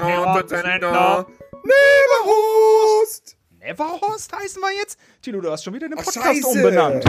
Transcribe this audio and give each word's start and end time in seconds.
Piratensender 0.00 1.26
Neverhorst. 1.64 3.36
Neverhorst 3.58 4.36
heißen 4.36 4.60
wir 4.60 4.72
jetzt? 4.80 4.98
Tilo, 5.22 5.40
du 5.40 5.50
hast 5.50 5.64
schon 5.64 5.74
wieder 5.74 5.88
den 5.88 5.98
Ach, 5.98 6.04
Podcast 6.04 6.26
scheiße. 6.26 6.46
umbenannt. 6.46 7.04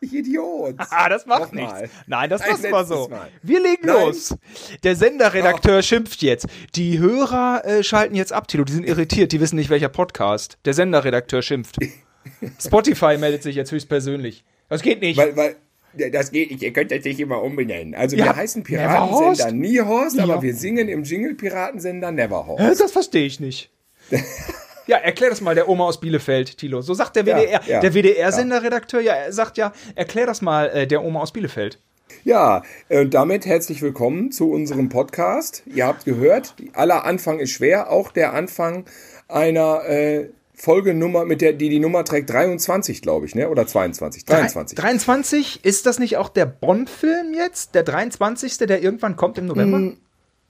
Ich 0.00 0.12
Idiot. 0.14 0.76
Ah, 0.90 1.08
das 1.08 1.26
macht 1.26 1.52
Nochmal. 1.52 1.82
nichts. 1.82 1.96
Nein, 2.06 2.30
das 2.30 2.46
lassen 2.46 2.70
wir 2.70 2.84
so. 2.84 3.08
Mal. 3.08 3.28
Wir 3.42 3.60
legen 3.60 3.86
Nein. 3.86 4.06
los. 4.06 4.34
Der 4.84 4.94
Senderredakteur 4.94 5.82
schimpft 5.82 6.22
jetzt. 6.22 6.46
Die 6.76 6.98
Hörer 6.98 7.64
äh, 7.64 7.82
schalten 7.82 8.14
jetzt 8.14 8.32
ab, 8.32 8.46
Tilo. 8.46 8.64
Die 8.64 8.72
sind 8.72 8.86
irritiert. 8.86 9.32
Die 9.32 9.40
wissen 9.40 9.56
nicht, 9.56 9.70
welcher 9.70 9.88
Podcast. 9.88 10.56
Der 10.64 10.74
Senderredakteur 10.74 11.42
schimpft. 11.42 11.78
Spotify 12.60 13.18
meldet 13.18 13.42
sich 13.42 13.56
jetzt 13.56 13.72
höchstpersönlich. 13.72 14.44
Das 14.68 14.82
geht 14.82 15.00
nicht. 15.00 15.16
Weil, 15.16 15.36
weil, 15.36 15.56
das 16.12 16.30
geht 16.30 16.50
nicht, 16.50 16.62
ihr 16.62 16.72
könnt 16.72 16.90
das 16.90 17.04
nicht 17.04 17.20
immer 17.20 17.42
umbenennen. 17.42 17.94
Also 17.94 18.16
Ja, 18.16 18.26
wir 18.26 18.36
heißen? 18.36 18.62
Piratensender 18.62 19.52
Niehorst, 19.52 20.16
Ja. 20.16 20.24
aber 20.24 20.42
wir 20.42 20.54
singen 20.54 20.88
im 20.88 21.02
Jingle 21.04 21.34
Piratensender 21.34 22.10
Neverhorst. 22.12 22.62
Hä, 22.62 22.74
das 22.78 22.92
verstehe 22.92 23.26
ich 23.26 23.40
nicht. 23.40 23.70
Ja, 24.86 24.96
erklär 24.96 25.28
das 25.28 25.42
mal 25.42 25.54
der 25.54 25.68
Oma 25.68 25.84
aus 25.84 26.00
Bielefeld, 26.00 26.56
Tilo. 26.56 26.80
So 26.80 26.94
sagt 26.94 27.14
der 27.16 27.22
Ja, 27.26 27.36
WDR. 27.36 27.60
ja, 27.66 27.80
der 27.80 27.92
WDR-Senderredakteur, 27.92 29.02
ja, 29.02 29.12
er 29.12 29.32
sagt 29.34 29.58
ja, 29.58 29.74
erklär 29.94 30.24
das 30.24 30.40
mal 30.40 30.70
äh, 30.70 30.86
der 30.86 31.04
Oma 31.04 31.20
aus 31.20 31.30
Bielefeld. 31.34 31.78
Ja, 32.24 32.62
und 32.88 33.12
damit 33.12 33.44
herzlich 33.44 33.82
willkommen 33.82 34.32
zu 34.32 34.50
unserem 34.50 34.88
Podcast. 34.88 35.62
Ihr 35.66 35.86
habt 35.86 36.06
gehört, 36.06 36.54
aller 36.72 37.04
Anfang 37.04 37.38
ist 37.38 37.50
schwer, 37.50 37.90
auch 37.92 38.12
der 38.12 38.32
Anfang 38.32 38.86
einer 39.28 39.84
äh, 39.86 40.30
Folgenummer, 40.58 41.24
mit 41.24 41.40
der 41.40 41.52
die 41.52 41.68
die 41.68 41.78
Nummer 41.78 42.04
trägt 42.04 42.30
23, 42.30 43.00
glaube 43.00 43.26
ich, 43.26 43.34
ne? 43.34 43.48
Oder 43.48 43.66
22? 43.66 44.24
23. 44.24 44.76
23, 44.76 45.64
ist 45.64 45.86
das 45.86 45.98
nicht 46.00 46.16
auch 46.16 46.28
der 46.28 46.46
Bonn-Film 46.46 47.32
jetzt? 47.32 47.76
Der 47.76 47.84
23., 47.84 48.58
der 48.58 48.82
irgendwann 48.82 49.14
kommt 49.16 49.38
im 49.38 49.46
November? 49.46 49.92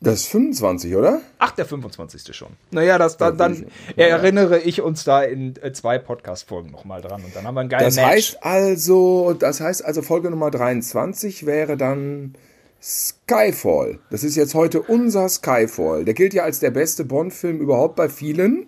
Das 0.01 0.21
ist 0.21 0.27
25, 0.29 0.95
oder? 0.97 1.21
Ach, 1.39 1.51
der 1.51 1.67
25. 1.67 2.35
schon. 2.35 2.49
Naja, 2.71 2.99
das, 2.99 3.17
dann, 3.17 3.37
dann 3.37 3.67
erinnere 3.97 4.61
ich 4.61 4.81
uns 4.81 5.05
da 5.05 5.23
in 5.23 5.57
äh, 5.61 5.73
zwei 5.73 5.99
Podcast-Folgen 5.99 6.71
nochmal 6.71 7.03
dran 7.03 7.23
und 7.25 7.35
dann 7.35 7.45
haben 7.47 7.55
wir 7.55 7.61
einen 7.61 7.69
geilen 7.69 7.85
Das 7.85 7.97
Match. 7.97 8.07
heißt 8.07 8.39
also, 8.43 9.35
das 9.35 9.61
heißt 9.61 9.85
also 9.85 10.01
Folge 10.03 10.31
Nummer 10.31 10.51
23 10.53 11.47
wäre 11.47 11.77
dann 11.77 12.35
Skyfall. 12.81 13.99
Das 14.11 14.23
ist 14.23 14.37
jetzt 14.37 14.55
heute 14.55 14.83
unser 14.83 15.29
Skyfall. 15.29 16.05
Der 16.05 16.15
gilt 16.15 16.33
ja 16.33 16.45
als 16.45 16.61
der 16.61 16.71
beste 16.71 17.05
Bond-Film 17.05 17.59
überhaupt 17.61 17.97
bei 17.97 18.09
vielen. 18.09 18.68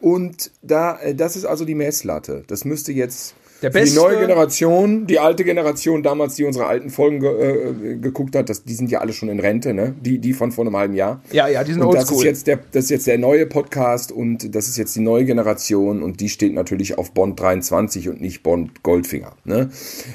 Und 0.00 0.50
da, 0.62 0.98
äh, 1.00 1.14
das 1.14 1.36
ist 1.36 1.44
also 1.44 1.64
die 1.64 1.74
Messlatte. 1.74 2.44
Das 2.46 2.64
müsste 2.64 2.92
jetzt 2.92 3.34
die 3.62 3.94
neue 3.94 4.18
Generation, 4.18 5.06
die 5.06 5.18
alte 5.18 5.44
Generation 5.44 6.02
damals, 6.02 6.34
die 6.34 6.44
unsere 6.44 6.66
alten 6.66 6.88
Folgen 6.88 7.20
ge 7.20 7.30
äh, 7.30 7.96
geguckt 7.96 8.34
hat, 8.34 8.48
das, 8.48 8.64
die 8.64 8.72
sind 8.72 8.90
ja 8.90 9.00
alle 9.00 9.12
schon 9.12 9.28
in 9.28 9.38
Rente, 9.38 9.74
ne? 9.74 9.94
Die, 10.00 10.18
die 10.18 10.32
von 10.32 10.50
vor 10.50 10.64
einem 10.64 10.76
halben 10.76 10.94
Jahr. 10.94 11.20
Ja, 11.30 11.46
ja, 11.46 11.62
die 11.62 11.74
sind 11.74 11.82
Und 11.82 11.94
das 11.94 12.10
ist 12.10 12.22
jetzt 12.22 12.46
der, 12.46 12.58
das 12.72 12.84
ist 12.84 12.90
jetzt 12.90 13.06
der 13.06 13.18
neue 13.18 13.46
Podcast 13.46 14.12
und 14.12 14.54
das 14.54 14.68
ist 14.68 14.78
jetzt 14.78 14.96
die 14.96 15.00
neue 15.00 15.26
Generation 15.26 16.02
und 16.02 16.20
die 16.20 16.30
steht 16.30 16.54
natürlich 16.54 16.96
auf 16.96 17.12
Bond 17.12 17.38
23 17.38 18.08
und 18.08 18.20
nicht 18.20 18.42
Bond 18.42 18.82
Goldfinger. 18.82 19.32
Ne? 19.44 19.70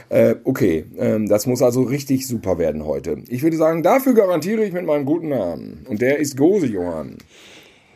Äh, 0.09 0.35
okay, 0.43 0.85
ähm, 0.97 1.27
das 1.27 1.45
muss 1.45 1.61
also 1.61 1.83
richtig 1.83 2.27
super 2.27 2.57
werden 2.57 2.85
heute. 2.85 3.17
Ich 3.29 3.43
würde 3.43 3.57
sagen, 3.57 3.83
dafür 3.83 4.15
garantiere 4.15 4.63
ich 4.63 4.73
mit 4.73 4.85
meinem 4.85 5.05
guten 5.05 5.29
Namen 5.29 5.85
und 5.87 6.01
der 6.01 6.17
ist 6.17 6.35
Gose 6.35 6.65
Johann. 6.65 7.17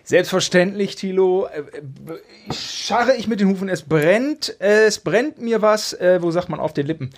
Selbstverständlich, 0.10 0.96
Tilo. 0.96 1.46
Äh, 1.46 1.60
äh, 1.60 2.52
Scharre 2.52 3.16
ich 3.16 3.28
mit 3.28 3.42
den 3.42 3.48
Hufen, 3.48 3.70
es 3.70 3.84
brennt, 3.84 4.60
äh, 4.60 4.86
es 4.86 4.98
brennt 4.98 5.40
mir 5.40 5.62
was, 5.62 5.96
wo 6.20 6.32
sagt 6.32 6.50
man 6.50 6.60
auf 6.60 6.74
den 6.74 6.88
Lippen. 6.88 7.12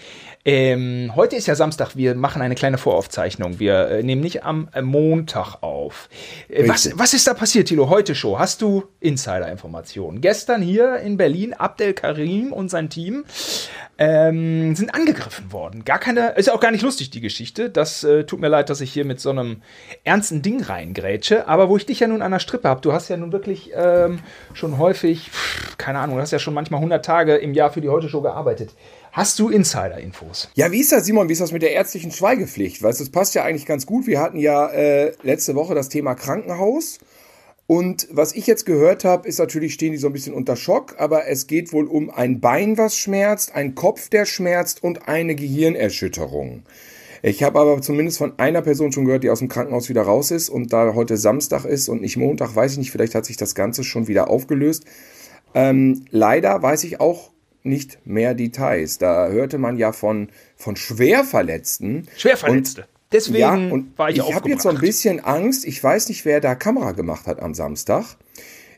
Ähm, 0.44 1.14
heute 1.16 1.38
ist 1.38 1.47
ja 1.47 1.56
Samstag, 1.56 1.95
wir 1.95 2.16
machen 2.16 2.42
eine 2.42 2.56
kleine 2.56 2.78
Voraufzeichnung. 2.78 3.59
Wir 3.59 4.03
nehmen 4.03 4.22
nicht 4.22 4.44
am 4.44 4.68
Montag 4.81 5.62
auf. 5.62 6.09
Was, 6.66 6.91
was 6.96 7.13
ist 7.13 7.28
da 7.28 7.34
passiert, 7.34 7.69
Tilo? 7.69 7.90
Heute 7.90 8.13
Show. 8.13 8.40
Hast 8.40 8.62
du 8.62 8.84
Insider-Informationen? 9.00 10.19
Gestern 10.19 10.62
hier 10.62 10.97
in 10.97 11.16
Berlin, 11.16 11.53
Abdel 11.53 11.94
Karim 11.94 12.51
und 12.51 12.69
sein 12.69 12.90
Team 12.90 13.24
ähm, 13.97 14.75
sind 14.75 14.94
angegriffen 14.96 15.52
worden. 15.52 15.85
Gar 15.85 16.00
keine, 16.00 16.29
ist 16.31 16.47
ja 16.47 16.53
auch 16.53 16.59
gar 16.59 16.72
nicht 16.72 16.81
lustig, 16.81 17.09
die 17.12 17.22
Geschichte. 17.22 17.69
Das 17.69 18.03
äh, 18.03 18.24
tut 18.24 18.40
mir 18.40 18.47
leid, 18.47 18.69
dass 18.69 18.81
ich 18.81 18.91
hier 18.91 19.06
mit 19.06 19.19
so 19.19 19.29
einem 19.29 19.62
ernsten 20.03 20.41
Ding 20.41 20.62
reingrätsche. 20.62 21.47
Aber 21.47 21.69
wo 21.69 21.78
ich 21.78 21.85
dich 21.85 22.00
ja 22.00 22.07
nun 22.07 22.22
an 22.22 22.31
der 22.31 22.40
Strippe 22.40 22.68
habe, 22.68 22.81
du 22.81 22.94
hast 22.94 23.09
ja 23.09 23.18
nun 23.18 23.31
wirklich 23.31 23.72
ähm, 23.75 24.19
schon 24.53 24.78
häufig, 24.78 25.30
pff, 25.30 25.78
keine 25.78 26.00
Ahnung, 26.00 26.16
du 26.16 26.22
hast 26.22 26.31
ja 26.31 26.40
schon 26.40 26.53
manchmal 26.53 26.80
100 26.80 27.06
Tage 27.06 27.35
im 27.35 27.53
Jahr 27.53 27.72
für 27.72 27.81
die 27.81 27.90
Heute-Show 27.90 28.22
gearbeitet. 28.22 28.74
Hast 29.12 29.38
du 29.40 29.50
Insider-Infos? 29.50 30.50
Ja, 30.56 30.72
wie 30.72 30.80
ist 30.80 30.91
das, 30.91 31.06
Simon? 31.06 31.28
Wie 31.28 31.34
ist 31.34 31.41
das 31.41 31.51
mit 31.51 31.62
der 31.62 31.74
ärztlichen 31.74 32.12
Schweigepflicht? 32.12 32.81
Weißt 32.81 33.00
du, 33.00 33.03
das 33.03 33.12
passt 33.12 33.35
ja 33.35 33.44
eigentlich 33.44 33.66
ganz 33.66 33.85
gut. 33.85 34.07
Wir 34.07 34.22
hatten 34.22 34.38
ja 34.38 34.68
äh, 34.69 35.13
letzte 35.22 35.53
Woche 35.53 35.75
das 35.75 35.90
Thema 35.90 36.16
Krankenhaus. 36.16 37.00
Und 37.71 38.09
was 38.11 38.35
ich 38.35 38.47
jetzt 38.47 38.65
gehört 38.65 39.05
habe, 39.05 39.25
ist 39.25 39.39
natürlich, 39.39 39.75
stehen 39.75 39.93
die 39.93 39.97
so 39.97 40.07
ein 40.07 40.11
bisschen 40.11 40.33
unter 40.33 40.57
Schock, 40.57 40.95
aber 40.97 41.29
es 41.29 41.47
geht 41.47 41.71
wohl 41.71 41.85
um 41.87 42.09
ein 42.09 42.41
Bein, 42.41 42.77
was 42.77 42.97
schmerzt, 42.97 43.55
ein 43.55 43.75
Kopf, 43.75 44.09
der 44.09 44.25
schmerzt 44.25 44.83
und 44.83 45.07
eine 45.07 45.35
Gehirnerschütterung. 45.35 46.63
Ich 47.21 47.43
habe 47.43 47.61
aber 47.61 47.81
zumindest 47.81 48.17
von 48.17 48.37
einer 48.37 48.61
Person 48.61 48.91
schon 48.91 49.05
gehört, 49.05 49.23
die 49.23 49.29
aus 49.29 49.39
dem 49.39 49.47
Krankenhaus 49.47 49.87
wieder 49.87 50.01
raus 50.01 50.31
ist 50.31 50.49
und 50.49 50.73
da 50.73 50.95
heute 50.95 51.15
Samstag 51.15 51.63
ist 51.63 51.87
und 51.87 52.01
nicht 52.01 52.17
Montag, 52.17 52.57
weiß 52.57 52.73
ich 52.73 52.77
nicht, 52.77 52.91
vielleicht 52.91 53.15
hat 53.15 53.23
sich 53.23 53.37
das 53.37 53.55
Ganze 53.55 53.85
schon 53.85 54.09
wieder 54.09 54.29
aufgelöst. 54.29 54.83
Ähm, 55.53 56.03
leider 56.09 56.61
weiß 56.61 56.83
ich 56.83 56.99
auch 56.99 57.31
nicht 57.63 58.05
mehr 58.05 58.33
Details. 58.33 58.97
Da 58.97 59.29
hörte 59.29 59.59
man 59.59 59.77
ja 59.77 59.93
von, 59.93 60.27
von 60.57 60.75
Schwerverletzten. 60.75 62.09
Schwerverletzte. 62.17 62.85
Deswegen 63.11 63.39
Ja, 63.39 63.53
und 63.53 63.97
war 63.97 64.09
ich, 64.09 64.17
ich 64.17 64.33
habe 64.33 64.49
jetzt 64.49 64.63
so 64.63 64.69
ein 64.69 64.79
bisschen 64.79 65.19
Angst. 65.19 65.66
Ich 65.66 65.83
weiß 65.83 66.09
nicht, 66.09 66.25
wer 66.25 66.39
da 66.39 66.55
Kamera 66.55 66.94
gemacht 66.94 67.27
hat 67.27 67.41
am 67.41 67.53
Samstag. 67.53 68.17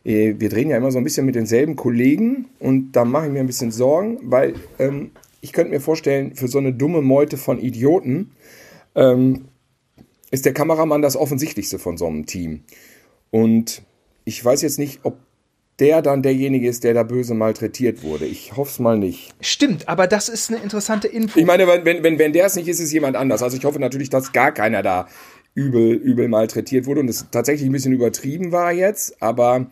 Äh, 0.04 0.36
Wir 0.40 0.50
drehen 0.50 0.70
ja 0.70 0.78
immer 0.78 0.92
so 0.92 0.98
ein 0.98 1.04
bisschen 1.04 1.26
mit 1.26 1.36
denselben 1.36 1.76
Kollegen 1.76 2.46
und 2.60 2.94
da 2.94 3.06
mache 3.06 3.28
ich 3.28 3.32
mir 3.32 3.40
ein 3.40 3.48
bisschen 3.48 3.72
Sorgen, 3.72 4.20
weil 4.24 4.56
ähm, 4.80 5.12
ich 5.42 5.54
könnte 5.54 5.72
mir 5.72 5.82
vorstellen, 5.82 6.36
für 6.36 6.48
so 6.48 6.58
eine 6.58 6.74
dumme 6.74 7.02
Meute 7.02 7.38
von 7.38 7.60
Idioten 7.60 8.32
ähm, 8.96 9.46
ist 10.32 10.46
der 10.46 10.54
Kameramann 10.54 11.02
das 11.02 11.16
Offensichtlichste 11.16 11.80
von 11.80 11.98
so 11.98 12.08
einem 12.08 12.26
Team. 12.26 12.64
Und 13.30 13.84
ich 14.26 14.44
weiß 14.44 14.62
jetzt 14.62 14.80
nicht, 14.80 15.02
ob 15.04 15.18
der 15.80 16.02
dann 16.02 16.22
derjenige 16.22 16.68
ist, 16.68 16.84
der 16.84 16.94
da 16.94 17.04
böse 17.04 17.34
malträtiert 17.34 18.04
wurde. 18.04 18.26
Ich 18.26 18.56
hoffe 18.56 18.72
es 18.72 18.80
mal 18.80 18.98
nicht. 18.98 19.34
Stimmt, 19.42 19.90
aber 19.90 20.08
das 20.08 20.30
ist 20.30 20.52
eine 20.52 20.62
interessante 20.62 21.08
Info. 21.08 21.40
Ich 21.40 21.46
meine, 21.46 21.68
wenn, 21.68 22.04
wenn, 22.04 22.20
wenn, 22.20 22.34
der 22.34 22.46
es 22.46 22.56
nicht 22.56 22.68
ist, 22.68 22.80
ist 22.80 22.88
es 22.88 22.94
jemand 22.94 23.16
anders. 23.16 23.42
Also 23.42 23.58
ich 23.58 23.66
hoffe 23.66 23.80
natürlich, 23.80 24.10
dass 24.10 24.34
gar 24.34 24.52
keiner 24.52 24.84
da 24.84 25.08
übel, 25.56 25.94
übel 25.94 26.28
malträtiert 26.28 26.86
wurde 26.86 27.02
und 27.02 27.10
es 27.10 27.28
tatsächlich 27.32 27.68
ein 27.68 27.72
bisschen 27.72 27.94
übertrieben 27.94 28.52
war 28.52 28.72
jetzt, 28.72 29.22
aber 29.22 29.68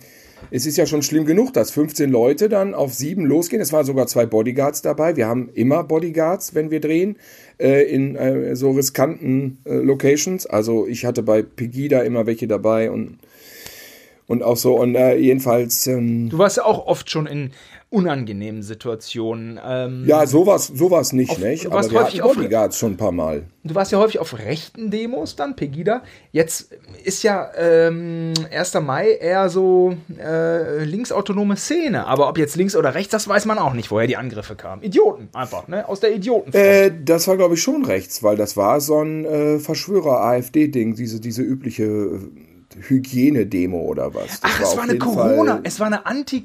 es 0.49 0.65
ist 0.65 0.77
ja 0.77 0.87
schon 0.87 1.03
schlimm 1.03 1.25
genug, 1.25 1.53
dass 1.53 1.69
15 1.71 2.09
Leute 2.09 2.49
dann 2.49 2.73
auf 2.73 2.93
sieben 2.93 3.25
losgehen. 3.25 3.61
Es 3.61 3.71
waren 3.71 3.85
sogar 3.85 4.07
zwei 4.07 4.25
Bodyguards 4.25 4.81
dabei. 4.81 5.15
Wir 5.15 5.27
haben 5.27 5.49
immer 5.53 5.83
Bodyguards, 5.83 6.55
wenn 6.55 6.71
wir 6.71 6.79
drehen, 6.79 7.17
äh, 7.59 7.83
in 7.83 8.15
äh, 8.15 8.55
so 8.55 8.71
riskanten 8.71 9.59
äh, 9.65 9.75
Locations. 9.75 10.47
Also 10.47 10.87
ich 10.87 11.05
hatte 11.05 11.21
bei 11.21 11.43
Pegida 11.43 12.01
immer 12.01 12.25
welche 12.25 12.47
dabei 12.47 12.89
und, 12.89 13.19
und 14.31 14.41
auch 14.43 14.57
so. 14.57 14.75
Und 14.75 14.95
äh, 14.95 15.15
jedenfalls, 15.17 15.85
ähm, 15.87 16.29
Du 16.29 16.37
warst 16.37 16.57
ja 16.57 16.65
auch 16.65 16.87
oft 16.87 17.09
schon 17.11 17.27
in 17.27 17.51
unangenehmen 17.93 18.63
Situationen. 18.63 19.59
Ähm, 19.67 20.05
ja, 20.07 20.25
sowas, 20.25 20.67
sowas 20.67 21.11
nicht, 21.11 21.31
Auf- 21.31 21.39
nicht? 21.39 21.65
du 21.65 21.69
Aber 21.71 21.75
warst 21.79 21.91
wir 21.91 22.01
häufig 22.01 22.21
auf- 22.21 22.35
Bodyguards 22.35 22.77
schon 22.77 22.93
ein 22.93 22.97
paar 22.97 23.11
Mal. 23.11 23.43
Du 23.65 23.75
warst 23.75 23.91
ja 23.91 23.99
häufig 23.99 24.17
auf 24.19 24.39
rechten 24.39 24.89
Demos 24.91 25.35
dann, 25.35 25.57
Pegida. 25.57 26.01
Jetzt 26.31 26.71
ist 27.03 27.21
ja 27.23 27.51
ähm, 27.57 28.33
1. 28.49 28.75
Mai 28.75 29.11
eher 29.19 29.49
so 29.49 29.93
äh, 30.17 30.85
linksautonome 30.85 31.57
Szene. 31.57 32.07
Aber 32.07 32.29
ob 32.29 32.37
jetzt 32.37 32.55
links 32.55 32.77
oder 32.77 32.95
rechts, 32.95 33.11
das 33.11 33.27
weiß 33.27 33.45
man 33.45 33.59
auch 33.59 33.73
nicht, 33.73 33.91
woher 33.91 34.07
die 34.07 34.15
Angriffe 34.15 34.55
kamen. 34.55 34.81
Idioten 34.83 35.27
einfach, 35.33 35.67
ne? 35.67 35.87
Aus 35.89 35.99
der 35.99 36.15
Idioten. 36.15 36.53
Äh, 36.53 36.91
das 37.03 37.27
war, 37.27 37.35
glaube 37.35 37.55
ich, 37.55 37.61
schon 37.61 37.83
rechts, 37.83 38.23
weil 38.23 38.37
das 38.37 38.55
war 38.55 38.79
so 38.79 39.01
ein 39.03 39.25
äh, 39.25 39.59
Verschwörer-AfD-Ding, 39.59 40.95
diese, 40.95 41.19
diese 41.19 41.41
übliche 41.41 41.83
äh, 41.83 42.19
Hygienedemo 42.79 43.79
oder 43.79 44.13
was. 44.13 44.39
Das 44.39 44.51
Ach, 44.55 44.59
es 44.61 44.67
auf 44.69 44.77
war 44.77 44.83
eine 44.83 44.97
Corona, 44.97 45.51
Fall- 45.53 45.61
es 45.63 45.79
war 45.79 45.87
eine 45.87 46.01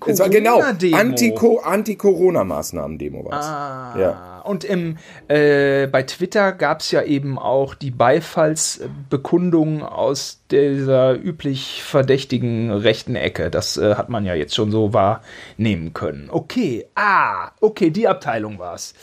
Es 0.07 0.19
war 0.19 0.29
genau 0.29 0.61
Anti-Corona-Demo. 0.61 0.97
Anti-Co- 0.99 1.61
Anti-Corona-Maßnahmen-Demo 1.61 3.25
war 3.25 3.39
es. 3.41 3.47
Ah, 3.47 3.95
Ja. 4.01 4.41
und 4.45 4.65
im, 4.65 4.97
äh, 5.29 5.87
bei 5.87 6.03
Twitter 6.03 6.53
gab 6.53 6.81
es 6.81 6.91
ja 6.91 7.03
eben 7.03 7.39
auch 7.39 7.75
die 7.75 7.91
Beifallsbekundung 7.91 9.83
aus 9.83 10.41
dieser 10.51 11.15
üblich 11.15 11.83
verdächtigen 11.83 12.71
rechten 12.71 13.17
Ecke. 13.17 13.51
Das 13.51 13.77
äh, 13.77 13.95
hat 13.95 14.09
man 14.09 14.25
ja 14.25 14.35
jetzt 14.35 14.55
schon 14.55 14.71
so 14.71 14.93
wahrnehmen 14.93 15.93
können. 15.95 16.29
Okay, 16.31 16.87
ah, 16.95 17.51
okay, 17.61 17.91
die 17.91 18.07
Abteilung 18.09 18.59
war's. 18.59 18.95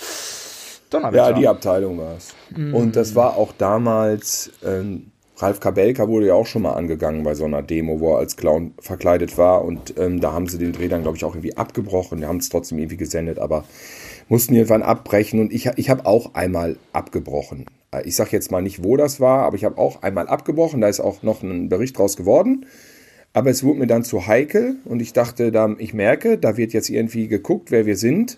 Donnerwetter. 0.90 1.30
Ja, 1.30 1.34
die 1.34 1.48
Abteilung 1.48 1.98
war 1.98 2.16
es. 2.18 2.36
Und 2.56 2.96
das 2.96 3.16
war 3.16 3.36
auch 3.36 3.52
damals, 3.58 4.52
ähm, 4.64 5.08
Ralf 5.38 5.60
Kabelka 5.60 6.08
wurde 6.08 6.28
ja 6.28 6.36
auch 6.36 6.46
schon 6.46 6.62
mal 6.62 6.74
angegangen 6.74 7.24
bei 7.24 7.34
so 7.34 7.46
einer 7.46 7.64
Demo, 7.64 8.00
wo 8.00 8.14
er 8.14 8.20
als 8.20 8.38
Clown 8.38 8.74
verkleidet 8.80 9.38
war. 9.38 9.66
Und 9.66 9.96
ähm, 9.98 10.22
da 10.22 10.32
haben 10.32 10.48
sie 10.48 10.60
den 10.60 10.74
Dreh 10.74 10.88
dann, 10.88 11.02
glaube 11.02 11.18
ich, 11.18 11.26
auch 11.26 11.34
irgendwie 11.34 11.58
abgebrochen. 11.58 12.20
Die 12.20 12.26
haben 12.26 12.38
es 12.38 12.50
trotzdem 12.50 12.78
irgendwie 12.78 12.98
gesendet, 12.98 13.40
aber 13.40 13.64
mussten 14.30 14.54
irgendwann 14.54 14.84
abbrechen. 14.84 15.40
Und 15.40 15.52
ich, 15.52 15.70
ich 15.76 15.90
habe 15.90 16.06
auch 16.06 16.36
einmal 16.36 16.78
abgebrochen. 16.94 17.66
Äh, 17.92 18.04
Ich 18.06 18.16
sage 18.16 18.30
jetzt 18.32 18.52
mal 18.52 18.62
nicht, 18.62 18.84
wo 18.84 18.96
das 18.96 19.20
war, 19.20 19.44
aber 19.44 19.56
ich 19.56 19.66
habe 19.66 19.80
auch 19.80 20.04
einmal 20.04 20.28
abgebrochen. 20.28 20.82
Da 20.82 20.88
ist 20.88 21.00
auch 21.00 21.24
noch 21.24 21.42
ein 21.42 21.68
Bericht 21.68 21.98
draus 21.98 22.16
geworden. 22.16 22.68
Aber 23.34 23.50
es 23.50 23.64
wurde 23.64 23.80
mir 23.80 23.88
dann 23.88 24.04
zu 24.04 24.28
heikel 24.28 24.76
und 24.86 25.02
ich 25.02 25.14
dachte, 25.14 25.52
da, 25.52 25.76
ich 25.80 25.96
merke, 25.96 26.38
da 26.38 26.56
wird 26.56 26.74
jetzt 26.74 26.90
irgendwie 26.90 27.28
geguckt, 27.28 27.72
wer 27.72 27.88
wir 27.88 27.98
sind. 27.98 28.38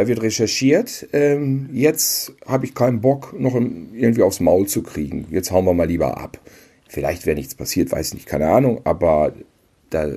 Da 0.00 0.06
wird 0.06 0.22
recherchiert. 0.22 1.08
Ähm, 1.12 1.68
jetzt 1.74 2.32
habe 2.46 2.64
ich 2.64 2.74
keinen 2.74 3.02
Bock, 3.02 3.38
noch 3.38 3.54
irgendwie 3.54 4.22
aufs 4.22 4.40
Maul 4.40 4.66
zu 4.66 4.82
kriegen. 4.82 5.26
Jetzt 5.30 5.50
hauen 5.50 5.66
wir 5.66 5.74
mal 5.74 5.86
lieber 5.86 6.16
ab. 6.16 6.38
Vielleicht 6.88 7.26
wäre 7.26 7.36
nichts 7.36 7.54
passiert, 7.54 7.92
weiß 7.92 8.14
nicht, 8.14 8.24
keine 8.24 8.48
Ahnung. 8.48 8.80
Aber 8.84 9.34
da, 9.90 10.08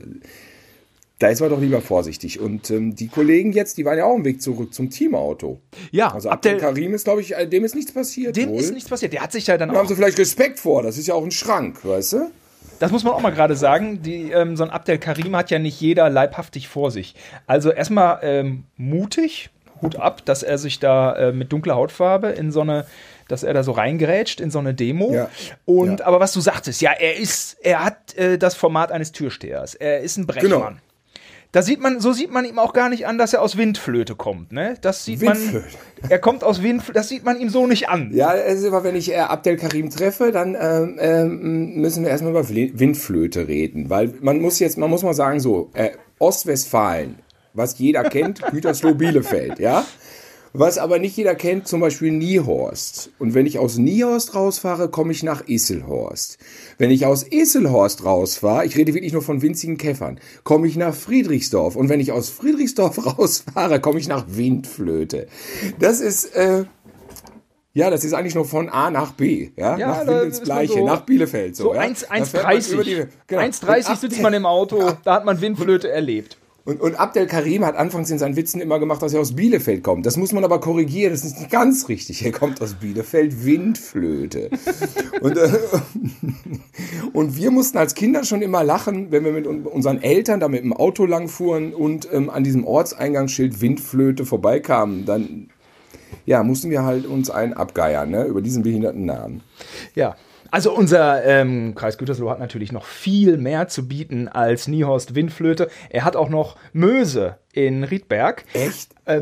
da 1.20 1.28
ist 1.28 1.42
man 1.42 1.50
doch 1.50 1.60
lieber 1.60 1.82
vorsichtig. 1.82 2.40
Und 2.40 2.72
ähm, 2.72 2.96
die 2.96 3.10
Kollegen 3.10 3.52
jetzt, 3.52 3.78
die 3.78 3.84
waren 3.84 3.98
ja 3.98 4.06
auch 4.06 4.16
im 4.16 4.24
Weg 4.24 4.42
zurück 4.42 4.74
zum 4.74 4.90
Teamauto. 4.90 5.60
Ja, 5.92 6.14
Also 6.14 6.30
Abdel 6.30 6.56
Karim 6.60 6.94
ist, 6.94 7.04
glaube 7.04 7.20
ich, 7.20 7.36
äh, 7.36 7.46
dem 7.46 7.66
ist 7.66 7.76
nichts 7.76 7.92
passiert. 7.92 8.38
Dem 8.38 8.52
wohl. 8.52 8.62
ist 8.62 8.74
nichts 8.74 8.90
passiert. 8.90 9.12
Der 9.12 9.22
hat 9.22 9.34
sich 9.34 9.48
ja 9.48 9.58
dann 9.58 9.68
Da 9.68 9.76
haben 9.76 9.90
sie 9.90 9.98
vielleicht 9.98 10.18
Respekt 10.18 10.60
vor. 10.60 10.82
Das 10.82 10.98
ist 10.98 11.08
ja 11.08 11.14
auch 11.14 11.26
ein 11.26 11.32
Schrank, 11.32 11.84
weißt 11.84 12.14
du? 12.14 12.32
Das 12.80 12.90
muss 12.94 13.04
man 13.04 13.12
auch 13.12 13.22
mal 13.22 13.32
gerade 13.32 13.58
sagen. 13.58 14.02
Die, 14.02 14.32
ähm, 14.32 14.56
so 14.56 14.64
ein 14.64 14.70
Abdel 14.70 14.98
Karim 14.98 15.36
hat 15.36 15.52
ja 15.52 15.60
nicht 15.60 15.82
jeder 15.82 16.10
leibhaftig 16.10 16.70
vor 16.70 16.90
sich. 16.90 17.16
Also 17.48 17.70
erstmal 17.70 18.20
ähm, 18.24 18.64
mutig, 18.78 19.50
Hut 19.84 19.96
ab, 19.98 20.26
dass 20.26 20.42
er 20.44 20.58
sich 20.58 20.80
da 20.80 21.16
äh, 21.16 21.32
mit 21.32 21.52
dunkler 21.54 21.76
Hautfarbe 21.76 22.30
in 22.30 22.52
so 22.52 22.62
eine, 22.62 22.86
dass 23.28 23.44
er 23.44 23.54
da 23.54 23.64
so 23.64 23.72
reingerätscht 23.74 24.40
in 24.42 24.50
so 24.52 24.60
eine 24.60 24.74
Demo. 24.74 25.14
Ja. 25.14 25.30
Und 25.66 26.00
Ja. 26.00 26.06
aber 26.08 26.20
was 26.20 26.32
du 26.34 26.42
sagtest, 26.42 26.82
ja, 26.82 26.92
er 26.92 27.18
ist, 27.18 27.58
er 27.62 27.84
hat 27.86 28.16
äh, 28.18 28.38
das 28.38 28.56
Format 28.56 28.92
eines 28.92 29.12
Türstehers. 29.12 29.76
Er 29.76 30.00
ist 30.02 30.18
ein 30.18 30.26
Brechmann. 30.26 30.50
Genau. 30.52 30.70
Da 31.52 31.62
sieht 31.62 31.80
man, 31.80 32.00
so 32.00 32.14
sieht 32.14 32.32
man 32.32 32.46
ihm 32.46 32.58
auch 32.58 32.74
gar 32.74 32.90
nicht 32.90 33.06
an, 33.06 33.20
dass 33.20 33.32
er 33.32 33.44
aus 33.44 33.58
Windflöte 33.58 34.16
kommt, 34.16 34.52
ne? 34.52 34.76
Das 34.82 35.06
sieht 35.06 35.22
Windflöte. 35.22 35.68
man. 36.02 36.10
Er 36.10 36.18
kommt 36.18 36.44
aus 36.44 36.64
Windflöte, 36.64 36.94
das 37.00 37.10
sieht 37.10 37.24
man 37.24 37.40
ihm 37.40 37.50
so 37.50 37.68
nicht 37.68 37.90
an. 37.90 38.10
Ja, 38.12 38.30
also 38.30 38.84
wenn 38.84 38.96
ich 38.96 39.12
äh, 39.12 39.18
Abdel 39.20 39.56
Karim 39.58 39.92
treffe, 39.92 40.32
dann 40.32 40.58
ähm, 40.60 40.98
ähm, 41.00 41.76
müssen 41.76 42.04
wir 42.04 42.10
erstmal 42.10 42.32
über 42.32 42.50
Windflöte 42.50 43.48
reden. 43.48 43.92
Weil 43.92 44.16
man 44.22 44.40
muss 44.42 44.58
jetzt, 44.58 44.80
man 44.80 44.90
muss 44.90 45.04
mal 45.04 45.14
sagen, 45.14 45.40
so, 45.40 45.70
äh, 45.76 45.92
Ostwestfalen, 46.18 47.20
was 47.54 47.78
jeder 47.80 48.04
kennt, 48.04 48.42
Gütersloh 48.52 48.94
Bielefeld, 48.96 49.60
ja? 49.60 49.86
Was 50.56 50.78
aber 50.78 51.00
nicht 51.00 51.18
jeder 51.18 51.34
kennt, 51.34 51.68
zum 51.68 51.80
Beispiel 51.82 52.12
Niehorst. 52.12 53.10
Und 53.18 53.34
wenn 53.34 53.48
ich 53.48 53.58
aus 53.58 53.78
Niehorst 53.80 54.36
rausfahre, 54.36 54.88
komme 54.90 55.12
ich 55.12 55.24
nach 55.24 55.48
Isselhorst. 55.48 56.38
Wenn 56.78 56.92
ich 56.92 57.08
aus 57.08 57.24
Isselhorst 57.24 58.06
rausfahre, 58.06 58.64
ich 58.64 58.78
rede 58.78 58.94
wirklich 58.94 59.14
nur 59.14 59.24
von 59.24 59.42
winzigen 59.42 59.78
Käffern, 59.78 60.20
komme 60.44 60.68
ich 60.68 60.76
nach 60.76 60.94
Friedrichsdorf. 60.94 61.76
Und 61.76 61.90
wenn 61.90 62.00
ich 62.00 62.12
aus 62.12 62.30
Friedrichsdorf 62.30 63.04
rausfahre, 63.18 63.80
komme 63.82 63.98
ich 64.00 64.08
nach 64.08 64.26
Windflöte. 64.28 65.26
Das 65.80 66.00
ist, 66.02 66.36
äh, 66.36 66.66
ja, 67.74 67.90
das 67.90 68.04
ist 68.04 68.14
eigentlich 68.14 68.36
nur 68.36 68.46
von 68.46 68.70
A 68.70 68.92
nach 68.92 69.14
B. 69.14 69.50
Ja, 69.56 69.76
Ja, 69.76 69.88
nach 69.88 70.08
Wind 70.08 70.24
ins 70.26 70.42
Gleiche, 70.44 70.74
so- 70.74 70.86
nach 70.86 71.02
Bielefeld. 71.02 71.56
So, 71.56 71.64
So 71.70 71.74
ja? 71.74 71.82
1 71.82 72.06
Da 72.08 72.26
fährt 72.26 72.44
man 72.44 72.58
über 72.62 72.84
die- 72.84 72.96
1,30. 72.98 73.08
genau. 73.26 73.42
1,30 73.42 73.90
Und 73.90 74.00
sitzt 74.00 74.22
man 74.22 74.34
im 74.36 74.46
Auto, 74.46 74.92
da 75.04 75.16
hat 75.16 75.26
man 75.26 75.42
Windflöte 75.42 75.90
erlebt. 75.90 76.38
Und, 76.65 76.80
und 76.80 76.95
Abdel 76.95 77.27
Karim 77.27 77.65
hat 77.65 77.75
anfangs 77.75 78.10
in 78.10 78.18
seinen 78.18 78.38
Witzen 78.38 78.62
immer 78.62 78.80
gemacht, 78.80 79.01
dass 79.01 79.13
er 79.13 79.19
aus 79.19 79.36
Bielefeld 79.36 79.83
kommt. 79.83 80.06
Das 80.06 80.15
muss 80.15 80.31
man 80.31 80.45
aber 80.45 80.62
korrigieren, 80.62 81.12
das 81.12 81.25
ist 81.25 81.38
nicht 81.38 81.51
ganz 81.51 81.89
richtig. 81.89 82.24
Er 82.24 82.31
kommt 82.31 82.62
aus 82.62 82.75
Bielefeld, 82.75 83.44
Windflöte. 83.45 84.50
und, 85.21 85.38
äh, 85.38 85.50
und 87.13 87.36
wir 87.36 87.51
mussten 87.51 87.77
als 87.77 87.95
Kinder 87.95 88.24
schon 88.24 88.42
immer 88.42 88.63
lachen, 88.63 89.12
wenn 89.12 89.25
wir 89.25 89.33
mit 89.33 89.45
un- 89.45 89.63
unseren 89.63 90.01
Eltern 90.01 90.39
da 90.39 90.48
mit 90.48 90.63
dem 90.63 90.71
Auto 90.71 91.06
langfuhren 91.06 91.74
und 91.74 92.07
ähm, 92.13 92.30
an 92.30 92.45
diesem 92.45 92.65
Ortseingangsschild 92.65 93.60
Windflöte 93.60 94.25
vorbeikamen. 94.25 95.06
Dann 95.06 95.50
ja, 96.25 96.44
mussten 96.44 96.69
wir 96.69 96.83
halt 96.83 97.06
uns 97.06 97.30
einen 97.30 97.54
abgeiern 97.54 98.10
ne, 98.10 98.24
über 98.24 98.42
diesen 98.42 98.63
behinderten 98.63 99.06
Namen. 99.06 99.42
Ja. 99.95 100.15
Also 100.54 100.72
unser 100.72 101.26
ähm, 101.26 101.74
Kreis 101.74 101.98
Gütersloh 101.98 102.30
hat 102.30 102.38
natürlich 102.38 102.72
noch 102.72 102.86
viel 102.86 103.38
mehr 103.38 103.70
zu 103.70 103.88
bieten 103.88 104.28
als 104.28 104.68
Niehorst 104.68 105.16
Windflöte. 105.16 105.68
Er 105.90 106.06
hat 106.06 106.16
auch 106.16 106.30
noch 106.30 106.58
Möse 106.74 107.40
in 107.54 107.84
Riedberg. 107.84 108.46
Echt? 108.54 108.92
Äh, 109.06 109.22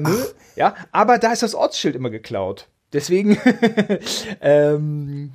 ja, 0.57 0.75
aber 0.92 1.19
da 1.19 1.31
ist 1.31 1.42
das 1.42 1.56
Ortsschild 1.56 1.95
immer 1.95 2.10
geklaut. 2.10 2.68
Deswegen, 2.92 3.38
ähm, 4.42 5.31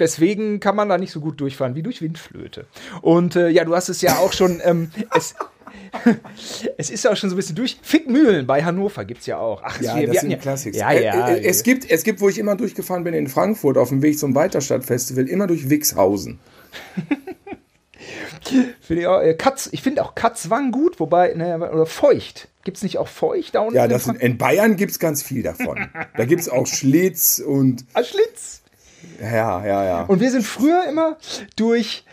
deswegen 0.00 0.58
kann 0.58 0.74
man 0.74 0.88
da 0.88 0.98
nicht 0.98 1.12
so 1.12 1.20
gut 1.20 1.40
durchfahren 1.40 1.76
wie 1.76 1.84
durch 1.84 2.02
Windflöte. 2.02 2.66
Und 3.00 3.36
äh, 3.36 3.48
ja, 3.48 3.64
du 3.64 3.76
hast 3.76 3.90
es 3.90 4.00
ja 4.00 4.16
auch 4.16 4.32
schon, 4.32 4.60
ähm, 4.64 4.90
es, 5.14 5.36
es 6.76 6.90
ist 6.90 7.04
ja 7.04 7.10
auch 7.12 7.16
schon 7.16 7.30
so 7.30 7.34
ein 7.34 7.38
bisschen 7.38 7.56
durch. 7.56 7.78
Fickmühlen 7.82 8.46
bei 8.46 8.62
Hannover 8.64 9.04
gibt 9.04 9.20
es 9.20 9.26
ja 9.26 9.38
auch. 9.38 9.62
Ach, 9.64 9.80
Ja, 9.80 9.96
wir- 9.96 10.06
das 10.06 10.14
wir 10.14 10.20
sind 10.20 10.32
hatten 10.32 10.42
Classics. 10.42 10.76
Ja, 10.76 10.92
ja. 10.92 11.28
äh, 11.28 11.42
es, 11.44 11.62
gibt, 11.62 11.90
es 11.90 12.02
gibt, 12.04 12.20
wo 12.20 12.28
ich 12.28 12.38
immer 12.38 12.56
durchgefahren 12.56 13.04
bin 13.04 13.14
in 13.14 13.28
Frankfurt 13.28 13.76
auf 13.78 13.88
dem 13.90 14.02
Weg 14.02 14.18
zum 14.18 14.34
Weiterstadtfestival, 14.34 15.28
immer 15.28 15.46
durch 15.46 15.68
Wixhausen. 15.70 16.38
Finde 18.80 19.02
ich 19.02 19.06
auch, 19.06 19.20
äh, 19.20 19.34
Katz, 19.34 19.68
ich 19.72 19.82
finde 19.82 20.02
auch 20.04 20.14
Katzwang 20.14 20.70
gut, 20.70 21.00
wobei, 21.00 21.34
ne, 21.34 21.56
oder 21.58 21.84
feucht. 21.86 22.48
Gibt 22.64 22.76
es 22.78 22.82
nicht 22.82 22.98
auch 22.98 23.08
feucht 23.08 23.54
da 23.54 23.60
unten? 23.60 23.74
Ja, 23.76 23.84
in 23.86 24.16
in 24.16 24.38
Bayern 24.38 24.76
gibt 24.76 24.92
es 24.92 24.98
ganz 24.98 25.22
viel 25.22 25.42
davon. 25.42 25.88
Da 26.16 26.24
gibt 26.24 26.40
es 26.40 26.48
auch 26.48 26.66
Schlitz 26.66 27.38
und 27.44 27.84
Ah, 27.94 28.02
Schlitz. 28.04 28.62
ja, 29.20 29.64
ja, 29.66 29.84
ja. 29.84 30.02
Und 30.04 30.20
wir 30.20 30.30
sind 30.30 30.42
früher 30.44 30.84
immer 30.88 31.16
durch 31.56 32.04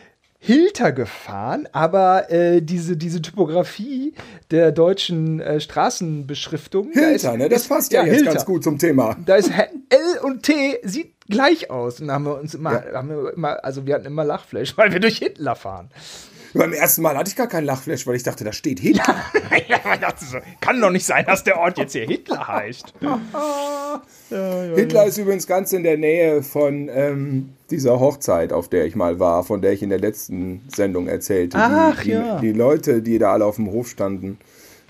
Hilter 0.45 0.91
gefahren, 0.91 1.67
aber 1.71 2.29
äh, 2.31 2.61
diese, 2.61 2.97
diese 2.97 3.19
Typografie 3.21 4.13
der 4.51 4.71
deutschen 4.71 5.39
äh, 5.39 5.59
Straßenbeschriftung. 5.59 6.91
da 6.93 6.99
Hilter, 7.01 7.31
ist- 7.33 7.37
ne? 7.39 7.49
Das 7.49 7.67
passt 7.67 7.91
ja, 7.91 8.03
jetzt 8.03 8.15
Hilter. 8.17 8.31
ganz 8.33 8.45
gut 8.45 8.63
zum 8.63 8.77
Thema. 8.77 9.15
Da 9.25 9.35
ist 9.35 9.49
L 9.49 10.19
und 10.23 10.43
T 10.43 10.79
sieht 10.83 11.13
gleich 11.27 11.71
aus. 11.71 11.99
Und 11.99 12.07
da 12.09 12.13
haben 12.13 12.25
wir 12.25 12.39
uns 12.39 12.53
immer, 12.53 12.83
haben 12.93 13.09
wir 13.09 13.33
immer, 13.33 13.63
also 13.63 13.87
wir 13.87 13.95
hatten 13.95 14.05
immer 14.05 14.23
Lachfleisch, 14.23 14.77
weil 14.77 14.91
wir 14.93 14.99
durch 14.99 15.17
Hitler 15.17 15.55
fahren. 15.55 15.89
Beim 16.55 16.73
ersten 16.73 17.01
Mal 17.01 17.17
hatte 17.17 17.29
ich 17.29 17.35
gar 17.35 17.47
kein 17.47 17.65
Lachflash, 17.65 18.07
weil 18.07 18.15
ich 18.15 18.23
dachte, 18.23 18.43
da 18.43 18.53
steht 18.53 18.79
Hitler. 18.79 19.15
ja, 19.67 19.97
dachte 20.01 20.25
so, 20.25 20.37
kann 20.61 20.79
doch 20.79 20.89
nicht 20.89 21.05
sein, 21.05 21.25
dass 21.25 21.43
der 21.43 21.59
Ort 21.59 21.77
jetzt 21.77 21.93
hier 21.93 22.05
Hitler 22.05 22.47
heißt. 22.47 22.93
Hitler 24.75 25.05
ist 25.05 25.17
übrigens 25.17 25.47
ganz 25.47 25.73
in 25.73 25.83
der 25.83 25.97
Nähe 25.97 26.43
von 26.43 26.89
ähm, 26.89 27.53
dieser 27.69 27.99
Hochzeit, 27.99 28.53
auf 28.53 28.69
der 28.69 28.85
ich 28.85 28.95
mal 28.95 29.19
war, 29.19 29.43
von 29.43 29.61
der 29.61 29.73
ich 29.73 29.83
in 29.83 29.89
der 29.89 29.99
letzten 29.99 30.61
Sendung 30.73 31.07
erzählte. 31.07 31.57
Ach, 31.59 32.01
die, 32.01 32.05
die, 32.05 32.11
ja. 32.11 32.39
die 32.39 32.53
Leute, 32.53 33.01
die 33.01 33.19
da 33.19 33.33
alle 33.33 33.45
auf 33.45 33.57
dem 33.57 33.71
Hof 33.71 33.89
standen 33.89 34.39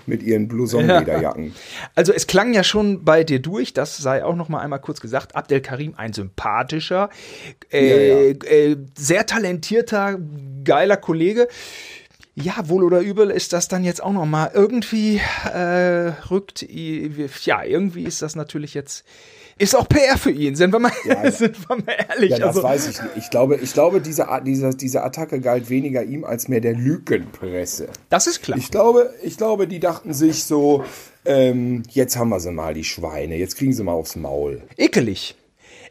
mit 0.06 0.22
ihren 0.22 0.48
Blouson-Lederjacken. 0.48 1.54
Also 1.94 2.12
es 2.12 2.26
klang 2.26 2.52
ja 2.52 2.64
schon 2.64 3.04
bei 3.04 3.24
dir 3.24 3.40
durch, 3.40 3.72
das 3.72 3.96
sei 3.96 4.24
auch 4.24 4.36
noch 4.36 4.48
mal 4.48 4.60
einmal 4.60 4.80
kurz 4.80 5.00
gesagt, 5.00 5.34
Abdel 5.36 5.60
Karim 5.60 5.94
ein 5.96 6.12
sympathischer, 6.12 7.10
äh, 7.70 8.28
Ja, 8.28 8.36
Äh, 8.44 8.76
sehr 8.96 9.26
talentierter, 9.26 10.18
geiler 10.64 10.96
Kollege. 10.96 11.48
Ja, 12.34 12.68
wohl 12.68 12.84
oder 12.84 13.00
übel 13.00 13.30
ist 13.30 13.54
das 13.54 13.68
dann 13.68 13.82
jetzt 13.82 14.02
auch 14.02 14.12
noch 14.12 14.26
mal 14.26 14.50
irgendwie 14.52 15.20
äh, 15.50 16.12
rückt, 16.30 16.66
ja, 16.68 17.64
irgendwie 17.64 18.04
ist 18.04 18.20
das 18.20 18.36
natürlich 18.36 18.74
jetzt, 18.74 19.04
ist 19.58 19.74
auch 19.74 19.88
PR 19.88 20.18
für 20.18 20.30
ihn, 20.30 20.54
sind 20.54 20.72
wir 20.72 20.78
mal, 20.78 20.92
Ja. 21.04 21.30
sind 21.30 21.56
wir 21.68 21.76
mal 21.76 21.96
ehrlich. 22.08 22.30
Ja, 22.30 22.38
das 22.38 22.48
also, 22.48 22.62
weiß 22.62 22.88
ich 22.88 23.02
nicht. 23.02 23.16
Ich 23.16 23.30
glaube, 23.30 23.56
ich 23.56 23.72
glaube 23.72 24.00
diese, 24.00 24.26
diese, 24.44 24.70
diese 24.70 25.02
Attacke 25.02 25.40
galt 25.40 25.70
weniger 25.70 26.02
ihm 26.02 26.24
als 26.24 26.48
mehr 26.48 26.60
der 26.60 26.74
Lügenpresse. 26.74 27.88
das 28.10 28.26
ist 28.26 28.42
klar. 28.42 28.58
Ich 28.58 28.70
glaube, 28.70 29.10
ich 29.22 29.36
glaube, 29.36 29.66
die 29.66 29.80
dachten 29.80 30.12
sich 30.12 30.44
so, 30.44 30.84
ähm, 31.24 31.82
jetzt 31.90 32.16
haben 32.16 32.28
wir 32.28 32.40
sie 32.40 32.52
mal, 32.52 32.74
die 32.74 32.84
Schweine, 32.84 33.36
jetzt 33.36 33.56
kriegen 33.56 33.72
sie 33.72 33.82
mal 33.82 33.92
aufs 33.92 34.16
Maul. 34.16 34.62
Ekelig. 34.76 35.34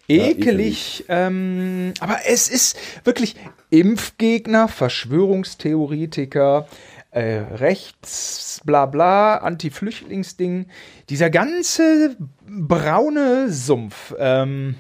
Ekelig, 0.07 1.05
ähm, 1.10 1.91
aber 2.00 2.19
es 2.27 2.48
ist 2.48 2.77
wirklich 3.03 3.36
Impfgegner, 3.72 4.67
Verschwörungstheoretiker, 4.67 6.67
äh, 7.15 7.38
rechts, 7.55 8.60
bla 8.65 8.86
bla, 8.86 9.38
Anti-Flüchtlingsding, 9.38 10.65
dieser 11.10 11.29
ganze 11.29 12.17
braune 12.45 13.50
Sumpf. 13.50 14.13
Ähm, 14.19 14.75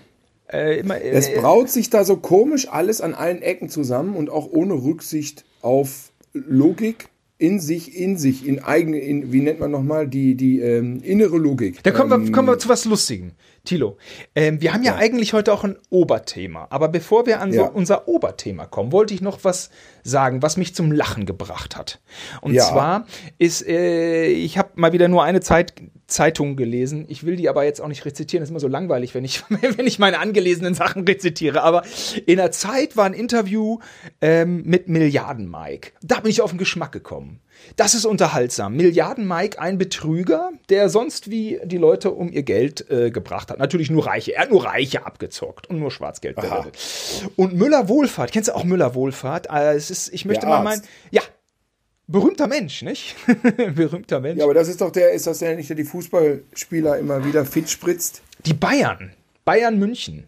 äh, 0.51 0.79
immer, 0.79 0.99
äh, 0.99 1.11
Es 1.11 1.33
braut 1.33 1.69
sich 1.69 1.89
da 1.89 2.03
so 2.03 2.17
komisch 2.17 2.67
alles 2.69 2.99
an 2.99 3.13
allen 3.13 3.41
Ecken 3.41 3.69
zusammen 3.69 4.17
und 4.17 4.29
auch 4.29 4.49
ohne 4.51 4.73
Rücksicht 4.73 5.45
auf 5.61 6.11
Logik 6.33 7.07
in 7.37 7.59
sich, 7.59 7.97
in 7.97 8.17
sich, 8.17 8.47
in 8.47 8.63
eigene, 8.63 8.97
in, 8.99 9.33
wie 9.33 9.41
nennt 9.41 9.59
man 9.59 9.69
nochmal, 9.69 10.07
die, 10.07 10.35
die 10.35 10.59
ähm, 10.61 11.01
innere 11.03 11.37
Logik. 11.37 11.83
Da 11.83 11.91
kommen, 11.91 12.11
ähm, 12.13 12.25
wir, 12.27 12.31
kommen 12.31 12.47
wir 12.47 12.57
zu 12.57 12.69
was 12.69 12.85
Lustigem. 12.85 13.31
Tilo, 13.65 13.97
ähm, 14.35 14.61
wir 14.61 14.73
haben 14.73 14.83
ja, 14.83 14.95
eigentlich 14.95 15.33
heute 15.33 15.51
auch 15.51 15.63
ein 15.63 15.75
Oberthema. 15.89 16.67
Aber 16.69 16.87
bevor 16.87 17.25
wir 17.25 17.41
an 17.41 17.51
so 17.51 17.57
Ja. 17.61 17.65
unser 17.67 18.07
Oberthema 18.07 18.65
kommen, 18.67 18.91
wollte 18.91 19.13
ich 19.13 19.21
noch 19.21 19.43
was 19.43 19.69
sagen, 20.03 20.41
was 20.43 20.55
mich 20.55 20.75
zum 20.75 20.91
Lachen 20.91 21.25
gebracht 21.25 21.75
hat. 21.75 21.99
Und 22.41 22.53
Ja. 22.53 22.63
zwar 22.63 23.05
ist, 23.37 23.67
äh, 23.67 24.27
ich 24.27 24.57
habe 24.57 24.69
mal 24.75 24.93
wieder 24.93 25.07
nur 25.07 25.23
eine 25.23 25.41
Zeit 25.41 25.73
Zeitungen 26.07 26.55
gelesen. 26.55 27.05
Ich 27.07 27.25
will 27.25 27.35
die 27.35 27.49
aber 27.49 27.63
jetzt 27.63 27.81
auch 27.81 27.87
nicht 27.87 28.05
rezitieren. 28.05 28.41
Das 28.41 28.47
ist 28.47 28.51
immer 28.51 28.59
so 28.59 28.67
langweilig, 28.67 29.15
wenn 29.15 29.25
ich, 29.25 29.43
wenn 29.49 29.87
ich 29.87 29.99
meine 29.99 30.19
angelesenen 30.19 30.73
Sachen 30.73 31.03
rezitiere. 31.03 31.63
Aber 31.63 31.83
in 32.25 32.37
der 32.37 32.51
Zeit 32.51 32.95
war 32.95 33.05
ein 33.05 33.13
Interview 33.13 33.79
ähm, 34.21 34.63
mit 34.65 34.87
Milliarden 34.87 35.49
Mike. 35.49 35.91
Da 36.01 36.19
bin 36.19 36.31
ich 36.31 36.41
auf 36.41 36.51
den 36.51 36.59
Geschmack 36.59 36.91
gekommen. 36.91 37.39
Das 37.75 37.93
ist 37.95 38.05
unterhaltsam. 38.05 38.75
Milliarden 38.75 39.27
Mike, 39.27 39.59
ein 39.59 39.77
Betrüger, 39.77 40.51
der 40.69 40.89
sonst 40.89 41.29
wie 41.31 41.59
die 41.63 41.77
Leute 41.77 42.11
um 42.11 42.31
ihr 42.31 42.43
Geld 42.43 42.89
äh, 42.89 43.11
gebracht 43.11 43.49
hat. 43.49 43.59
Natürlich 43.59 43.89
nur 43.89 44.05
Reiche. 44.05 44.35
Er 44.35 44.43
hat 44.43 44.51
nur 44.51 44.65
Reiche 44.65 45.05
abgezockt 45.05 45.67
und 45.67 45.79
nur 45.79 45.91
Schwarzgeld 45.91 46.35
gerettet. 46.35 46.77
Und 47.35 47.53
Müller 47.53 47.87
Wohlfahrt, 47.87 48.31
kennst 48.31 48.49
du 48.49 48.55
auch 48.55 48.63
Müller 48.63 48.93
Wohlfahrt? 48.93 49.47
Äh, 49.49 49.75
es 49.75 49.89
ist, 49.89 50.13
ich 50.13 50.25
möchte 50.25 50.45
Der 50.45 50.49
mal 50.49 50.63
meinen, 50.63 50.81
ja, 51.11 51.21
berühmter 52.07 52.47
Mensch, 52.47 52.81
nicht? 52.81 53.15
berühmter 53.75 54.19
Mensch. 54.19 54.39
Ja, 54.39 54.45
aber 54.45 54.53
das 54.53 54.67
ist 54.67 54.81
doch 54.81 54.91
der, 54.91 55.11
ist 55.11 55.27
das 55.27 55.39
der 55.39 55.55
nicht, 55.55 55.69
der 55.69 55.75
die 55.75 55.83
Fußballspieler 55.83 56.97
immer 56.97 57.25
wieder 57.25 57.45
fit 57.45 57.69
spritzt? 57.69 58.21
Die 58.45 58.53
Bayern. 58.53 59.11
Bayern 59.43 59.77
München. 59.77 60.25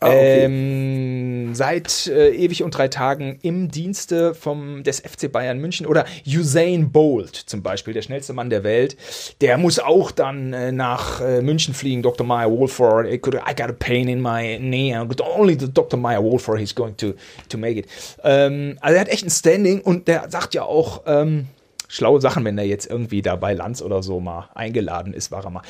Ah, 0.00 0.06
okay. 0.06 0.44
ähm, 0.44 1.54
seit 1.54 2.06
äh, 2.06 2.30
ewig 2.30 2.62
und 2.62 2.70
drei 2.70 2.86
Tagen 2.86 3.38
im 3.42 3.68
Dienste 3.68 4.32
vom, 4.32 4.84
des 4.84 5.00
FC 5.00 5.30
Bayern 5.30 5.58
München 5.58 5.86
oder 5.86 6.04
Usain 6.24 6.92
Bolt 6.92 7.34
zum 7.34 7.64
Beispiel, 7.64 7.94
der 7.94 8.02
schnellste 8.02 8.32
Mann 8.32 8.48
der 8.48 8.62
Welt. 8.62 8.96
Der 9.40 9.58
muss 9.58 9.80
auch 9.80 10.12
dann 10.12 10.52
äh, 10.52 10.70
nach 10.70 11.20
äh, 11.20 11.42
München 11.42 11.74
fliegen. 11.74 12.02
Dr. 12.02 12.24
Meyer 12.24 12.48
Wolford, 12.48 13.12
I, 13.12 13.18
could, 13.18 13.34
I 13.34 13.54
got 13.56 13.70
a 13.70 13.76
pain 13.76 14.08
in 14.08 14.20
my 14.20 14.58
knee. 14.58 14.96
But 15.04 15.20
only 15.20 15.56
the 15.58 15.72
Dr. 15.72 15.98
Meyer 15.98 16.22
Wolford 16.22 16.60
is 16.60 16.72
going 16.72 16.96
to, 16.98 17.14
to 17.48 17.58
make 17.58 17.80
it. 17.80 17.88
Ähm, 18.22 18.78
also 18.80 18.94
er 18.94 19.00
hat 19.00 19.08
echt 19.08 19.24
ein 19.24 19.30
Standing 19.30 19.80
und 19.80 20.06
der 20.06 20.30
sagt 20.30 20.54
ja 20.54 20.62
auch, 20.62 21.02
ähm, 21.06 21.48
schlaue 21.88 22.20
Sachen, 22.20 22.44
wenn 22.44 22.58
er 22.58 22.66
jetzt 22.66 22.88
irgendwie 22.88 23.22
da 23.22 23.34
bei 23.36 23.54
Lanz 23.54 23.82
oder 23.82 24.02
so 24.02 24.20
mal 24.20 24.50
eingeladen 24.54 25.14
ist, 25.14 25.30
war 25.30 25.44
er 25.44 25.50
mal. 25.50 25.62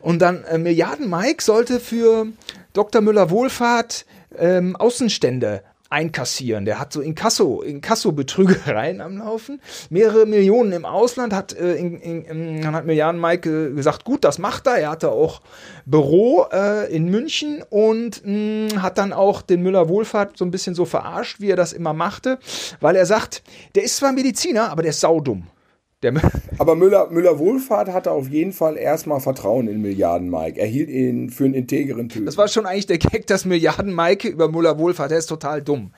Und 0.00 0.20
dann 0.20 0.42
äh, 0.44 0.58
Milliarden 0.58 1.08
Mike 1.08 1.42
sollte 1.42 1.78
für 1.78 2.26
Dr. 2.72 3.02
Müller 3.02 3.30
Wohlfahrt 3.30 4.06
ähm, 4.36 4.74
Außenstände 4.76 5.62
einkassieren. 5.88 6.64
Der 6.64 6.80
hat 6.80 6.92
so 6.92 7.00
Inkasso, 7.00 7.62
Inkasso-Betrügereien 7.62 9.00
am 9.02 9.18
Laufen. 9.18 9.60
Mehrere 9.90 10.26
Millionen 10.26 10.72
im 10.72 10.84
Ausland 10.84 11.32
hat, 11.32 11.52
äh, 11.52 11.74
in, 11.74 12.00
in, 12.00 12.62
dann 12.62 12.74
hat 12.74 12.86
Milliarden 12.86 13.20
Mike 13.20 13.48
äh, 13.48 13.74
gesagt, 13.74 14.04
gut, 14.04 14.24
das 14.24 14.38
macht 14.38 14.66
er. 14.66 14.76
Er 14.76 14.90
hatte 14.90 15.10
auch 15.10 15.40
Büro 15.84 16.46
äh, 16.52 16.92
in 16.92 17.08
München 17.08 17.62
und 17.70 18.22
mh, 18.24 18.82
hat 18.82 18.98
dann 18.98 19.12
auch 19.12 19.42
den 19.42 19.62
Müller 19.62 19.88
Wohlfahrt 19.88 20.36
so 20.36 20.44
ein 20.44 20.50
bisschen 20.50 20.74
so 20.74 20.84
verarscht, 20.84 21.40
wie 21.40 21.50
er 21.50 21.56
das 21.56 21.72
immer 21.72 21.92
machte, 21.92 22.38
weil 22.80 22.96
er 22.96 23.06
sagt, 23.06 23.42
der 23.74 23.84
ist 23.84 23.96
zwar 23.96 24.12
Mediziner, 24.12 24.70
aber 24.70 24.82
der 24.82 24.90
ist 24.90 25.00
saudumm. 25.00 25.46
Der 26.02 26.12
Aber 26.58 26.74
Müller, 26.76 27.08
Müller 27.10 27.38
Wohlfahrt 27.38 27.88
hatte 27.88 28.10
auf 28.10 28.28
jeden 28.28 28.52
Fall 28.52 28.76
erstmal 28.76 29.20
Vertrauen 29.20 29.66
in 29.66 29.80
Milliarden 29.80 30.28
Mike. 30.30 30.60
Er 30.60 30.66
hielt 30.66 30.90
ihn 30.90 31.30
für 31.30 31.44
einen 31.44 31.54
integeren 31.54 32.08
Typ. 32.10 32.26
Das 32.26 32.36
war 32.36 32.48
schon 32.48 32.66
eigentlich 32.66 32.86
der 32.86 32.98
Gag, 32.98 33.26
dass 33.26 33.44
Milliarden 33.46 33.94
Mike 33.94 34.28
über 34.28 34.48
Müller 34.50 34.78
Wohlfahrt, 34.78 35.10
der 35.10 35.18
ist 35.18 35.26
total 35.26 35.62
dumm. 35.62 35.92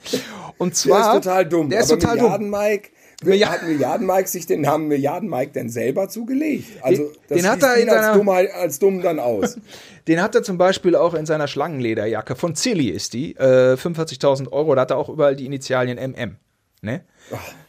Und 0.57 0.71
der 0.71 0.75
zwar. 0.75 1.17
ist 1.17 1.25
total 1.25 1.47
dumm. 1.47 1.69
Der 1.71 1.81
ist 1.81 1.89
total 1.89 2.15
Milliarden 2.17 2.51
dumm. 2.53 2.61
Mike, 2.61 2.91
Milliard- 3.25 3.51
hat 3.51 3.67
Milliarden 3.67 4.07
Mike 4.07 4.29
sich 4.29 4.47
den 4.47 4.61
Namen 4.61 4.87
Milliarden 4.87 5.29
Mike 5.29 5.51
denn 5.53 5.69
selber 5.69 6.09
zugelegt? 6.09 6.69
Also 6.83 7.11
das 7.29 7.39
den 7.39 7.51
hat 7.51 7.63
er 7.65 7.75
in 7.75 7.83
ihn 7.83 7.91
als, 7.91 8.03
seiner- 8.07 8.17
Dummheit, 8.17 8.55
als 8.55 8.79
dumm 8.79 9.03
dann 9.03 9.19
aus. 9.19 9.59
Den 10.07 10.23
hat 10.23 10.35
er 10.35 10.43
zum 10.43 10.57
Beispiel 10.57 10.97
auch 10.97 11.13
in 11.13 11.27
seiner 11.27 11.49
Schlangenlederjacke. 11.49 12.35
Von 12.35 12.55
Zilli 12.55 12.89
ist 12.89 13.13
die. 13.13 13.35
Äh, 13.37 13.75
45.000 13.75 14.51
Euro. 14.53 14.75
Da 14.75 14.81
hat 14.83 14.91
er 14.93 14.97
auch 14.97 15.11
überall 15.11 15.37
die 15.37 15.45
Initialien 15.45 15.99
MM. 15.99 16.37
Ne? 16.81 17.03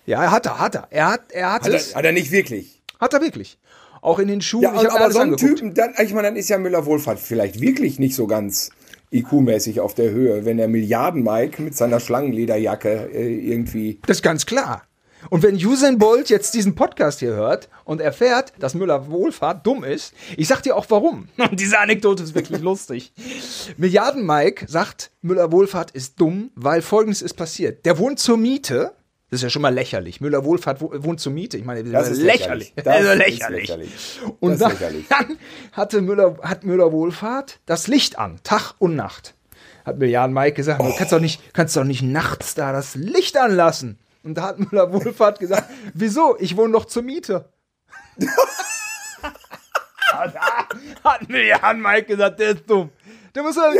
Ja, 0.06 0.24
er 0.24 0.32
hat 0.32 0.46
er, 0.46 0.60
hat 0.60 0.76
er. 0.76 0.88
Er 0.90 1.08
hat, 1.08 1.32
er 1.32 1.54
hat, 1.54 1.64
Hat 1.64 1.74
es. 1.74 1.92
er, 1.92 1.98
hat 1.98 2.06
er 2.06 2.12
nicht 2.12 2.32
wirklich. 2.32 2.82
Hat 3.00 3.14
er 3.14 3.22
wirklich. 3.22 3.58
Auch 4.02 4.20
in 4.20 4.28
den 4.28 4.42
Schuhen. 4.42 4.64
Ja, 4.64 4.82
ich 4.82 4.90
aber 4.90 5.12
so 5.12 5.20
einen 5.20 5.34
angeguckt. 5.34 5.60
Typen, 5.60 5.74
dann, 5.74 5.94
ich 6.02 6.14
meine, 6.14 6.30
dann 6.30 6.36
ist 6.36 6.50
ja 6.50 6.58
Müller 6.58 6.86
Wohlfahrt 6.86 7.20
vielleicht 7.20 7.60
wirklich 7.60 8.00
nicht 8.00 8.16
so 8.16 8.28
ganz 8.28 8.70
IQ-mäßig 9.12 9.80
auf 9.82 9.94
der 9.94 10.12
Höhe, 10.12 10.46
wenn 10.46 10.58
der 10.58 10.68
Milliarden 10.68 11.24
Mike 11.24 11.62
mit 11.62 11.76
seiner 11.76 12.00
Schlangenlederjacke 12.00 13.10
äh, 13.14 13.52
irgendwie. 13.52 14.00
Das 14.06 14.18
ist 14.18 14.24
ganz 14.24 14.46
klar. 14.46 14.84
Und 15.30 15.44
wenn 15.44 15.56
Usain 15.56 15.98
Bolt 15.98 16.30
jetzt 16.30 16.54
diesen 16.54 16.76
Podcast 16.76 17.20
hier 17.20 17.34
hört 17.34 17.68
und 17.84 18.00
erfährt, 18.00 18.54
dass 18.58 18.74
Müller 18.74 19.10
Wohlfahrt 19.12 19.68
dumm 19.68 19.84
ist, 19.84 20.14
ich 20.38 20.48
sag 20.48 20.62
dir 20.64 20.78
auch 20.78 20.86
warum. 20.90 21.28
Und 21.38 21.60
diese 21.60 21.78
Anekdote 21.80 22.24
ist 22.24 22.36
wirklich 22.36 22.62
lustig. 22.62 23.12
Milliarden 23.76 24.26
Mike 24.26 24.66
sagt, 24.70 25.12
Müller 25.22 25.52
Wohlfahrt 25.52 25.92
ist 25.92 26.22
dumm, 26.22 26.52
weil 26.56 26.82
folgendes 26.82 27.22
ist 27.22 27.34
passiert. 27.34 27.86
Der 27.86 27.98
wohnt 27.98 28.20
zur 28.20 28.38
Miete. 28.38 28.94
Das 29.30 29.40
ist 29.40 29.44
ja 29.44 29.50
schon 29.50 29.62
mal 29.62 29.74
lächerlich. 29.74 30.22
Müller 30.22 30.44
Wohlfahrt 30.44 30.82
wo- 30.82 30.92
wohnt 31.04 31.20
zur 31.20 31.32
Miete. 31.32 31.58
Ich 31.58 31.64
meine, 31.66 31.84
das, 31.84 31.92
Das 32.08 32.18
ist 32.18 32.24
lächerlich. 32.24 32.74
lächerlich. 32.76 32.84
Das 32.84 33.00
ist 33.00 33.06
Das 33.06 33.14
ist 33.14 33.18
lächerlich. 33.20 33.62
lächerlich. 33.62 34.20
Und 34.40 34.60
Das 34.60 34.74
ist 34.74 34.82
dann, 34.82 34.94
lächerlich. 34.94 35.06
dann 35.10 35.38
hatte 35.74 36.02
Müller, 36.02 36.38
hat 36.42 36.64
Müller 36.64 36.92
Wohlfahrt 36.92 37.60
das 37.68 37.88
Licht 37.88 38.18
an, 38.18 38.40
Tag 38.44 38.74
und 38.80 38.96
Nacht. 38.96 39.36
Hat 39.86 39.98
Milliarden 40.00 40.34
Mike 40.34 40.54
gesagt, 40.56 40.82
du 40.82 40.94
kannst 40.96 41.14
doch 41.14 41.20
nicht, 41.20 41.54
kannst 41.54 41.76
doch 41.78 41.84
nicht 41.84 42.02
nachts 42.02 42.56
da 42.56 42.72
das 42.72 42.96
Licht 42.96 43.38
anlassen. 43.38 44.00
Und 44.24 44.36
da 44.36 44.44
hat 44.44 44.60
Müller 44.60 44.92
Wohlfahrt 44.92 45.40
gesagt, 45.40 45.70
wieso? 45.94 46.36
Ich 46.40 46.58
wohne 46.58 46.74
doch 46.74 46.86
zur 46.86 47.04
Miete. 47.04 47.46
da 50.12 50.68
hat 51.04 51.30
Milliarden 51.30 51.82
Mike 51.82 52.04
gesagt, 52.06 52.40
der 52.40 52.50
ist 52.52 52.70
dumm. 52.70 52.90
Der 53.36 53.44
muss 53.44 53.56
ja, 53.56 53.72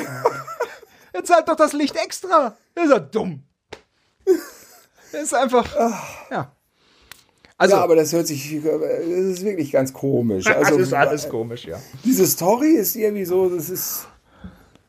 er 1.12 1.24
zahlt 1.24 1.48
doch 1.50 1.56
das 1.56 1.74
Licht 1.74 1.96
extra. 1.96 2.56
Der 2.76 2.84
ist 2.84 2.92
ja 2.92 3.00
dumm. 3.00 3.44
Der 5.14 5.22
ist 5.22 5.34
einfach, 5.34 5.68
ja. 6.32 6.52
Also, 7.58 7.76
ja, 7.76 7.82
aber 7.84 7.96
das 7.98 8.14
hört 8.14 8.26
sich, 8.28 8.54
äh, 8.54 8.62
das 8.62 9.10
ist 9.40 9.44
wirklich 9.44 9.72
ganz 9.72 9.92
komisch. 9.92 10.46
das 10.46 10.56
Also, 10.56 10.78
ist 10.80 10.94
alles 10.94 11.28
komisch, 11.28 11.66
ja. 11.66 11.78
diese 12.06 12.26
Story 12.26 12.70
ist 12.72 12.96
irgendwie 12.96 13.26
so, 13.26 13.50
das 13.50 13.70
ist. 13.70 14.08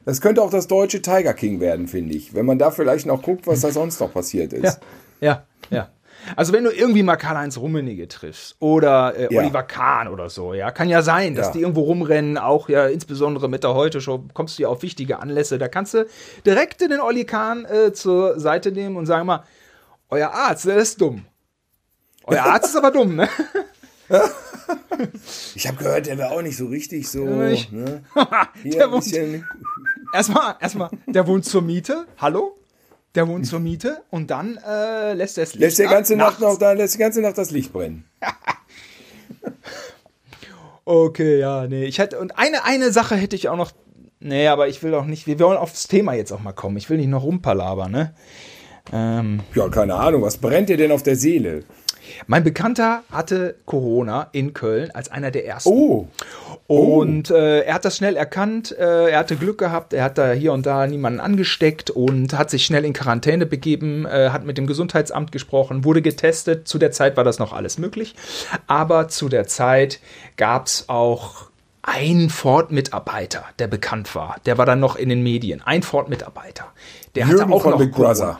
Das 0.05 0.21
könnte 0.21 0.41
auch 0.43 0.51
das 0.51 0.67
deutsche 0.67 1.03
Tiger 1.03 1.35
King 1.35 1.61
werden, 1.61 1.87
finde 1.89 2.15
ich. 2.15 2.33
Wenn 2.35 2.47
man 2.47 2.59
da 2.59 2.71
vielleicht 2.71 3.07
noch 3.07 3.23
guckt, 3.23 3.47
was 3.47 3.61
da 3.61 3.71
sonst 3.71 4.01
noch 4.01 4.13
passiert 4.13 4.53
ist. 4.53 4.81
Ja, 5.21 5.45
ja, 5.71 5.77
ja. 5.77 5.89
Also 6.37 6.53
wenn 6.53 6.65
du 6.65 6.71
irgendwie 6.71 7.03
mal 7.03 7.17
Karl-Heinz 7.17 7.57
Rummenigge 7.59 8.07
triffst 8.09 8.57
oder 8.61 9.15
äh, 9.17 9.33
Ja. 9.35 9.41
Oliver 9.41 9.63
Kahn 9.63 10.09
oder 10.09 10.29
so, 10.31 10.55
ja, 10.55 10.71
kann 10.71 10.89
ja 10.89 11.03
sein, 11.03 11.35
dass 11.35 11.49
Ja. 11.49 11.53
die 11.53 11.61
irgendwo 11.63 11.83
rumrennen, 11.83 12.39
auch 12.39 12.69
ja 12.69 12.87
insbesondere 12.87 13.49
mit 13.49 13.63
der 13.65 13.75
Heute-Show 13.75 14.25
kommst 14.33 14.59
du 14.59 14.63
ja 14.63 14.69
auf 14.69 14.83
wichtige 14.83 15.19
Anlässe, 15.21 15.59
da 15.59 15.69
kannst 15.69 15.95
du 15.95 16.07
direkt 16.47 16.81
den 16.83 17.01
Olli 17.01 17.25
Kahn 17.25 17.65
äh, 17.65 17.93
zur 17.93 18.39
Seite 18.39 18.71
nehmen 18.73 18.97
und 18.97 19.07
sagen 19.07 19.27
mal, 19.27 19.45
euer 20.11 20.31
Arzt, 20.31 20.67
der 20.67 20.77
ist 20.77 21.01
dumm. 21.01 21.25
Euer 22.25 22.43
Arzt 22.43 22.71
ist 22.71 22.77
aber 22.77 22.91
dumm, 22.91 23.17
ne? 23.17 23.29
Ich 25.55 25.67
habe 25.67 25.79
gehört, 25.79 26.07
der 26.07 26.19
wäre 26.19 26.31
auch 26.31 26.43
nicht 26.43 26.57
so 26.57 26.67
richtig 26.67 27.09
so. 27.09 27.25
Ne? 27.25 28.03
Der 28.65 28.91
wohnt-. 28.91 29.45
Erstmal, 30.13 30.57
erstmal, 30.61 30.91
der 31.07 31.27
wohnt 31.27 31.45
zur 31.45 31.63
Miete, 31.63 32.07
hallo? 32.19 32.59
Der 33.15 33.27
wohnt 33.27 33.47
zur 33.47 33.61
Miete 33.61 34.03
und 34.11 34.31
dann 34.31 34.59
äh, 34.59 35.15
lässt 35.15 35.39
er 35.39 35.45
es 35.45 35.55
Lässt 35.55 35.79
die 35.79 35.83
Licht 35.83 35.93
ganze 35.93 36.13
an, 36.15 36.19
Nacht 36.19 36.41
noch 36.41 36.59
da, 36.59 36.73
lässt 36.73 36.95
die 36.95 36.99
ganze 36.99 37.21
Nacht 37.21 37.39
das 37.39 37.51
Licht 37.51 37.73
brennen. 37.73 38.05
Okay, 40.87 41.39
ja, 41.39 41.69
nee. 41.69 41.85
Ich 41.85 42.01
hätte, 42.01 42.19
und 42.19 42.37
eine, 42.37 42.65
eine 42.65 42.91
Sache 42.91 43.15
hätte 43.15 43.37
ich 43.37 43.49
auch 43.49 43.57
noch. 43.57 43.71
Nee, 44.19 44.49
aber 44.49 44.67
ich 44.67 44.83
will 44.83 44.93
auch 44.95 45.05
nicht. 45.05 45.29
Wir 45.29 45.39
wollen 45.39 45.57
aufs 45.57 45.87
Thema 45.87 46.15
jetzt 46.15 46.33
auch 46.33 46.41
mal 46.41 46.53
kommen. 46.53 46.77
Ich 46.79 46.91
will 46.91 46.97
nicht 46.97 47.07
noch 47.07 47.23
rumpalabern, 47.23 47.93
ne? 47.93 48.15
Ähm, 48.93 49.41
Ja, 49.55 49.69
keine 49.69 49.95
Ahnung, 49.95 50.23
was 50.23 50.37
brennt 50.37 50.69
dir 50.69 50.77
denn 50.77 50.93
auf 50.93 51.03
der 51.03 51.17
Seele? 51.17 51.65
mein 52.27 52.45
Bekannter 52.45 53.03
hatte 53.11 53.57
Corona 53.67 54.29
in 54.33 54.53
Köln 54.53 54.91
als 54.93 55.11
einer 55.11 55.31
der 55.31 55.47
ersten. 55.47 55.71
Oh, 55.71 56.09
Und 56.67 57.31
äh, 57.31 57.61
er 57.61 57.75
hat 57.75 57.85
das 57.85 57.97
schnell 57.97 58.17
erkannt, 58.17 58.77
äh, 58.77 59.11
er 59.11 59.19
hatte 59.19 59.37
Glück 59.37 59.59
gehabt, 59.59 59.93
er 59.93 60.05
hat 60.05 60.19
da 60.19 60.33
hier 60.33 60.53
und 60.53 60.67
da 60.67 60.87
niemanden 60.87 61.21
angesteckt 61.21 61.91
und 61.91 62.37
hat 62.37 62.51
sich 62.51 62.65
schnell 62.65 62.85
in 62.85 62.93
Quarantäne 62.93 63.47
begeben, 63.47 64.07
äh, 64.07 64.31
hat 64.31 64.45
mit 64.45 64.59
dem 64.59 64.67
Gesundheitsamt 64.67 65.33
gesprochen, 65.33 65.85
wurde 65.85 66.03
getestet. 66.03 66.69
Zu 66.69 66.79
der 66.79 66.93
Zeit 66.93 67.17
war 67.17 67.25
das 67.25 67.39
noch 67.39 67.53
alles 67.53 67.79
möglich, 67.79 68.15
aber 68.67 69.09
zu 69.09 69.29
der 69.29 69.47
Zeit 69.47 70.01
gab 70.37 70.67
es 70.67 70.89
auch 70.89 71.51
einen 71.83 72.29
Ford-Mitarbeiter, 72.29 73.45
der 73.59 73.67
bekannt 73.67 74.15
war. 74.15 74.37
Der 74.47 74.59
war 74.59 74.67
dann 74.67 74.81
noch 74.81 74.97
in 74.97 75.09
den 75.09 75.23
Medien. 75.23 75.63
Ein 75.63 75.83
Ford-Mitarbeiter. 75.83 76.67
Der 77.15 77.27
hatte 77.27 77.39
Jürgen 77.39 77.53
auch 77.53 77.63
von 77.63 77.73
noch 77.73 77.79
Big 77.79 77.93
Corona. 77.93 78.13
Brother. 78.13 78.39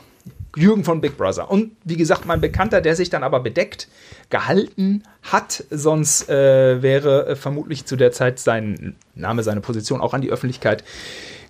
Jürgen 0.55 0.83
von 0.83 1.01
Big 1.01 1.17
Brother. 1.17 1.49
Und 1.49 1.71
wie 1.83 1.97
gesagt, 1.97 2.25
mein 2.25 2.41
Bekannter, 2.41 2.81
der 2.81 2.95
sich 2.95 3.09
dann 3.09 3.23
aber 3.23 3.39
bedeckt 3.39 3.87
gehalten 4.29 5.03
hat, 5.23 5.63
sonst 5.69 6.29
äh, 6.29 6.81
wäre 6.81 7.27
äh, 7.27 7.35
vermutlich 7.35 7.85
zu 7.85 7.95
der 7.95 8.11
Zeit 8.11 8.39
sein 8.39 8.95
Name, 9.15 9.43
seine 9.43 9.61
Position 9.61 10.01
auch 10.01 10.13
an 10.13 10.21
die 10.21 10.29
Öffentlichkeit 10.29 10.83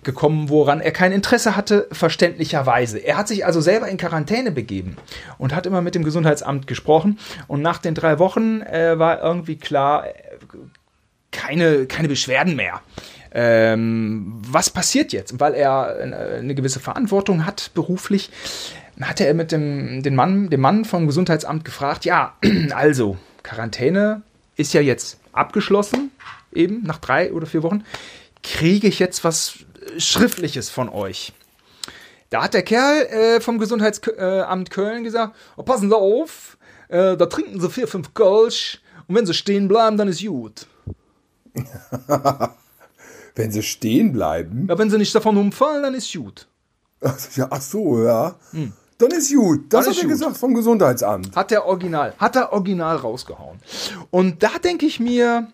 gekommen, 0.04 0.48
woran 0.48 0.80
er 0.80 0.90
kein 0.90 1.12
Interesse 1.12 1.56
hatte, 1.56 1.86
verständlicherweise. 1.92 2.98
Er 2.98 3.16
hat 3.16 3.28
sich 3.28 3.46
also 3.46 3.60
selber 3.60 3.88
in 3.88 3.96
Quarantäne 3.96 4.50
begeben 4.50 4.96
und 5.38 5.54
hat 5.54 5.66
immer 5.66 5.80
mit 5.80 5.94
dem 5.94 6.02
Gesundheitsamt 6.02 6.66
gesprochen. 6.66 7.18
Und 7.46 7.62
nach 7.62 7.78
den 7.78 7.94
drei 7.94 8.18
Wochen 8.18 8.62
äh, 8.62 8.98
war 8.98 9.22
irgendwie 9.22 9.56
klar, 9.56 10.06
äh, 10.06 10.12
keine, 11.30 11.86
keine 11.86 12.08
Beschwerden 12.08 12.56
mehr. 12.56 12.80
Ähm, 13.34 14.42
was 14.46 14.68
passiert 14.70 15.12
jetzt? 15.12 15.40
Weil 15.40 15.54
er 15.54 15.96
äh, 15.98 16.38
eine 16.38 16.54
gewisse 16.54 16.80
Verantwortung 16.80 17.46
hat 17.46 17.70
beruflich, 17.74 18.30
hatte 19.08 19.26
er 19.26 19.34
mit 19.34 19.52
dem, 19.52 20.02
den 20.02 20.14
Mann, 20.14 20.50
dem 20.50 20.60
Mann 20.60 20.84
vom 20.84 21.06
Gesundheitsamt 21.06 21.64
gefragt, 21.64 22.04
ja, 22.04 22.36
also, 22.74 23.16
Quarantäne 23.42 24.22
ist 24.56 24.72
ja 24.74 24.80
jetzt 24.80 25.18
abgeschlossen. 25.32 26.10
eben 26.52 26.82
nach 26.82 26.98
drei 26.98 27.32
oder 27.32 27.46
vier 27.46 27.62
Wochen, 27.62 27.84
kriege 28.42 28.86
ich 28.88 28.98
jetzt 28.98 29.24
was 29.24 29.58
Schriftliches 29.98 30.70
von 30.70 30.88
euch. 30.88 31.32
Da 32.30 32.44
hat 32.44 32.54
der 32.54 32.62
Kerl 32.62 33.02
äh, 33.06 33.40
vom 33.40 33.58
Gesundheitsamt 33.58 34.70
Köln 34.70 35.04
gesagt, 35.04 35.34
oh, 35.56 35.62
passen 35.62 35.90
Sie 35.90 35.96
auf, 35.96 36.56
äh, 36.88 37.16
da 37.16 37.26
trinken 37.26 37.60
Sie 37.60 37.70
vier, 37.70 37.86
fünf 37.86 38.14
Kölsch 38.14 38.80
und 39.06 39.16
wenn 39.16 39.26
Sie 39.26 39.34
stehen 39.34 39.68
bleiben, 39.68 39.96
dann 39.96 40.08
ist 40.08 40.24
gut. 40.24 40.66
wenn 43.34 43.52
Sie 43.52 43.62
stehen 43.62 44.12
bleiben? 44.12 44.66
Ja, 44.68 44.78
wenn 44.78 44.90
Sie 44.90 44.98
nicht 44.98 45.14
davon 45.14 45.36
umfallen, 45.36 45.82
dann 45.82 45.94
ist 45.94 46.12
gut. 46.12 46.48
Ja, 47.36 47.48
ach 47.50 47.60
so, 47.60 48.04
ja. 48.04 48.36
Hm. 48.52 48.72
Dann 48.98 49.10
ist 49.10 49.34
gut. 49.34 49.72
Das 49.72 49.86
hat 49.86 49.98
er 49.98 50.08
gesagt 50.08 50.36
vom 50.36 50.54
Gesundheitsamt. 50.54 51.34
Hat 51.34 51.50
der 51.50 51.66
Original, 51.66 52.14
hat 52.18 52.36
er 52.36 52.52
Original 52.52 52.96
rausgehauen. 52.96 53.58
Und 54.10 54.42
da 54.42 54.58
denke 54.62 54.86
ich 54.86 55.00
mir, 55.00 55.48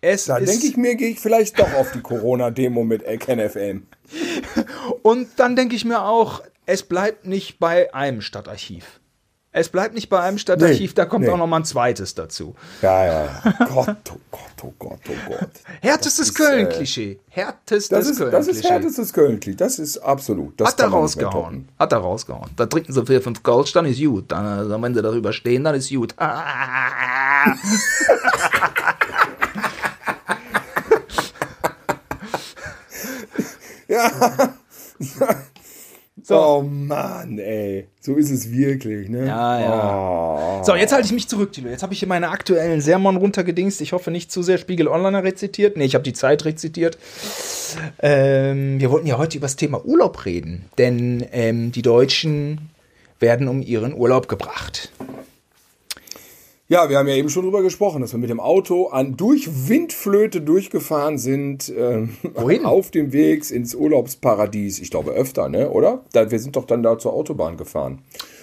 es 0.00 0.24
da 0.24 0.40
denke 0.40 0.66
ich 0.66 0.76
mir, 0.76 0.96
gehe 0.96 1.10
ich 1.10 1.20
vielleicht 1.20 1.58
doch 1.58 1.72
auf 1.74 1.92
die 1.92 2.00
Corona-Demo 2.00 2.84
mit 2.84 3.04
KenFM. 3.20 3.86
Und 5.02 5.28
dann 5.36 5.56
denke 5.56 5.76
ich 5.76 5.84
mir 5.84 6.02
auch, 6.02 6.42
es 6.66 6.82
bleibt 6.82 7.26
nicht 7.26 7.58
bei 7.58 7.92
einem 7.94 8.20
Stadtarchiv. 8.20 9.00
Es 9.54 9.68
bleibt 9.68 9.94
nicht 9.94 10.08
bei 10.08 10.18
einem 10.18 10.38
Stadtarchiv, 10.38 10.92
nee, 10.92 10.94
da 10.94 11.04
kommt 11.04 11.26
nee. 11.26 11.30
auch 11.30 11.36
noch 11.36 11.46
mal 11.46 11.58
ein 11.58 11.66
zweites 11.66 12.14
dazu. 12.14 12.54
Ja, 12.80 13.04
ja. 13.04 13.42
Gott, 13.68 14.10
oh 14.10 14.20
Gott, 14.30 14.40
oh 14.62 14.72
Gott, 14.78 15.00
oh 15.10 15.28
Gott. 15.28 15.50
Härtestes 15.82 16.32
Köln-Klischee. 16.32 17.20
Härtestes 17.28 18.16
Köln-Klischee. 18.16 18.30
Das 18.30 18.48
ist 18.48 18.64
härtestes 18.64 19.12
Köln-Klischee. 19.12 19.58
Das 19.58 19.78
ist 19.78 19.98
absolut. 19.98 20.58
Das 20.58 20.68
Hat 20.68 20.80
er 20.80 20.88
rausgehauen. 20.88 21.68
Hat 21.78 21.92
er 21.92 21.98
rausgehauen. 21.98 22.48
Da 22.56 22.64
trinken 22.64 22.94
sie 22.94 23.04
vier, 23.04 23.20
fünf 23.20 23.42
Gold, 23.42 23.76
dann 23.76 23.84
ist 23.84 24.00
gut. 24.00 24.32
Dann, 24.32 24.46
also, 24.46 24.80
wenn 24.80 24.94
sie 24.94 25.02
darüber 25.02 25.34
stehen, 25.34 25.64
dann 25.64 25.74
ist 25.74 25.90
gut. 25.90 26.14
ja. 33.88 34.10
So. 36.22 36.38
Oh 36.38 36.62
Mann, 36.62 37.38
ey. 37.38 37.88
So 38.00 38.14
ist 38.14 38.30
es 38.30 38.52
wirklich, 38.52 39.08
ne? 39.08 39.26
Ja, 39.26 39.60
ja. 39.60 40.60
Oh. 40.60 40.64
So, 40.64 40.74
jetzt 40.76 40.92
halte 40.92 41.06
ich 41.06 41.12
mich 41.12 41.28
zurück, 41.28 41.52
Tilo. 41.52 41.68
Jetzt 41.68 41.82
habe 41.82 41.92
ich 41.92 41.98
hier 41.98 42.08
meine 42.08 42.28
aktuellen 42.30 42.80
Sermon 42.80 43.16
runtergedingst. 43.16 43.80
Ich 43.80 43.92
hoffe 43.92 44.12
nicht 44.12 44.30
zu 44.30 44.42
sehr 44.42 44.58
Spiegel 44.58 44.86
Online 44.86 45.22
rezitiert. 45.22 45.76
Nee, 45.76 45.84
ich 45.84 45.94
habe 45.94 46.04
die 46.04 46.12
Zeit 46.12 46.44
rezitiert. 46.44 46.96
Ähm, 48.00 48.78
wir 48.78 48.90
wollten 48.90 49.06
ja 49.08 49.18
heute 49.18 49.38
über 49.38 49.46
das 49.46 49.56
Thema 49.56 49.84
Urlaub 49.84 50.24
reden. 50.24 50.66
Denn 50.78 51.26
ähm, 51.32 51.72
die 51.72 51.82
Deutschen 51.82 52.70
werden 53.18 53.48
um 53.48 53.60
ihren 53.60 53.92
Urlaub 53.92 54.28
gebracht. 54.28 54.92
Ja, 56.72 56.88
wir 56.88 56.96
haben 56.96 57.06
ja 57.06 57.16
eben 57.16 57.28
schon 57.28 57.42
drüber 57.42 57.62
gesprochen, 57.62 58.00
dass 58.00 58.12
wir 58.12 58.18
mit 58.18 58.30
dem 58.30 58.40
Auto 58.40 58.86
an, 58.86 59.14
durch 59.14 59.68
Windflöte 59.68 60.40
durchgefahren 60.40 61.18
sind, 61.18 61.68
äh, 61.68 62.08
Wohin? 62.32 62.64
auf 62.64 62.90
dem 62.90 63.12
Weg 63.12 63.50
ins 63.50 63.74
Urlaubsparadies. 63.74 64.78
Ich 64.78 64.90
glaube 64.90 65.10
öfter, 65.10 65.50
ne? 65.50 65.68
oder? 65.68 66.02
Da, 66.14 66.30
wir 66.30 66.38
sind 66.38 66.56
doch 66.56 66.64
dann 66.64 66.82
da 66.82 66.98
zur 66.98 67.12
Autobahn 67.12 67.58
gefahren. 67.58 67.98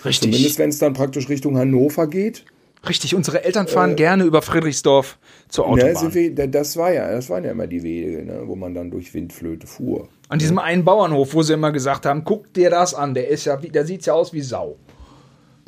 Richtig. 0.05 0.31
Zumindest 0.31 0.59
wenn 0.59 0.69
es 0.69 0.77
dann 0.77 0.93
praktisch 0.93 1.27
Richtung 1.27 1.57
Hannover 1.57 2.05
geht. 2.05 2.45
Richtig, 2.88 3.15
unsere 3.15 3.43
Eltern 3.45 3.67
fahren 3.67 3.93
äh, 3.93 3.95
gerne 3.95 4.25
über 4.25 4.43
Friedrichsdorf 4.43 5.17
zur 5.48 5.65
ne, 5.65 5.71
Autobahn. 5.71 6.07
Ne, 6.09 6.38
wir, 6.38 6.48
das 6.50 6.77
war 6.77 6.93
ja, 6.93 7.09
das 7.09 7.31
waren 7.31 7.43
ja 7.43 7.50
immer 7.50 7.65
die 7.65 7.81
Wege, 7.81 8.24
ne, 8.24 8.43
wo 8.45 8.55
man 8.55 8.75
dann 8.75 8.91
durch 8.91 9.12
Windflöte 9.12 9.65
fuhr. 9.65 10.07
An 10.27 10.38
diesem 10.38 10.59
einen 10.59 10.86
Bauernhof, 10.86 11.33
wo 11.33 11.41
sie 11.41 11.53
immer 11.53 11.71
gesagt 11.71 12.05
haben, 12.05 12.24
guck 12.24 12.53
dir 12.53 12.69
das 12.69 12.93
an, 12.93 13.15
der 13.15 13.29
ist 13.29 13.45
ja, 13.45 13.57
der 13.57 13.88
sieht 13.88 14.05
ja 14.05 14.13
aus 14.13 14.33
wie 14.33 14.41
Sau. 14.41 14.77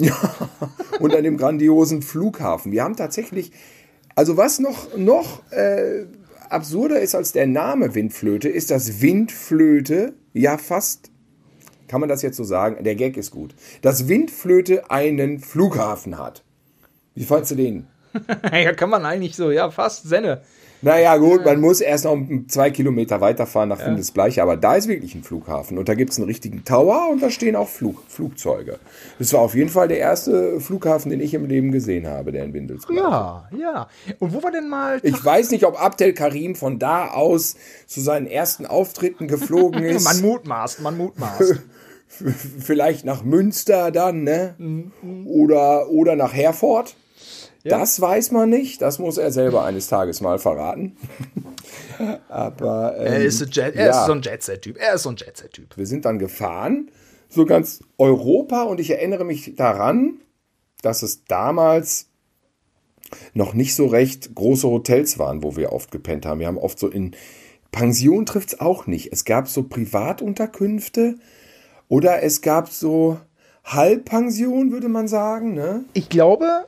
Ja, 0.02 0.50
und 1.00 1.16
an 1.16 1.24
dem 1.24 1.38
grandiosen 1.38 2.02
Flughafen. 2.02 2.72
Wir 2.72 2.84
haben 2.84 2.96
tatsächlich, 2.96 3.52
also 4.16 4.36
was 4.36 4.60
noch, 4.60 4.98
noch 4.98 5.50
äh, 5.52 6.06
absurder 6.50 7.00
ist 7.00 7.14
als 7.14 7.34
der 7.34 7.46
Name 7.46 7.94
Windflöte, 7.94 8.50
ist, 8.50 8.72
dass 8.72 9.02
Windflöte 9.02 10.14
ja 10.34 10.58
fast, 10.58 11.12
kann 11.88 12.00
man 12.00 12.10
das 12.10 12.24
jetzt 12.24 12.38
so 12.38 12.44
sagen, 12.44 12.84
der 12.84 12.96
Gag 12.96 13.16
ist 13.16 13.32
gut, 13.32 13.54
dass 13.82 14.08
Windflöte 14.08 14.90
einen 14.90 15.40
Flughafen 15.40 16.18
hat. 16.18 16.44
Wie 17.14 17.26
fandst 17.26 17.52
du 17.52 17.56
den? 17.56 17.88
ja, 18.52 18.74
kann 18.74 18.90
man 18.90 19.06
eigentlich 19.06 19.36
so, 19.36 19.52
ja, 19.52 19.70
fast 19.70 20.10
Senne. 20.10 20.42
Naja, 20.82 21.18
gut, 21.18 21.46
man 21.46 21.62
muss 21.62 21.80
erst 21.80 22.06
noch 22.06 22.18
zwei 22.48 22.72
Kilometer 22.72 23.22
weiterfahren 23.22 23.70
nach 23.70 23.80
ja. 23.80 23.86
Findesbleiche, 23.86 24.42
aber 24.42 24.58
da 24.58 24.76
ist 24.76 24.88
wirklich 24.88 25.14
ein 25.14 25.24
Flughafen 25.24 25.78
und 25.78 25.88
da 25.88 25.94
gibt 25.94 26.12
es 26.12 26.18
einen 26.18 26.28
richtigen 26.28 26.66
Tower 26.66 27.10
und 27.12 27.22
da 27.22 27.30
stehen 27.30 27.56
auch 27.56 27.70
Flug, 27.70 28.02
Flugzeuge. 28.08 28.80
Das 29.20 29.32
war 29.34 29.42
auf 29.42 29.54
jeden 29.54 29.70
Fall 29.70 29.88
der 29.88 30.00
erste 30.00 30.60
Flughafen, 30.60 31.12
den 31.12 31.22
ich 31.22 31.34
im 31.34 31.46
Leben 31.46 31.72
gesehen 31.72 32.08
habe, 32.08 32.32
der 32.32 32.46
in 32.46 32.54
Windelsbach. 32.54 32.96
Ja, 32.96 33.50
ja. 33.58 33.88
Und 34.20 34.34
wo 34.34 34.42
war 34.42 34.52
denn 34.52 34.70
mal. 34.70 35.00
Ich 35.04 35.24
weiß 35.24 35.52
nicht, 35.52 35.66
ob 35.66 35.82
Abdel 35.82 36.14
Karim 36.14 36.56
von 36.56 36.80
da 36.80 37.10
aus 37.10 37.56
zu 37.86 38.02
seinen 38.02 38.26
ersten 38.26 38.66
Auftritten 38.66 39.28
geflogen 39.28 39.84
ist. 39.84 40.04
man 40.04 40.22
mutmaßt, 40.22 40.82
man 40.82 40.98
mutmaßt. 40.98 41.62
Vielleicht 42.60 43.06
nach 43.06 43.24
Münster 43.24 43.92
dann, 43.92 44.24
ne? 44.24 44.56
Mhm. 44.58 44.92
Oder, 45.28 45.90
oder 45.90 46.16
nach 46.16 46.34
Herford. 46.34 46.96
Ja. 47.64 47.78
Das 47.78 48.02
weiß 48.02 48.32
man 48.32 48.50
nicht. 48.50 48.82
Das 48.82 49.00
muss 49.00 49.18
er 49.18 49.32
selber 49.32 49.64
eines 49.64 49.88
Tages 49.88 50.22
mal 50.22 50.40
verraten. 50.40 50.98
Aber 52.30 52.96
ähm, 52.98 53.06
er, 53.06 53.24
ist 53.24 53.42
Jet, 53.56 53.76
er 53.76 53.88
ja. 53.88 54.02
ist 54.02 54.08
so 54.08 54.14
ein 54.14 54.22
Jet-Set-Typ. 54.22 54.78
Er 54.80 54.96
ist 54.96 55.04
so 55.04 55.10
ein 55.10 55.16
Jet-Set-Typ. 55.16 55.78
Wir 55.78 55.86
sind 55.86 56.06
dann 56.06 56.18
gefahren, 56.18 56.90
so 57.30 57.46
ganz 57.46 57.82
Europa, 57.98 58.64
und 58.64 58.80
ich 58.80 58.90
erinnere 58.90 59.24
mich 59.24 59.56
daran, 59.56 60.20
dass 60.82 61.04
es 61.04 61.26
damals 61.26 62.08
noch 63.34 63.54
nicht 63.54 63.76
so 63.76 63.86
recht 63.88 64.34
große 64.34 64.68
Hotels 64.68 65.20
waren, 65.20 65.44
wo 65.44 65.56
wir 65.56 65.72
oft 65.72 65.92
gepennt 65.92 66.26
haben. 66.26 66.40
Wir 66.40 66.48
haben 66.48 66.58
oft 66.58 66.80
so 66.80 66.88
in 66.88 67.16
Pension 67.72 68.26
trifft 68.26 68.54
es 68.54 68.60
auch 68.60 68.86
nicht. 68.86 69.14
Es 69.14 69.24
gab 69.24 69.48
so 69.48 69.64
Privatunterkünfte 69.64 71.16
oder 71.88 72.22
es 72.22 72.42
gab 72.42 72.70
so 72.70 73.18
Halbpension, 73.64 74.72
würde 74.72 74.90
man 74.90 75.08
sagen. 75.08 75.54
Ne? 75.54 75.86
Ich 75.94 76.10
glaube, 76.10 76.66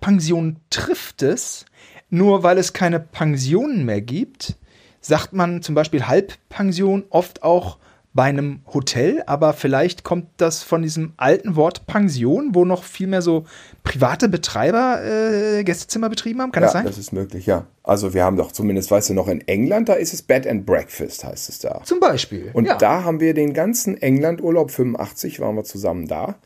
Pension 0.00 0.56
trifft 0.70 1.22
es, 1.22 1.64
nur 2.10 2.42
weil 2.42 2.58
es 2.58 2.72
keine 2.72 3.00
Pensionen 3.00 3.84
mehr 3.84 4.00
gibt, 4.00 4.56
sagt 5.00 5.32
man 5.32 5.62
zum 5.62 5.74
Beispiel 5.74 6.06
Halbpension 6.06 7.04
oft 7.10 7.42
auch 7.42 7.78
bei 8.14 8.24
einem 8.24 8.62
Hotel, 8.72 9.22
aber 9.26 9.52
vielleicht 9.52 10.02
kommt 10.02 10.26
das 10.38 10.62
von 10.62 10.82
diesem 10.82 11.12
alten 11.18 11.54
Wort 11.56 11.86
Pension, 11.86 12.54
wo 12.54 12.64
noch 12.64 12.82
viel 12.82 13.06
mehr 13.06 13.22
so 13.22 13.44
private 13.84 14.28
Betreiber 14.28 15.00
äh, 15.04 15.62
Gästezimmer 15.62 16.08
betrieben 16.08 16.40
haben. 16.40 16.50
Kann 16.50 16.62
ja, 16.62 16.66
das 16.66 16.72
sein? 16.72 16.84
Das 16.84 16.98
ist 16.98 17.12
möglich, 17.12 17.46
ja. 17.46 17.66
Also 17.84 18.14
wir 18.14 18.24
haben 18.24 18.36
doch 18.36 18.50
zumindest, 18.50 18.90
weißt 18.90 19.10
du, 19.10 19.14
noch 19.14 19.28
in 19.28 19.46
England, 19.46 19.88
da 19.88 19.92
ist 19.92 20.14
es 20.14 20.22
Bed 20.22 20.48
and 20.48 20.66
Breakfast, 20.66 21.22
heißt 21.22 21.48
es 21.48 21.60
da. 21.60 21.82
Zum 21.84 22.00
Beispiel. 22.00 22.50
Und 22.54 22.64
ja. 22.64 22.76
da 22.76 23.04
haben 23.04 23.20
wir 23.20 23.34
den 23.34 23.52
ganzen 23.54 23.96
England-Urlaub 23.96 24.70
85, 24.70 25.38
waren 25.38 25.54
wir 25.54 25.64
zusammen 25.64 26.08
da 26.08 26.36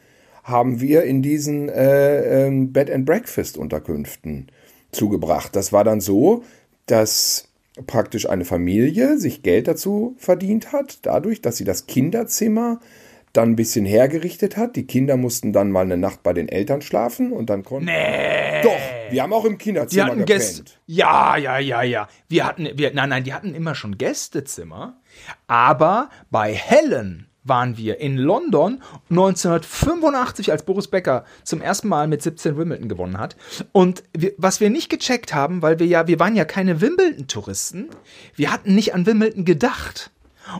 haben 0.42 0.80
wir 0.80 1.04
in 1.04 1.22
diesen 1.22 1.68
äh, 1.68 2.46
äh, 2.46 2.66
Bed 2.66 2.90
and 2.90 3.06
Breakfast 3.06 3.56
Unterkünften 3.56 4.48
zugebracht. 4.90 5.54
Das 5.56 5.72
war 5.72 5.84
dann 5.84 6.00
so, 6.00 6.44
dass 6.86 7.48
praktisch 7.86 8.28
eine 8.28 8.44
Familie 8.44 9.18
sich 9.18 9.42
Geld 9.42 9.68
dazu 9.68 10.14
verdient 10.18 10.72
hat, 10.72 10.98
dadurch, 11.02 11.40
dass 11.40 11.56
sie 11.56 11.64
das 11.64 11.86
Kinderzimmer 11.86 12.80
dann 13.32 13.50
ein 13.50 13.56
bisschen 13.56 13.86
hergerichtet 13.86 14.56
hat. 14.56 14.76
Die 14.76 14.86
Kinder 14.86 15.16
mussten 15.16 15.52
dann 15.52 15.70
mal 15.70 15.84
eine 15.84 15.96
Nacht 15.96 16.22
bei 16.22 16.34
den 16.34 16.48
Eltern 16.48 16.82
schlafen 16.82 17.32
und 17.32 17.48
dann 17.48 17.64
konnten. 17.64 17.86
Nee. 17.86 18.62
Doch, 18.62 18.78
wir 19.10 19.22
haben 19.22 19.32
auch 19.32 19.46
im 19.46 19.56
Kinderzimmer 19.56 20.10
gepennt. 20.10 20.26
Gäste. 20.26 20.64
Ja, 20.86 21.36
ja, 21.36 21.58
ja, 21.58 21.82
ja. 21.82 22.08
Wir 22.28 22.46
hatten, 22.46 22.68
wir, 22.74 22.92
nein, 22.92 23.08
nein, 23.08 23.24
die 23.24 23.32
hatten 23.32 23.54
immer 23.54 23.74
schon 23.74 23.96
Gästezimmer. 23.96 25.00
Aber 25.46 26.10
bei 26.30 26.52
Helen 26.52 27.26
waren 27.44 27.76
wir 27.76 27.98
in 28.00 28.16
London 28.16 28.82
1985, 29.10 30.52
als 30.52 30.64
Boris 30.64 30.88
Becker 30.88 31.24
zum 31.42 31.60
ersten 31.60 31.88
Mal 31.88 32.06
mit 32.06 32.22
17 32.22 32.56
Wimbledon 32.56 32.88
gewonnen 32.88 33.18
hat. 33.18 33.36
Und 33.72 34.04
wir, 34.12 34.32
was 34.36 34.60
wir 34.60 34.70
nicht 34.70 34.88
gecheckt 34.88 35.34
haben, 35.34 35.62
weil 35.62 35.78
wir 35.78 35.86
ja, 35.86 36.06
wir 36.06 36.18
waren 36.20 36.36
ja 36.36 36.44
keine 36.44 36.80
Wimbledon-Touristen, 36.80 37.90
wir 38.36 38.52
hatten 38.52 38.74
nicht 38.74 38.94
an 38.94 39.06
Wimbledon 39.06 39.44
gedacht. 39.44 40.10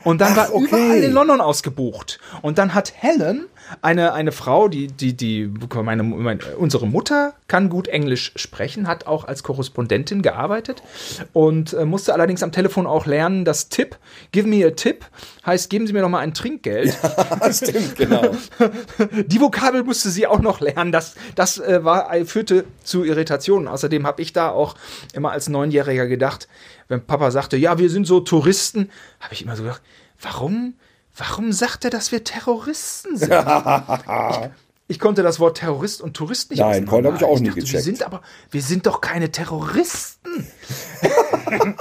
Und 0.05 0.21
dann 0.21 0.33
Ach, 0.33 0.37
war 0.37 0.55
okay. 0.55 0.65
überall 0.65 1.03
in 1.03 1.13
London 1.13 1.41
ausgebucht. 1.41 2.21
Und 2.41 2.59
dann 2.59 2.73
hat 2.75 2.93
Helen 2.97 3.47
eine, 3.81 4.13
eine 4.13 4.33
Frau, 4.33 4.69
die, 4.69 4.89
die, 4.89 5.17
die, 5.17 5.51
meine, 5.83 6.03
meine, 6.03 6.41
unsere 6.57 6.87
Mutter 6.87 7.35
kann 7.49 7.69
gut 7.69 7.89
Englisch 7.89 8.33
sprechen, 8.37 8.87
hat 8.87 9.07
auch 9.07 9.25
als 9.25 9.43
Korrespondentin 9.43 10.23
gearbeitet 10.23 10.83
und 11.33 11.73
äh, 11.73 11.85
musste 11.85 12.13
allerdings 12.13 12.43
am 12.43 12.53
Telefon 12.53 12.87
auch 12.87 13.07
lernen, 13.07 13.45
dass 13.45 13.69
Tipp, 13.69 13.97
give 14.33 14.47
me 14.47 14.67
a 14.67 14.71
tip, 14.71 15.05
heißt, 15.47 15.71
geben 15.71 15.87
Sie 15.87 15.93
mir 15.93 16.03
noch 16.03 16.09
mal 16.09 16.21
ein 16.21 16.35
Trinkgeld. 16.35 16.97
Ja, 17.03 17.53
stimmt, 17.53 17.97
genau. 17.97 18.23
Die 19.27 19.41
Vokabel 19.41 19.85
musste 19.85 20.11
sie 20.11 20.27
auch 20.27 20.41
noch 20.41 20.61
lernen. 20.61 20.93
Das, 20.93 21.15
das 21.35 21.59
äh, 21.59 21.85
war, 21.85 22.13
führte 22.25 22.65
zu 22.85 23.05
Irritationen. 23.05 23.69
Außerdem 23.69 24.07
habe 24.07 24.23
ich 24.23 24.33
da 24.33 24.51
auch 24.51 24.75
immer 25.13 25.33
als 25.33 25.49
Neunjähriger 25.49 26.07
gedacht, 26.07 26.49
wenn 26.89 27.05
Papa 27.05 27.31
sagte, 27.31 27.57
ja, 27.57 27.79
wir 27.79 27.91
sind 27.91 28.07
so 28.07 28.21
Touristen, 28.21 28.91
habe 29.21 29.35
ich 29.35 29.43
immer 29.43 29.57
so 29.57 29.63
gedacht, 29.63 29.83
warum 30.21 30.75
Warum 31.17 31.53
sagt 31.53 31.85
er, 31.85 31.91
dass 31.91 32.11
wir 32.13 32.25
Terroristen 32.25 33.17
sind? 33.17 33.33
ich, 33.33 34.51
ich, 34.89 34.99
konnte 34.99 35.23
das 35.23 35.41
Wort 35.41 35.59
Terrorist 35.59 36.01
und 36.01 36.15
Tourist 36.15 36.51
nicht 36.51 36.61
Nein, 36.61 36.87
Coin 36.87 37.07
habe 37.07 37.17
ich 37.17 37.25
auch 37.25 37.35
ich 37.37 37.43
nie 37.43 37.49
dachte, 37.49 37.61
gecheckt. 37.61 37.85
Wir 37.85 37.93
sind 37.93 38.03
aber, 38.03 38.23
wir 38.51 38.63
sind 38.63 38.87
doch 38.87 39.01
keine 39.01 39.31
Terroristen. 39.31 40.47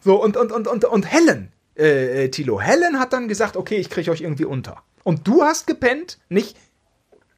so, 0.00 0.22
und, 0.22 0.36
und, 0.36 0.52
und, 0.52 0.66
und, 0.66 0.84
und 0.84 1.10
Helen, 1.10 1.50
äh, 1.78 2.24
äh, 2.24 2.28
Tilo, 2.28 2.60
Helen 2.60 2.98
hat 2.98 3.12
dann 3.12 3.26
gesagt, 3.26 3.56
okay, 3.56 3.76
ich 3.76 3.88
kriege 3.88 4.10
euch 4.10 4.20
irgendwie 4.20 4.44
unter. 4.44 4.82
Und 5.02 5.26
du 5.26 5.42
hast 5.42 5.66
gepennt, 5.66 6.18
nicht, 6.28 6.58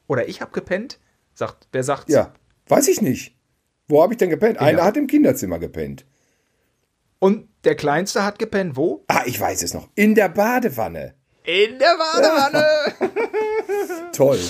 oder 0.09 0.29
ich 0.29 0.41
habe 0.41 0.51
gepennt, 0.53 0.99
sagt, 1.35 1.69
wer 1.71 1.85
sagt 1.85 2.09
Ja, 2.09 2.33
weiß 2.69 2.89
ich 2.89 3.01
nicht. 3.01 3.37
Wo 3.89 4.03
habe 4.03 4.15
ich 4.15 4.19
denn 4.19 4.31
gepennt? 4.31 4.59
Einer 4.59 4.85
hat 4.85 4.97
im 4.97 5.07
Kinderzimmer 5.07 5.59
gepennt. 5.59 6.07
Und 7.23 7.47
der 7.63 7.77
Kleinste 7.77 8.25
hat 8.25 8.41
gepennt, 8.41 8.75
wo? 8.77 9.05
Ah, 9.07 9.23
ich 9.27 9.39
weiß 9.41 9.63
es 9.63 9.75
noch. 9.75 9.89
In 9.95 10.17
der 10.17 10.29
Badewanne. 10.29 11.15
In 11.45 11.79
der 11.79 11.95
Badewanne. 11.97 12.67
Toll. 14.13 14.41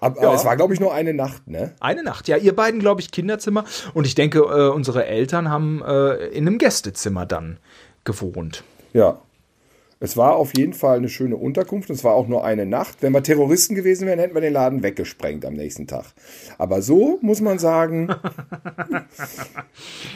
Aber, 0.00 0.20
Ja. 0.22 0.34
es 0.34 0.44
war, 0.44 0.56
glaube 0.56 0.74
ich, 0.74 0.80
nur 0.80 0.92
eine 0.92 1.14
Nacht, 1.14 1.48
ne? 1.48 1.74
Eine 1.80 2.02
Nacht, 2.02 2.28
ja. 2.28 2.36
Ihr 2.36 2.54
beiden, 2.54 2.80
glaube 2.80 3.00
ich, 3.00 3.10
Kinderzimmer. 3.10 3.64
Und 3.94 4.06
ich 4.06 4.14
denke, 4.14 4.40
äh, 4.40 4.68
unsere 4.68 5.06
Eltern 5.06 5.48
haben 5.48 5.82
äh, 5.82 6.26
in 6.26 6.46
einem 6.46 6.58
Gästezimmer 6.58 7.24
dann 7.24 7.58
gewohnt. 8.04 8.62
Ja. 8.92 9.18
Es 9.98 10.16
war 10.16 10.36
auf 10.36 10.56
jeden 10.56 10.74
Fall 10.74 10.98
eine 10.98 11.08
schöne 11.08 11.36
Unterkunft. 11.36 11.88
Es 11.90 12.04
war 12.04 12.14
auch 12.14 12.28
nur 12.28 12.44
eine 12.44 12.66
Nacht. 12.66 12.98
Wenn 13.00 13.12
wir 13.12 13.22
Terroristen 13.22 13.74
gewesen 13.74 14.06
wären, 14.06 14.18
hätten 14.18 14.34
wir 14.34 14.42
den 14.42 14.52
Laden 14.52 14.82
weggesprengt 14.82 15.46
am 15.46 15.54
nächsten 15.54 15.86
Tag. 15.86 16.04
Aber 16.58 16.82
so 16.82 17.18
muss 17.22 17.40
man 17.40 17.58
sagen, 17.58 18.08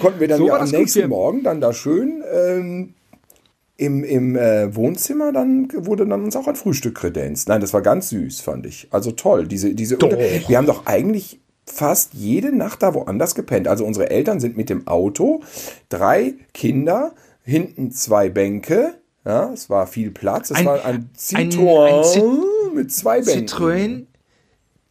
konnten 0.01 0.21
wir 0.21 0.29
dann 0.29 0.39
So 0.39 0.49
ja 0.49 0.59
am 0.59 0.69
nächsten. 0.69 1.09
Morgen 1.09 1.43
dann 1.43 1.63
da 1.63 1.73
schön 1.73 2.23
ähm, 2.31 2.95
im, 3.79 4.05
im 4.05 4.37
äh, 4.37 4.77
Wohnzimmer, 4.77 5.33
dann 5.33 5.69
wurde 5.75 6.07
dann 6.07 6.25
uns 6.25 6.37
auch 6.37 6.47
ein 6.47 6.57
Frühstück 6.57 6.97
kredenzt. 6.97 7.49
Nein, 7.49 7.63
das 7.63 7.73
war 7.73 7.81
ganz 7.81 8.11
süß, 8.11 8.43
fand 8.43 8.67
ich. 8.67 8.89
Also 8.91 9.13
toll. 9.13 9.47
Diese, 9.47 9.75
diese 9.75 9.97
Doch. 9.97 10.11
wir 10.11 10.59
haben 10.59 10.67
doch 10.67 10.85
eigentlich 10.85 11.41
fast 11.65 12.13
jede 12.13 12.55
Nacht 12.55 12.83
da 12.83 12.93
woanders 12.93 13.35
gepennt. 13.35 13.69
Also 13.69 13.87
unsere 13.87 14.11
Eltern 14.11 14.41
sind 14.41 14.59
mit 14.59 14.69
dem 14.69 14.87
Auto, 14.87 15.41
drei 15.89 16.35
Kinder, 16.53 17.15
hinten 17.43 17.91
zwei 17.91 18.29
Bänke. 18.29 19.00
Ja, 19.25 19.53
es 19.53 19.69
war 19.69 19.87
viel 19.87 20.11
Platz. 20.11 20.51
Es 20.51 20.57
Ein- 20.57 20.67
war 20.67 20.85
ein 20.85 21.11
Citroën 21.17 22.75
mit 22.75 22.93
zwei 22.93 23.21
Bänken. 23.21 23.49
Citroën 23.49 24.07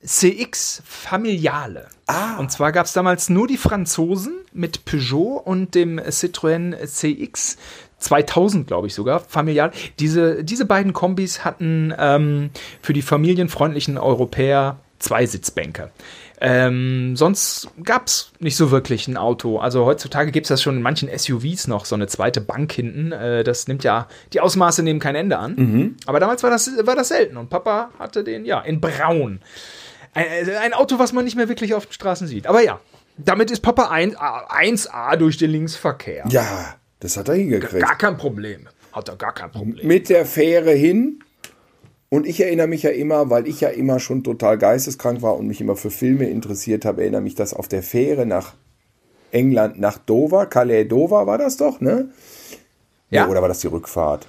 CX 0.01 0.81
Familiale. 0.85 1.87
Ah. 2.07 2.37
Und 2.37 2.51
zwar 2.51 2.71
gab 2.71 2.85
es 2.85 2.93
damals 2.93 3.29
nur 3.29 3.47
die 3.47 3.57
Franzosen 3.57 4.33
mit 4.53 4.85
Peugeot 4.85 5.41
und 5.43 5.75
dem 5.75 5.99
Citroën 5.99 6.75
CX 6.85 7.57
2000, 7.99 8.65
glaube 8.67 8.87
ich 8.87 8.93
sogar, 8.93 9.19
familial. 9.19 9.71
Diese, 9.99 10.43
diese 10.43 10.65
beiden 10.65 10.93
Kombis 10.93 11.43
hatten 11.43 11.93
ähm, 11.97 12.49
für 12.81 12.93
die 12.93 13.01
familienfreundlichen 13.01 13.97
Europäer 13.97 14.79
zwei 14.99 15.25
Sitzbänke. 15.25 15.91
Ähm, 16.41 17.15
sonst 17.17 17.67
gab 17.83 18.07
es 18.07 18.31
nicht 18.39 18.55
so 18.55 18.71
wirklich 18.71 19.07
ein 19.07 19.17
Auto. 19.17 19.57
Also 19.59 19.85
heutzutage 19.85 20.31
gibt 20.31 20.45
es 20.45 20.49
das 20.49 20.61
schon 20.61 20.77
in 20.77 20.81
manchen 20.81 21.09
SUVs 21.15 21.67
noch, 21.67 21.85
so 21.85 21.95
eine 21.95 22.07
zweite 22.07 22.39
Bank 22.39 22.71
hinten. 22.71 23.11
Äh, 23.11 23.43
das 23.43 23.67
nimmt 23.67 23.83
ja, 23.83 24.07
die 24.31 24.39
Ausmaße 24.39 24.81
nehmen 24.83 24.99
kein 24.99 25.15
Ende 25.15 25.37
an. 25.37 25.97
Aber 26.05 26.19
damals 26.19 26.41
war 26.43 26.49
das, 26.49 26.69
war 26.85 26.95
das 26.95 27.09
selten 27.09 27.35
und 27.37 27.49
Papa 27.49 27.91
hatte 27.99 28.23
den, 28.23 28.45
ja, 28.45 28.61
in 28.61 28.79
braun. 28.79 29.41
Ein, 30.13 30.25
ein 30.61 30.73
Auto, 30.73 30.97
was 30.97 31.13
man 31.13 31.25
nicht 31.25 31.35
mehr 31.35 31.49
wirklich 31.49 31.73
auf 31.73 31.85
den 31.85 31.93
Straßen 31.93 32.27
sieht. 32.27 32.47
Aber 32.47 32.61
ja, 32.63 32.79
damit 33.17 33.51
ist 33.51 33.59
Papa 33.59 33.89
1, 33.89 34.15
1A 34.15 35.17
durch 35.17 35.37
den 35.37 35.51
Linksverkehr. 35.51 36.25
Ja, 36.29 36.75
das 36.99 37.17
hat 37.17 37.27
er 37.27 37.35
hingekriegt. 37.35 37.85
Gar 37.85 37.97
kein 37.97 38.17
Problem. 38.17 38.67
Hat 38.93 39.09
er 39.09 39.17
gar 39.17 39.33
kein 39.33 39.51
Problem. 39.51 39.85
mit 39.85 40.09
der 40.09 40.25
Fähre 40.25 40.71
hin. 40.71 41.23
Und 42.09 42.25
ich 42.25 42.41
erinnere 42.41 42.67
mich 42.67 42.83
ja 42.83 42.89
immer, 42.89 43.29
weil 43.29 43.47
ich 43.47 43.61
ja 43.61 43.69
immer 43.69 43.99
schon 43.99 44.23
total 44.23 44.57
geisteskrank 44.57 45.21
war 45.21 45.37
und 45.37 45.47
mich 45.47 45.61
immer 45.61 45.75
für 45.75 45.91
Filme 45.91 46.27
interessiert 46.27 46.83
habe, 46.83 47.01
erinnere 47.01 47.21
mich, 47.21 47.35
dass 47.35 47.53
auf 47.53 47.67
der 47.67 47.83
Fähre 47.83 48.25
nach 48.25 48.55
England, 49.31 49.79
nach 49.79 49.99
Dover, 49.99 50.47
Calais 50.47 50.85
Dover 50.85 51.27
war 51.27 51.37
das 51.37 51.57
doch, 51.57 51.81
ne? 51.81 52.09
Ja. 53.11 53.27
Oder 53.27 53.41
war 53.41 53.47
das 53.47 53.59
die 53.59 53.67
Rückfahrt? 53.67 54.27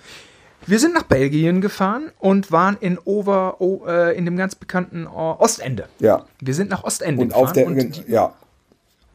Wir 0.67 0.79
sind 0.79 0.93
nach 0.93 1.05
Belgien 1.05 1.63
gefahren 1.63 2.11
und 2.19 2.53
waren 2.53 2.77
in 2.81 2.99
Over, 2.99 3.61
oh, 3.61 3.87
äh, 3.87 4.17
in 4.17 4.27
dem 4.27 4.37
ganz 4.37 4.55
bekannten 4.55 5.07
äh, 5.07 5.09
Ostende. 5.09 5.89
Ja. 6.01 6.27
Wir 6.41 6.55
sind 6.55 6.71
nach 6.71 6.85
Ostende 6.85 7.23
Und 7.23 7.35
auf 7.35 7.53
der, 7.53 7.67
und, 7.67 8.07
ja. 8.09 8.35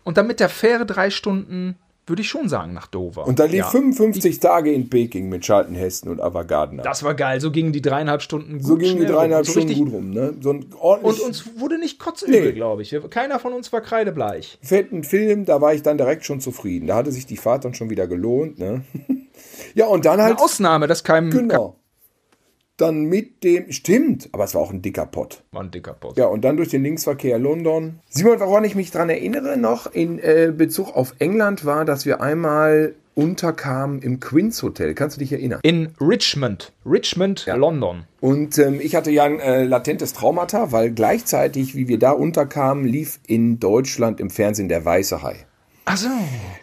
und 0.04 0.18
dann 0.18 0.26
mit 0.26 0.40
der 0.40 0.50
Fähre 0.50 0.88
drei 0.88 1.12
Stunden, 1.12 1.76
würde 2.08 2.22
ich 2.22 2.30
schon 2.30 2.50
sagen, 2.50 2.74
nach 2.74 2.88
Dover. 2.88 3.26
Und 3.28 3.40
dann 3.40 3.50
lief 3.50 3.60
ja. 3.60 3.70
55 3.70 4.40
Tage 4.40 4.72
in 4.72 4.90
Peking 4.90 5.28
mit 5.30 5.44
Charlton 5.44 5.76
Heston 5.76 6.12
und 6.12 6.22
Ava 6.22 6.44
Gardner. 6.44 6.84
Das 6.84 7.04
war 7.04 7.16
geil. 7.16 7.42
So 7.42 7.52
gingen 7.52 7.72
die 7.72 7.82
dreieinhalb 7.82 8.22
Stunden 8.22 8.60
gut 8.60 8.64
so 8.68 8.78
gingen 8.78 9.00
die 9.00 9.06
dreieinhalb 9.08 9.46
rum. 9.48 9.54
so 9.54 9.60
Stunden 9.60 9.68
richtig- 9.70 9.86
gut 9.86 9.94
rum, 9.94 10.10
ne? 10.12 10.34
So 10.42 10.52
ein 10.52 10.66
Und 10.80 11.20
uns 11.22 11.60
wurde 11.60 11.80
nicht 11.80 11.98
kotzübel, 12.00 12.46
Nee. 12.48 12.52
glaube 12.52 12.82
ich. 12.84 12.96
Keiner 13.10 13.40
von 13.40 13.54
uns 13.54 13.74
war 13.74 13.82
kreidebleich. 13.82 14.60
fetten 14.62 15.04
Film, 15.04 15.46
da 15.46 15.62
war 15.62 15.74
ich 15.74 15.82
dann 15.82 15.98
direkt 15.98 16.26
schon 16.26 16.40
zufrieden. 16.42 16.88
Da 16.88 16.96
hatte 16.96 17.12
sich 17.12 17.26
die 17.26 17.38
Fahrt 17.38 17.66
dann 17.66 17.74
schon 17.74 17.90
wieder 17.90 18.08
gelohnt, 18.08 18.60
ne? 18.60 18.84
ja, 19.74 19.88
und 19.88 20.06
dann 20.06 20.22
halt. 20.22 20.34
Eine 20.38 20.42
Ausnahme, 20.44 20.88
das 20.88 21.04
keinem 21.04 21.32
Genau. 21.32 21.76
Dann 22.78 23.06
mit 23.06 23.44
dem. 23.44 23.72
Stimmt, 23.72 24.30
aber 24.34 24.44
es 24.44 24.54
war 24.54 24.62
auch 24.62 24.72
ein 24.72 24.82
dicker 24.82 25.06
Pott. 25.06 25.44
war 25.52 25.64
ein 25.64 25.72
dicker 25.72 25.94
Post. 25.94 26.18
Ja, 26.18 26.26
und 26.26 26.44
dann 26.44 26.58
durch 26.58 26.70
den 26.70 26.84
Linksverkehr 26.84 27.40
London. 27.40 28.00
Simon, 28.10 28.40
woran 28.40 28.66
ich 28.66 28.76
mich 28.76 28.92
dran 28.92 29.10
erinnere, 29.10 29.58
noch 29.58 29.92
in 29.94 30.20
äh, 30.20 30.52
Bezug 30.56 30.96
auf 30.96 31.16
England 31.20 31.66
war, 31.66 31.86
dass 31.86 32.06
wir 32.06 32.22
einmal 32.22 32.96
unterkamen 33.16 34.02
im 34.02 34.20
Queen's 34.20 34.62
Hotel. 34.62 34.94
Kannst 34.94 35.16
du 35.16 35.20
dich 35.20 35.32
erinnern? 35.32 35.62
In 35.64 35.90
Richmond. 36.02 36.74
Richmond, 36.86 37.46
London. 37.48 38.04
Und 38.20 38.58
ähm, 38.58 38.80
ich 38.82 38.96
hatte 38.96 39.10
ja 39.10 39.24
ein 39.24 39.40
äh, 39.40 39.64
latentes 39.64 40.12
Traumata, 40.14 40.72
weil 40.72 40.92
gleichzeitig, 40.92 41.76
wie 41.76 41.88
wir 41.88 41.98
da 41.98 42.12
unterkamen, 42.12 42.86
lief 42.86 43.20
in 43.26 43.60
Deutschland 43.60 44.20
im 44.20 44.30
Fernsehen 44.30 44.68
der 44.68 44.84
Weiße 44.84 45.24
Hai. 45.24 45.46
Ach 45.86 45.98
so. 45.98 46.10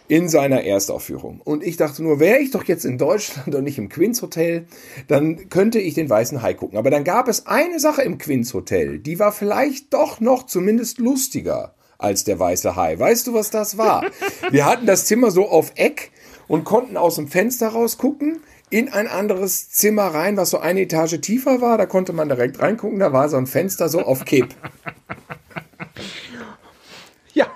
in 0.09 0.27
seiner 0.27 0.63
Erstaufführung. 0.63 1.39
Und 1.41 1.63
ich 1.63 1.77
dachte 1.77 2.03
nur, 2.03 2.19
wäre 2.19 2.39
ich 2.39 2.51
doch 2.51 2.65
jetzt 2.65 2.83
in 2.83 2.97
Deutschland 2.97 3.55
und 3.55 3.63
nicht 3.63 3.77
im 3.77 3.89
Quinz 3.89 4.21
Hotel, 4.21 4.67
dann 5.07 5.49
könnte 5.49 5.79
ich 5.79 5.93
den 5.93 6.09
Weißen 6.09 6.41
Hai 6.41 6.53
gucken. 6.53 6.77
Aber 6.77 6.91
dann 6.91 7.05
gab 7.05 7.27
es 7.27 7.47
eine 7.47 7.79
Sache 7.79 8.01
im 8.01 8.17
Quinz 8.17 8.53
Hotel, 8.53 8.99
die 8.99 9.19
war 9.19 9.31
vielleicht 9.31 9.93
doch 9.93 10.19
noch 10.19 10.45
zumindest 10.45 10.99
lustiger 10.99 11.73
als 11.97 12.25
der 12.25 12.37
Weiße 12.37 12.75
Hai. 12.75 12.99
Weißt 12.99 13.27
du, 13.27 13.33
was 13.33 13.49
das 13.49 13.77
war? 13.77 14.05
Wir 14.51 14.65
hatten 14.65 14.85
das 14.85 15.05
Zimmer 15.05 15.31
so 15.31 15.47
auf 15.47 15.71
Eck 15.75 16.11
und 16.49 16.65
konnten 16.65 16.97
aus 16.97 17.15
dem 17.15 17.29
Fenster 17.29 17.69
rausgucken 17.69 18.41
in 18.69 18.89
ein 18.89 19.07
anderes 19.07 19.69
Zimmer 19.69 20.07
rein, 20.07 20.35
was 20.35 20.49
so 20.49 20.57
eine 20.57 20.81
Etage 20.81 21.21
tiefer 21.21 21.61
war. 21.61 21.77
Da 21.77 21.85
konnte 21.85 22.11
man 22.11 22.27
direkt 22.27 22.59
reingucken. 22.59 22.99
Da 22.99 23.13
war 23.13 23.29
so 23.29 23.37
ein 23.37 23.47
Fenster 23.47 23.87
so 23.87 24.01
auf 24.01 24.25
Kipp. 24.25 24.49
Ja. 27.35 27.47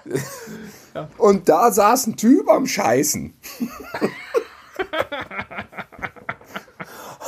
Und 1.18 1.50
da 1.50 1.72
saß 1.72 2.08
ein 2.08 2.18
Typ 2.18 2.50
am 2.50 2.66
Scheißen. 2.66 3.34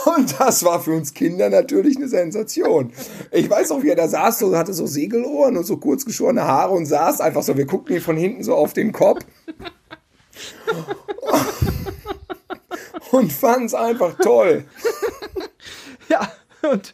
Und 0.05 0.39
das 0.39 0.63
war 0.63 0.79
für 0.79 0.91
uns 0.91 1.13
Kinder 1.13 1.49
natürlich 1.49 1.97
eine 1.97 2.07
Sensation. 2.07 2.93
Ich 3.31 3.49
weiß 3.49 3.71
auch, 3.71 3.83
wie 3.83 3.89
er 3.89 3.95
da 3.95 4.07
saß, 4.07 4.39
so, 4.39 4.55
hatte 4.57 4.73
so 4.73 4.85
Segelohren 4.85 5.57
und 5.57 5.65
so 5.65 5.75
kurz 5.77 6.05
geschorene 6.05 6.43
Haare 6.43 6.73
und 6.73 6.85
saß 6.85 7.19
einfach 7.21 7.43
so. 7.43 7.57
Wir 7.57 7.65
guckten 7.65 7.97
ihm 7.97 8.01
von 8.01 8.15
hinten 8.17 8.43
so 8.43 8.55
auf 8.55 8.73
den 8.73 8.91
Kopf. 8.91 9.25
Und 13.11 13.33
fanden 13.33 13.65
es 13.65 13.73
einfach 13.73 14.15
toll. 14.21 14.65
Ja. 16.09 16.31
Und, 16.61 16.93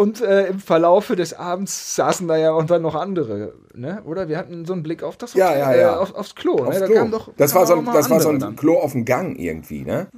und 0.00 0.22
äh, 0.22 0.46
im 0.46 0.60
Verlaufe 0.60 1.14
des 1.14 1.34
Abends 1.34 1.94
saßen 1.94 2.26
da 2.26 2.38
ja 2.38 2.52
auch 2.52 2.64
dann 2.64 2.80
noch 2.80 2.94
andere, 2.94 3.52
ne? 3.74 4.02
Oder? 4.06 4.30
Wir 4.30 4.38
hatten 4.38 4.64
so 4.64 4.72
einen 4.72 4.82
Blick 4.82 5.02
auf 5.02 5.18
das 5.18 5.34
Ja, 5.34 5.54
ja, 5.54 5.74
ja. 5.74 5.92
Äh, 5.92 5.98
auf, 5.98 6.14
aufs 6.14 6.34
Klo, 6.34 6.54
Aufs 6.54 6.80
ne? 6.80 6.86
Klo. 6.86 7.04
doch, 7.08 7.28
das 7.36 7.54
war 7.54 7.66
so 7.66 7.74
ein, 7.74 7.84
das 7.84 8.08
war 8.08 8.18
so 8.18 8.30
ein 8.30 8.38
dann. 8.38 8.56
Klo 8.56 8.78
auf 8.78 8.92
dem 8.92 9.04
Gang 9.04 9.38
irgendwie, 9.38 9.82
ne? 9.82 10.08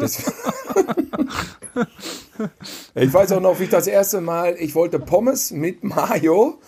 Ich 2.94 3.12
weiß 3.12 3.32
auch 3.32 3.40
noch, 3.40 3.58
wie 3.58 3.64
ich 3.64 3.70
das 3.70 3.86
erste 3.86 4.20
Mal, 4.20 4.54
ich 4.58 4.74
wollte 4.74 4.98
Pommes 5.00 5.50
mit 5.50 5.82
Mayo 5.82 6.58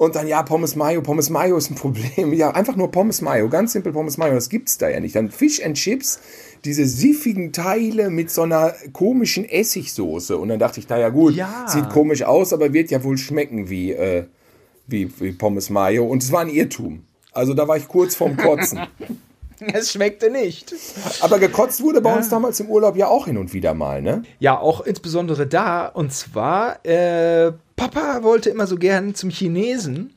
und 0.00 0.14
dann, 0.14 0.26
ja, 0.26 0.42
Pommes 0.42 0.76
Mayo, 0.76 1.02
Pommes 1.02 1.28
Mayo 1.28 1.58
ist 1.58 1.70
ein 1.70 1.74
Problem. 1.74 2.32
Ja, 2.40 2.52
einfach 2.52 2.74
nur 2.74 2.90
Pommes 2.90 3.20
Mayo, 3.20 3.50
ganz 3.50 3.72
simpel 3.74 3.92
Pommes 3.92 4.16
Mayo, 4.16 4.32
das 4.32 4.48
gibt's 4.48 4.78
da 4.78 4.88
ja 4.88 4.98
nicht. 4.98 5.14
Dann 5.14 5.30
Fish 5.30 5.62
and 5.62 5.76
Chips, 5.76 6.20
diese 6.64 6.86
siffigen 6.86 7.52
Teile 7.52 8.08
mit 8.08 8.30
so 8.30 8.40
einer 8.40 8.72
komischen 8.94 9.44
Essigsoße. 9.44 10.38
Und 10.38 10.48
dann 10.48 10.58
dachte 10.58 10.80
ich, 10.80 10.88
naja 10.88 11.10
gut, 11.10 11.34
Ja. 11.34 11.66
sieht 11.68 11.90
komisch 11.90 12.22
aus, 12.22 12.54
aber 12.54 12.72
wird 12.72 12.90
ja 12.90 13.04
wohl 13.04 13.18
schmecken 13.18 13.68
wie, 13.68 13.92
äh, 13.92 14.24
wie, 14.86 15.12
wie 15.20 15.32
Pommes 15.32 15.68
Mayo. 15.68 16.06
Und 16.06 16.22
es 16.22 16.32
war 16.32 16.40
ein 16.40 16.48
Irrtum. 16.48 17.02
Also 17.32 17.52
da 17.52 17.68
war 17.68 17.76
ich 17.76 17.86
kurz 17.86 18.14
vorm 18.14 18.38
Kotzen. 18.38 18.80
Es 19.74 19.92
schmeckte 19.92 20.30
nicht. 20.30 20.74
Aber 21.20 21.38
gekotzt 21.38 21.82
wurde 21.82 22.00
bei 22.00 22.16
uns 22.16 22.30
damals 22.30 22.58
im 22.60 22.70
Urlaub 22.70 22.96
ja 22.96 23.08
auch 23.08 23.26
hin 23.26 23.36
und 23.36 23.52
wieder 23.52 23.74
mal, 23.74 24.00
ne? 24.00 24.22
Ja, 24.38 24.58
auch 24.58 24.80
insbesondere 24.80 25.46
da. 25.46 25.84
Und 25.84 26.14
zwar, 26.14 26.82
äh, 26.86 27.52
Papa 27.80 28.22
wollte 28.22 28.50
immer 28.50 28.66
so 28.66 28.76
gern 28.76 29.14
zum 29.14 29.30
Chinesen. 29.30 30.10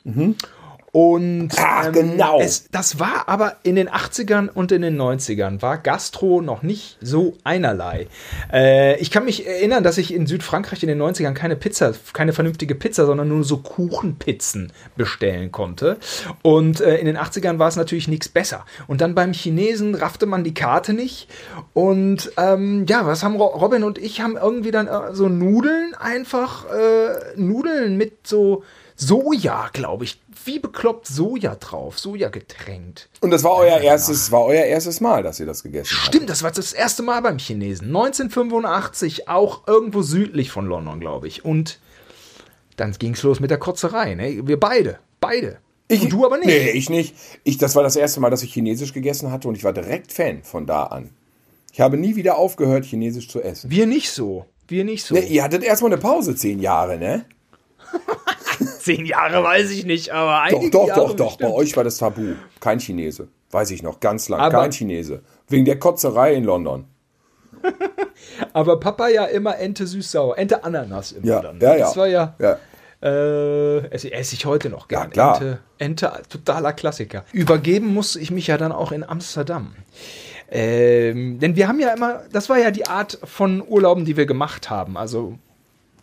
Und 0.95 1.49
Ach, 1.57 1.91
genau. 1.91 2.39
es, 2.39 2.69
das 2.69 2.99
war 2.99 3.27
aber 3.27 3.55
in 3.63 3.75
den 3.75 3.89
80ern 3.89 4.47
und 4.47 4.71
in 4.71 4.83
den 4.83 4.95
90ern 4.95 5.59
war 5.63 5.79
Gastro 5.79 6.39
noch 6.39 6.61
nicht 6.61 6.99
so 7.01 7.33
einerlei. 7.43 8.05
Äh, 8.53 8.99
ich 8.99 9.09
kann 9.09 9.25
mich 9.25 9.47
erinnern, 9.47 9.83
dass 9.83 9.97
ich 9.97 10.13
in 10.13 10.27
Südfrankreich 10.27 10.83
in 10.83 10.89
den 10.89 11.01
90ern 11.01 11.33
keine 11.33 11.55
Pizza, 11.55 11.93
keine 12.13 12.31
vernünftige 12.31 12.75
Pizza, 12.75 13.07
sondern 13.07 13.27
nur 13.27 13.43
so 13.43 13.57
Kuchenpizzen 13.57 14.71
bestellen 14.95 15.51
konnte. 15.51 15.97
Und 16.43 16.79
äh, 16.79 16.97
in 16.97 17.07
den 17.07 17.17
80ern 17.17 17.57
war 17.57 17.69
es 17.69 17.75
natürlich 17.75 18.07
nichts 18.07 18.29
besser. 18.29 18.63
Und 18.85 19.01
dann 19.01 19.15
beim 19.15 19.33
Chinesen 19.33 19.95
raffte 19.95 20.27
man 20.27 20.43
die 20.43 20.53
Karte 20.53 20.93
nicht. 20.93 21.27
Und 21.73 22.31
ähm, 22.37 22.85
ja, 22.87 23.07
was 23.07 23.23
haben 23.23 23.35
Ro- 23.37 23.57
Robin 23.57 23.83
und 23.83 23.97
ich 23.97 24.21
haben 24.21 24.37
irgendwie 24.37 24.69
dann 24.69 24.85
äh, 24.85 25.15
so 25.15 25.27
Nudeln 25.27 25.95
einfach, 25.95 26.65
äh, 26.69 27.35
Nudeln 27.35 27.97
mit 27.97 28.27
so 28.27 28.63
Soja, 28.95 29.69
glaube 29.73 30.03
ich. 30.03 30.21
Wie 30.45 30.59
bekloppt 30.59 31.07
Soja 31.07 31.55
drauf, 31.55 31.99
Soja 31.99 32.29
getränkt. 32.29 33.09
Und 33.21 33.31
das 33.31 33.43
war 33.43 33.55
euer 33.55 33.79
erstes, 33.79 34.31
war 34.31 34.45
euer 34.45 34.65
erstes 34.65 35.01
Mal, 35.01 35.23
dass 35.23 35.39
ihr 35.39 35.45
das 35.45 35.63
gegessen 35.63 35.95
habt. 35.97 36.07
Stimmt, 36.07 36.29
das 36.29 36.43
war 36.43 36.51
das 36.51 36.73
erste 36.73 37.03
Mal 37.03 37.21
beim 37.21 37.37
Chinesen. 37.37 37.87
1985, 37.87 39.29
auch 39.29 39.67
irgendwo 39.67 40.01
südlich 40.01 40.51
von 40.51 40.65
London, 40.65 40.99
glaube 40.99 41.27
ich. 41.27 41.45
Und 41.45 41.79
dann 42.75 42.91
ging 42.93 43.13
es 43.13 43.23
los 43.23 43.39
mit 43.39 43.51
der 43.51 43.57
Kotzerei. 43.57 44.15
Ne? 44.15 44.47
Wir 44.47 44.59
beide, 44.59 44.99
beide. 45.19 45.59
Ich, 45.87 46.01
und 46.01 46.11
du 46.11 46.25
aber 46.25 46.37
nicht. 46.37 46.47
Nee, 46.47 46.71
ich 46.71 46.89
nicht. 46.89 47.15
Ich, 47.43 47.57
das 47.57 47.75
war 47.75 47.83
das 47.83 47.95
erste 47.95 48.19
Mal, 48.19 48.29
dass 48.29 48.43
ich 48.43 48.53
Chinesisch 48.53 48.93
gegessen 48.93 49.31
hatte 49.31 49.47
und 49.47 49.55
ich 49.55 49.63
war 49.63 49.73
direkt 49.73 50.11
Fan 50.11 50.43
von 50.43 50.65
da 50.65 50.83
an. 50.83 51.11
Ich 51.71 51.81
habe 51.81 51.97
nie 51.97 52.15
wieder 52.15 52.37
aufgehört, 52.37 52.85
Chinesisch 52.85 53.29
zu 53.29 53.41
essen. 53.41 53.69
Wir 53.69 53.85
nicht 53.85 54.11
so. 54.11 54.45
Wir 54.67 54.83
nicht 54.85 55.03
so. 55.03 55.15
Ne, 55.15 55.21
ihr 55.25 55.43
hattet 55.43 55.63
erstmal 55.63 55.91
eine 55.91 56.01
Pause, 56.01 56.35
zehn 56.35 56.59
Jahre, 56.59 56.97
ne? 56.97 57.25
Zehn 58.83 59.05
Jahre 59.05 59.43
weiß 59.43 59.71
ich 59.71 59.85
nicht, 59.85 60.09
aber 60.11 60.45
Doch, 60.49 60.57
einige 60.59 60.71
doch, 60.71 60.87
Jahre 60.87 60.99
doch, 61.01 61.15
doch. 61.15 61.37
Bei 61.37 61.49
euch 61.51 61.75
war 61.77 61.83
das 61.85 61.97
Tabu. 61.97 62.33
Kein 62.59 62.79
Chinese. 62.79 63.29
Weiß 63.51 63.71
ich 63.71 63.81
noch, 63.83 63.99
ganz 63.99 64.27
lang. 64.29 64.41
Aber- 64.41 64.59
Kein 64.61 64.71
Chinese. 64.71 65.21
Wegen 65.47 65.63
der 65.65 65.79
Kotzerei 65.79 66.33
in 66.33 66.43
London. 66.43 66.85
Aber 68.53 68.79
Papa 68.79 69.07
ja 69.07 69.25
immer 69.25 69.57
Ente 69.57 69.87
süß-sauer. 69.87 70.37
Ente 70.37 70.63
Ananas 70.63 71.11
immer 71.13 71.25
Ja, 71.25 71.41
dann. 71.41 71.59
ja, 71.59 71.75
ja. 71.75 71.85
Das 71.85 71.95
war 71.97 72.07
ja. 72.07 72.35
Ja. 72.39 72.57
Äh, 73.01 73.87
esse, 73.89 74.11
esse 74.11 74.35
ich 74.35 74.45
heute 74.45 74.69
noch 74.69 74.87
gern. 74.87 75.03
Ja, 75.03 75.07
klar. 75.09 75.35
Ente, 75.35 75.59
Ente, 75.77 76.11
totaler 76.29 76.73
Klassiker. 76.73 77.23
Übergeben 77.31 77.87
musste 77.93 78.19
ich 78.19 78.31
mich 78.31 78.47
ja 78.47 78.57
dann 78.57 78.71
auch 78.71 78.91
in 78.91 79.03
Amsterdam. 79.03 79.75
Ähm, 80.49 81.39
denn 81.39 81.55
wir 81.55 81.67
haben 81.67 81.79
ja 81.79 81.93
immer, 81.93 82.23
das 82.31 82.49
war 82.49 82.57
ja 82.59 82.69
die 82.71 82.85
Art 82.87 83.17
von 83.23 83.63
Urlauben, 83.65 84.05
die 84.05 84.17
wir 84.17 84.25
gemacht 84.25 84.69
haben. 84.69 84.97
Also 84.97 85.37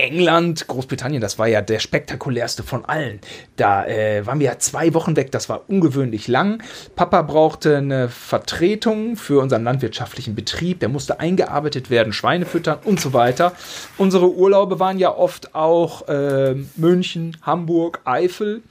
England, 0.00 0.66
Großbritannien, 0.66 1.20
das 1.20 1.38
war 1.38 1.46
ja 1.46 1.62
der 1.62 1.78
spektakulärste 1.78 2.62
von 2.62 2.84
allen. 2.84 3.20
Da 3.56 3.86
äh, 3.86 4.26
waren 4.26 4.40
wir 4.40 4.46
ja 4.46 4.58
zwei 4.58 4.94
Wochen 4.94 5.16
weg, 5.16 5.30
das 5.30 5.48
war 5.48 5.62
ungewöhnlich 5.68 6.28
lang. 6.28 6.62
Papa 6.96 7.22
brauchte 7.22 7.76
eine 7.76 8.08
Vertretung 8.08 9.16
für 9.16 9.40
unseren 9.40 9.64
landwirtschaftlichen 9.64 10.34
Betrieb, 10.34 10.80
der 10.80 10.88
musste 10.88 11.20
eingearbeitet 11.20 11.90
werden, 11.90 12.12
Schweine 12.12 12.46
füttern 12.46 12.78
und 12.84 13.00
so 13.00 13.12
weiter. 13.12 13.52
Unsere 13.98 14.32
Urlaube 14.32 14.80
waren 14.80 14.98
ja 14.98 15.14
oft 15.14 15.54
auch 15.54 16.08
äh, 16.08 16.54
München, 16.76 17.36
Hamburg, 17.42 18.00
Eifel 18.04 18.62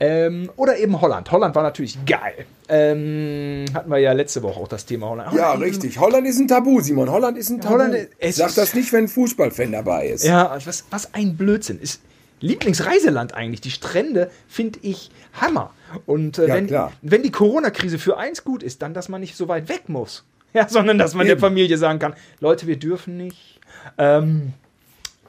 ähm, 0.00 0.50
oder 0.56 0.78
eben 0.78 1.00
Holland. 1.00 1.30
Holland 1.30 1.54
war 1.54 1.62
natürlich 1.62 2.04
geil. 2.04 2.46
Ähm, 2.68 3.64
hatten 3.74 3.90
wir 3.90 3.98
ja 3.98 4.12
letzte 4.12 4.42
Woche 4.42 4.58
auch 4.60 4.68
das 4.68 4.86
Thema 4.86 5.08
Holland. 5.08 5.32
Ja, 5.34 5.48
Holland- 5.50 5.62
richtig. 5.62 5.98
Holland 5.98 6.26
ist 6.26 6.38
ein 6.40 6.48
Tabu, 6.48 6.80
Simon. 6.80 7.10
Holland 7.10 7.38
ist 7.38 7.50
ein 7.50 7.60
Tabu. 7.60 7.74
Holland 7.74 8.08
Sag 8.30 8.54
das 8.54 8.74
nicht, 8.74 8.92
wenn 8.92 9.04
ein 9.04 9.08
Fußballfan 9.08 9.72
dabei 9.72 10.08
ist. 10.08 10.24
Ja, 10.24 10.56
was, 10.64 10.84
was 10.90 11.14
ein 11.14 11.36
Blödsinn. 11.36 11.78
Ist 11.80 12.00
Lieblingsreiseland 12.40 13.34
eigentlich. 13.34 13.60
Die 13.60 13.70
Strände 13.70 14.30
finde 14.48 14.78
ich 14.82 15.10
Hammer. 15.40 15.72
Und 16.06 16.38
äh, 16.38 16.48
Ja, 16.48 16.54
wenn, 16.54 16.66
klar. 16.66 16.92
wenn 17.02 17.22
die 17.22 17.30
Corona-Krise 17.30 17.98
für 17.98 18.16
eins 18.18 18.44
gut 18.44 18.62
ist, 18.62 18.82
dann, 18.82 18.94
dass 18.94 19.08
man 19.08 19.20
nicht 19.20 19.36
so 19.36 19.48
weit 19.48 19.68
weg 19.68 19.88
muss. 19.88 20.24
Ja, 20.52 20.66
sondern 20.70 20.96
dass 20.96 21.12
man 21.12 21.26
der 21.26 21.34
Eben. 21.34 21.40
Familie 21.42 21.76
sagen 21.76 21.98
kann, 21.98 22.14
Leute, 22.40 22.66
wir 22.66 22.78
dürfen 22.78 23.18
nicht. 23.18 23.60
Ähm, 23.98 24.54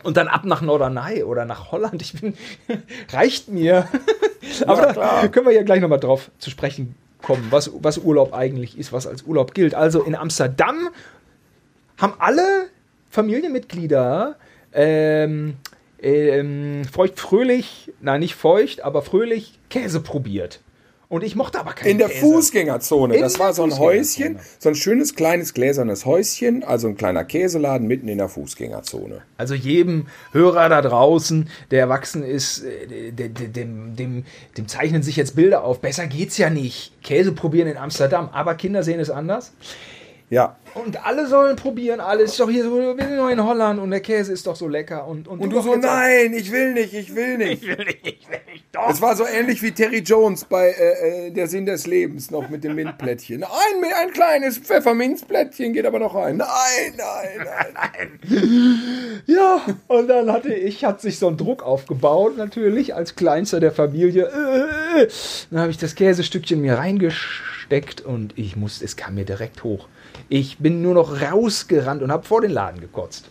und 0.03 0.15
dann 0.15 0.29
ab 0.29 0.45
nach 0.45 0.61
Norderney 0.61 1.21
oder 1.23 1.43
nach 1.43 1.73
Holland. 1.73 2.01
Ich 2.01 2.13
bin, 2.21 2.33
reicht 3.11 3.49
mir. 3.49 3.89
Aber 4.67 4.83
da 4.83 4.93
klar. 4.93 5.27
können 5.27 5.47
wir 5.47 5.53
ja 5.53 5.63
gleich 5.63 5.81
nochmal 5.81 5.99
drauf 5.99 6.31
zu 6.39 6.49
sprechen 6.49 6.95
kommen, 7.21 7.47
was, 7.49 7.71
was 7.81 7.97
Urlaub 7.97 8.33
eigentlich 8.33 8.77
ist, 8.77 8.93
was 8.93 9.07
als 9.07 9.23
Urlaub 9.23 9.53
gilt. 9.53 9.73
Also 9.73 10.03
in 10.03 10.15
Amsterdam 10.15 10.89
haben 11.97 12.13
alle 12.19 12.69
Familienmitglieder 13.09 14.35
ähm, 14.73 15.55
ähm, 15.99 16.83
feucht 16.85 17.19
fröhlich, 17.19 17.91
nein, 18.01 18.19
nicht 18.19 18.35
feucht, 18.35 18.81
aber 18.81 19.01
fröhlich 19.01 19.59
Käse 19.69 20.01
probiert. 20.01 20.59
Und 21.09 21.23
ich 21.23 21.37
mochte 21.37 21.57
aber 21.59 21.71
keinen 21.71 21.89
In 21.91 21.97
der 21.99 22.09
Käse. 22.09 22.19
Fußgängerzone. 22.19 23.15
In 23.15 23.21
das 23.21 23.39
war 23.39 23.53
so 23.53 23.63
ein. 23.63 23.77
Häuschen, 23.79 24.39
so 24.59 24.67
ein 24.67 24.75
schönes 24.75 25.15
kleines 25.15 25.53
gläsernes 25.53 26.05
Häuschen, 26.05 26.65
also 26.65 26.89
ein 26.89 26.97
kleiner 26.97 27.23
Käseladen 27.23 27.87
mitten 27.87 28.09
in 28.09 28.17
der 28.17 28.27
Fußgängerzone. 28.27 29.21
Also 29.37 29.53
jedem 29.53 30.07
Hörer 30.33 30.67
da 30.67 30.81
draußen, 30.81 31.49
der 31.71 31.79
erwachsen 31.79 32.23
ist, 32.23 32.63
äh, 32.65 33.11
de- 33.11 33.29
de- 33.29 33.47
dem, 33.47 33.95
dem, 33.95 34.25
dem 34.57 34.67
zeichnen 34.67 35.01
sich 35.01 35.15
jetzt 35.15 35.37
Bilder 35.37 35.63
auf. 35.63 35.79
Besser 35.79 36.07
geht's 36.07 36.37
ja 36.37 36.49
nicht. 36.49 36.91
Käse 37.03 37.31
probieren 37.31 37.69
in 37.69 37.77
Amsterdam. 37.77 38.27
Aber 38.33 38.55
Kinder 38.55 38.83
sehen 38.83 38.99
es 38.99 39.09
anders. 39.09 39.53
Ja. 40.29 40.57
Und 40.73 41.05
alle 41.05 41.25
sollen 41.27 41.55
probieren. 41.55 42.01
Alles 42.01 42.31
ist 42.31 42.39
doch 42.39 42.49
hier 42.49 42.63
so, 42.63 42.75
wir 42.75 43.05
sind 43.05 43.15
noch 43.15 43.29
in 43.29 43.41
Holland 43.41 43.79
und 43.79 43.91
der 43.91 44.01
Käse 44.01 44.33
ist 44.33 44.45
doch 44.45 44.57
so 44.57 44.67
lecker. 44.67 45.07
Und, 45.07 45.27
und, 45.27 45.39
Und 45.39 45.49
du 45.51 45.55
doch 45.55 45.63
so, 45.63 45.75
nein, 45.75 46.33
ich 46.33 46.51
will 46.51 46.73
nicht, 46.73 46.93
ich 46.93 47.15
will 47.15 47.37
nicht. 47.37 47.63
Ich 47.63 47.67
will 47.67 47.85
nicht, 47.85 48.05
ich 48.05 48.29
will 48.29 48.39
nicht. 48.53 48.65
Doch. 48.73 48.89
Es 48.89 49.01
war 49.01 49.15
so 49.15 49.25
ähnlich 49.25 49.61
wie 49.61 49.71
Terry 49.71 49.99
Jones 49.99 50.43
bei 50.43 50.69
äh, 50.69 51.27
äh, 51.27 51.31
Der 51.31 51.47
Sinn 51.47 51.65
des 51.65 51.87
Lebens 51.87 52.29
noch 52.29 52.49
mit 52.49 52.65
dem 52.65 52.75
Mintplättchen. 52.75 53.43
Ein, 53.43 53.91
ein 54.01 54.11
kleines 54.11 54.57
Pfefferminzplättchen 54.57 55.71
geht 55.71 55.85
aber 55.85 55.99
noch 55.99 56.13
rein. 56.13 56.37
Nein, 56.37 56.93
nein, 56.97 57.47
nein. 57.73 58.19
Ja, 59.25 59.61
und 59.87 60.07
dann 60.07 60.31
hatte 60.31 60.53
ich, 60.53 60.85
hat 60.85 61.01
sich 61.01 61.19
so 61.19 61.27
ein 61.27 61.37
Druck 61.37 61.63
aufgebaut, 61.63 62.37
natürlich, 62.37 62.95
als 62.95 63.15
Kleinster 63.15 63.59
der 63.59 63.71
Familie. 63.71 64.25
Äh, 64.25 65.03
äh. 65.03 65.07
Dann 65.51 65.59
habe 65.61 65.71
ich 65.71 65.77
das 65.77 65.95
Käsestückchen 65.95 66.61
mir 66.61 66.77
reingesteckt 66.77 68.01
und 68.01 68.37
ich 68.37 68.55
musste, 68.55 68.85
es 68.85 68.95
kam 68.95 69.15
mir 69.15 69.25
direkt 69.25 69.63
hoch. 69.63 69.87
Ich 70.29 70.57
bin 70.59 70.81
nur 70.81 70.93
noch 70.93 71.21
rausgerannt 71.21 72.01
und 72.01 72.11
habe 72.11 72.25
vor 72.25 72.41
den 72.41 72.51
Laden 72.51 72.79
gekotzt. 72.81 73.29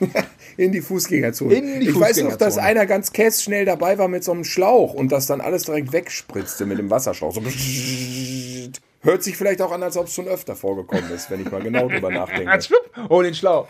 In 0.56 0.72
die 0.72 0.80
Fußgängerzone. 0.80 1.54
In 1.54 1.80
die 1.80 1.88
ich 1.88 1.94
weiß 1.98 2.18
noch, 2.18 2.36
dass 2.36 2.54
Fußgängerzone. 2.54 2.66
einer 2.66 2.86
ganz 2.86 3.12
kässchnell 3.12 3.64
dabei 3.64 3.96
war 3.98 4.08
mit 4.08 4.24
so 4.24 4.32
einem 4.32 4.44
Schlauch 4.44 4.92
und 4.92 5.12
das 5.12 5.26
dann 5.26 5.40
alles 5.40 5.64
direkt 5.64 5.92
wegspritzte 5.92 6.66
mit 6.66 6.78
dem 6.78 6.90
Wasserschlauch. 6.90 7.34
So 7.34 7.42
Hört 9.00 9.22
sich 9.22 9.36
vielleicht 9.36 9.62
auch 9.62 9.70
an, 9.70 9.82
als 9.82 9.96
ob 9.96 10.06
es 10.06 10.14
schon 10.14 10.26
öfter 10.26 10.56
vorgekommen 10.56 11.10
ist, 11.12 11.30
wenn 11.30 11.40
ich 11.40 11.50
mal 11.50 11.62
genau 11.62 11.88
drüber 11.88 12.10
nachdenke. 12.10 12.58
Oh, 13.08 13.22
den 13.22 13.34
Schlauch. 13.34 13.68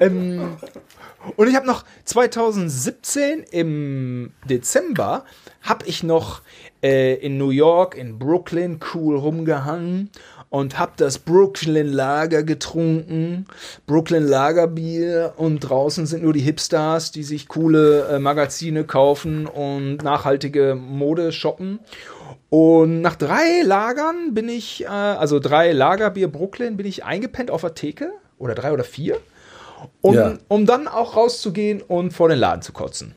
Ähm, 0.00 0.56
und 1.36 1.48
ich 1.48 1.54
habe 1.54 1.66
noch 1.66 1.84
2017 2.04 3.44
im 3.50 4.32
Dezember 4.48 5.24
habe 5.62 5.86
ich 5.86 6.02
noch 6.02 6.42
äh, 6.82 7.14
in 7.14 7.38
New 7.38 7.50
York, 7.50 7.96
in 7.96 8.18
Brooklyn 8.18 8.78
cool 8.94 9.16
rumgehangen 9.16 10.10
und 10.50 10.78
habe 10.78 10.92
das 10.96 11.18
Brooklyn 11.18 11.88
Lager 11.88 12.42
getrunken, 12.42 13.46
Brooklyn 13.86 14.24
Lagerbier 14.26 15.34
und 15.36 15.60
draußen 15.60 16.06
sind 16.06 16.22
nur 16.22 16.32
die 16.32 16.40
Hipsters, 16.40 17.10
die 17.10 17.22
sich 17.24 17.48
coole 17.48 18.06
äh, 18.08 18.18
Magazine 18.18 18.84
kaufen 18.84 19.46
und 19.46 19.98
nachhaltige 20.02 20.74
Mode 20.74 21.32
shoppen. 21.32 21.80
Und 22.48 23.00
nach 23.00 23.16
drei 23.16 23.62
Lagern 23.64 24.32
bin 24.34 24.48
ich, 24.48 24.84
äh, 24.84 24.86
also 24.86 25.40
drei 25.40 25.72
Lagerbier 25.72 26.28
Brooklyn, 26.28 26.76
bin 26.76 26.86
ich 26.86 27.04
eingepennt 27.04 27.50
auf 27.50 27.60
der 27.62 27.74
Theke 27.74 28.12
oder 28.38 28.54
drei 28.54 28.72
oder 28.72 28.84
vier, 28.84 29.18
um, 30.00 30.14
Ja. 30.14 30.34
um 30.48 30.64
dann 30.64 30.86
auch 30.88 31.16
rauszugehen 31.16 31.82
und 31.82 32.12
vor 32.12 32.28
den 32.28 32.38
Laden 32.38 32.62
zu 32.62 32.72
kotzen. 32.72 33.14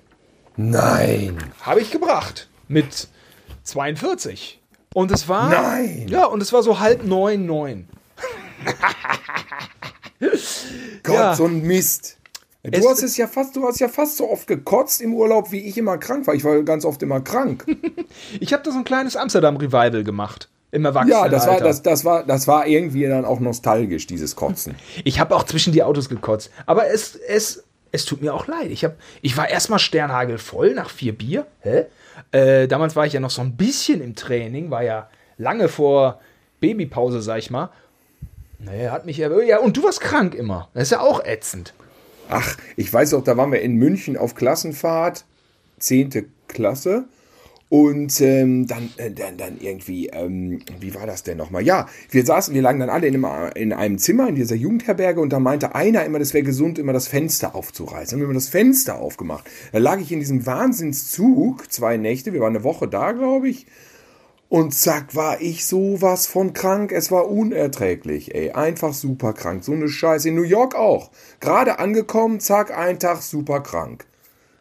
Nein. 0.58 1.38
Habe 1.62 1.80
ich 1.80 1.92
gebracht 1.92 2.50
mit 2.68 3.08
42. 3.64 4.59
Und 5.00 5.12
es 5.12 5.28
war. 5.30 5.50
Nein. 5.50 6.08
Ja, 6.10 6.26
und 6.26 6.42
es 6.42 6.52
war 6.52 6.62
so 6.62 6.80
halb 6.80 7.06
neun, 7.06 7.46
neun. 7.46 7.88
Gott, 11.04 11.16
Ja. 11.16 11.36
so 11.36 11.46
ein 11.46 11.62
Mist. 11.64 12.18
Du 12.64 12.72
Es- 12.72 12.86
hast 12.86 13.04
es 13.04 13.16
ja 13.16 13.28
fast, 13.28 13.56
du 13.56 13.66
hast 13.66 13.80
ja 13.80 13.88
fast 13.88 14.18
so 14.18 14.30
oft 14.30 14.46
gekotzt 14.46 15.02
im 15.02 15.14
Urlaub, 15.14 15.52
wie 15.54 15.60
ich 15.62 15.78
immer 15.78 15.98
krank 15.98 16.28
war. 16.28 16.36
Ich 16.36 16.44
war 16.44 16.62
ganz 16.64 16.84
oft 16.84 17.02
immer 17.02 17.22
krank. 17.22 17.66
Ich 18.42 18.52
habe 18.54 18.64
da 18.64 18.72
so 18.72 18.78
ein 18.78 18.84
kleines 18.84 19.16
Amsterdam-Revival 19.16 20.04
gemacht. 20.04 20.50
Im 20.72 20.84
Erwachsenen. 20.86 21.14
Ja, 21.18 21.30
das 21.30 21.48
war, 21.48 21.60
das, 21.60 21.82
das 21.82 22.04
war, 22.06 22.24
das 22.26 22.48
war 22.48 22.68
irgendwie 22.68 23.08
dann 23.08 23.24
auch 23.26 23.40
nostalgisch, 23.40 24.06
dieses 24.08 24.36
Kotzen. 24.36 24.76
Ich 25.06 25.20
habe 25.22 25.34
auch 25.36 25.44
zwischen 25.44 25.72
die 25.74 25.82
Autos 25.84 26.10
gekotzt. 26.10 26.52
Aber 26.66 26.88
es, 26.88 27.16
es, 27.16 27.64
es 27.94 28.04
tut 28.06 28.22
mir 28.22 28.34
auch 28.34 28.48
leid. 28.48 28.70
Ich, 28.72 28.84
hab, 28.84 28.96
ich 29.22 29.38
war 29.38 29.50
erstmal 29.50 29.80
sternhagelvoll 29.80 30.74
nach 30.76 30.90
vier 30.90 31.18
Bier. 31.18 31.48
Hä? 31.62 31.86
Äh, 32.32 32.68
damals 32.68 32.96
war 32.96 33.06
ich 33.06 33.14
ja 33.14 33.20
noch 33.20 33.30
so 33.30 33.42
ein 33.42 33.56
bisschen 33.56 34.02
im 34.02 34.16
Training, 34.16 34.70
war 34.70 34.84
ja 34.84 35.10
lange 35.38 35.68
vor 35.68 36.20
Babypause, 36.60 37.22
sag 37.22 37.40
ich 37.40 37.50
mal. 37.50 37.70
Naja, 38.60 38.92
hat 38.92 39.06
mich 39.06 39.18
ja. 39.18 39.30
Ja, 39.42 39.60
und 39.60 39.78
du 39.78 39.84
warst 39.84 40.02
krank 40.02 40.36
immer. 40.36 40.70
Das 40.74 40.84
ist 40.84 40.92
ja 40.92 41.00
auch 41.00 41.24
ätzend. 41.24 41.74
Ach, 42.30 42.58
ich 42.76 42.94
weiß 42.94 43.14
auch, 43.16 43.24
da 43.24 43.38
waren 43.38 43.52
wir 43.52 43.62
in 43.62 43.76
München 43.76 44.18
auf 44.18 44.36
Klassenfahrt, 44.36 45.26
10. 45.80 46.32
Klasse. 46.48 47.06
Und 47.70 48.20
ähm, 48.22 48.66
dann, 48.66 48.90
äh, 48.98 49.12
dann, 49.12 49.38
dann 49.38 49.60
irgendwie, 49.60 50.08
ähm, 50.08 50.60
wie 50.80 50.96
war 50.96 51.06
das 51.06 51.22
denn 51.22 51.38
nochmal? 51.38 51.64
Ja, 51.64 51.88
wir 52.10 52.26
saßen, 52.26 52.56
wir 52.56 52.64
lagen 52.64 52.80
dann 52.80 52.90
alle 52.90 53.06
in 53.06 53.24
einem, 53.24 53.52
in 53.54 53.74
einem 53.74 54.00
Zimmer 54.00 54.28
in 54.28 54.34
dieser 54.34 54.56
Jugendherberge 54.56 55.22
und 55.22 55.32
da 55.32 55.40
meinte 55.40 55.76
einer 55.76 56.04
immer, 56.04 56.18
das 56.18 56.34
wäre 56.34 56.44
gesund, 56.44 56.80
immer 56.80 56.94
das 56.94 57.08
Fenster 57.08 57.54
aufzureißen. 57.54 58.18
Dann 58.18 58.26
haben 58.26 58.34
wir 58.34 58.40
das 58.40 58.50
Fenster 58.50 59.00
aufgemacht. 59.00 59.48
Da 59.72 59.78
lag 59.78 60.00
ich 60.00 60.12
in 60.12 60.20
diesem 60.20 60.48
Wahnsinnszug, 60.48 61.72
zwei 61.72 61.98
Nächte, 61.98 62.34
wir 62.34 62.40
waren 62.40 62.56
eine 62.56 62.64
Woche 62.64 62.88
da, 62.88 63.12
glaube 63.12 63.50
ich. 63.50 63.68
Und 64.50 64.74
zack, 64.74 65.16
war 65.16 65.40
ich 65.40 65.68
sowas 65.68 66.26
von 66.26 66.54
krank. 66.54 66.92
Es 66.92 67.12
war 67.12 67.30
unerträglich, 67.30 68.34
ey. 68.34 68.50
Einfach 68.50 68.94
super 68.94 69.34
krank. 69.34 69.64
So 69.64 69.74
eine 69.74 69.88
Scheiße. 69.88 70.30
In 70.30 70.34
New 70.36 70.42
York 70.42 70.74
auch. 70.74 71.12
Gerade 71.40 71.78
angekommen, 71.78 72.40
zack, 72.40 72.76
ein 72.76 72.98
Tag 72.98 73.22
super 73.22 73.62
krank. 73.62 74.09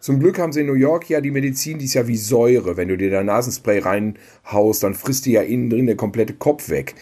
Zum 0.01 0.21
Glück 0.21 0.39
haben 0.39 0.53
sie 0.53 0.61
in 0.61 0.67
New 0.67 0.75
York 0.75 1.11
ja 1.11 1.21
die 1.21 1.31
Medizin, 1.31 1.79
die 1.79 1.87
ist 1.87 1.95
ja 1.95 2.07
wie 2.07 2.17
Säure. 2.17 2.77
Wenn 2.77 2.89
du 2.89 2.97
dir 2.97 3.11
da 3.11 3.23
Nasenspray 3.23 3.81
reinhaust, 3.81 4.83
dann 4.83 4.95
frisst 4.95 5.27
die 5.27 5.33
ja 5.33 5.43
innen 5.43 5.71
drin 5.71 5.87
der 5.87 5.97
komplette 5.97 6.35
Kopf 6.35 6.69
weg. 6.69 6.95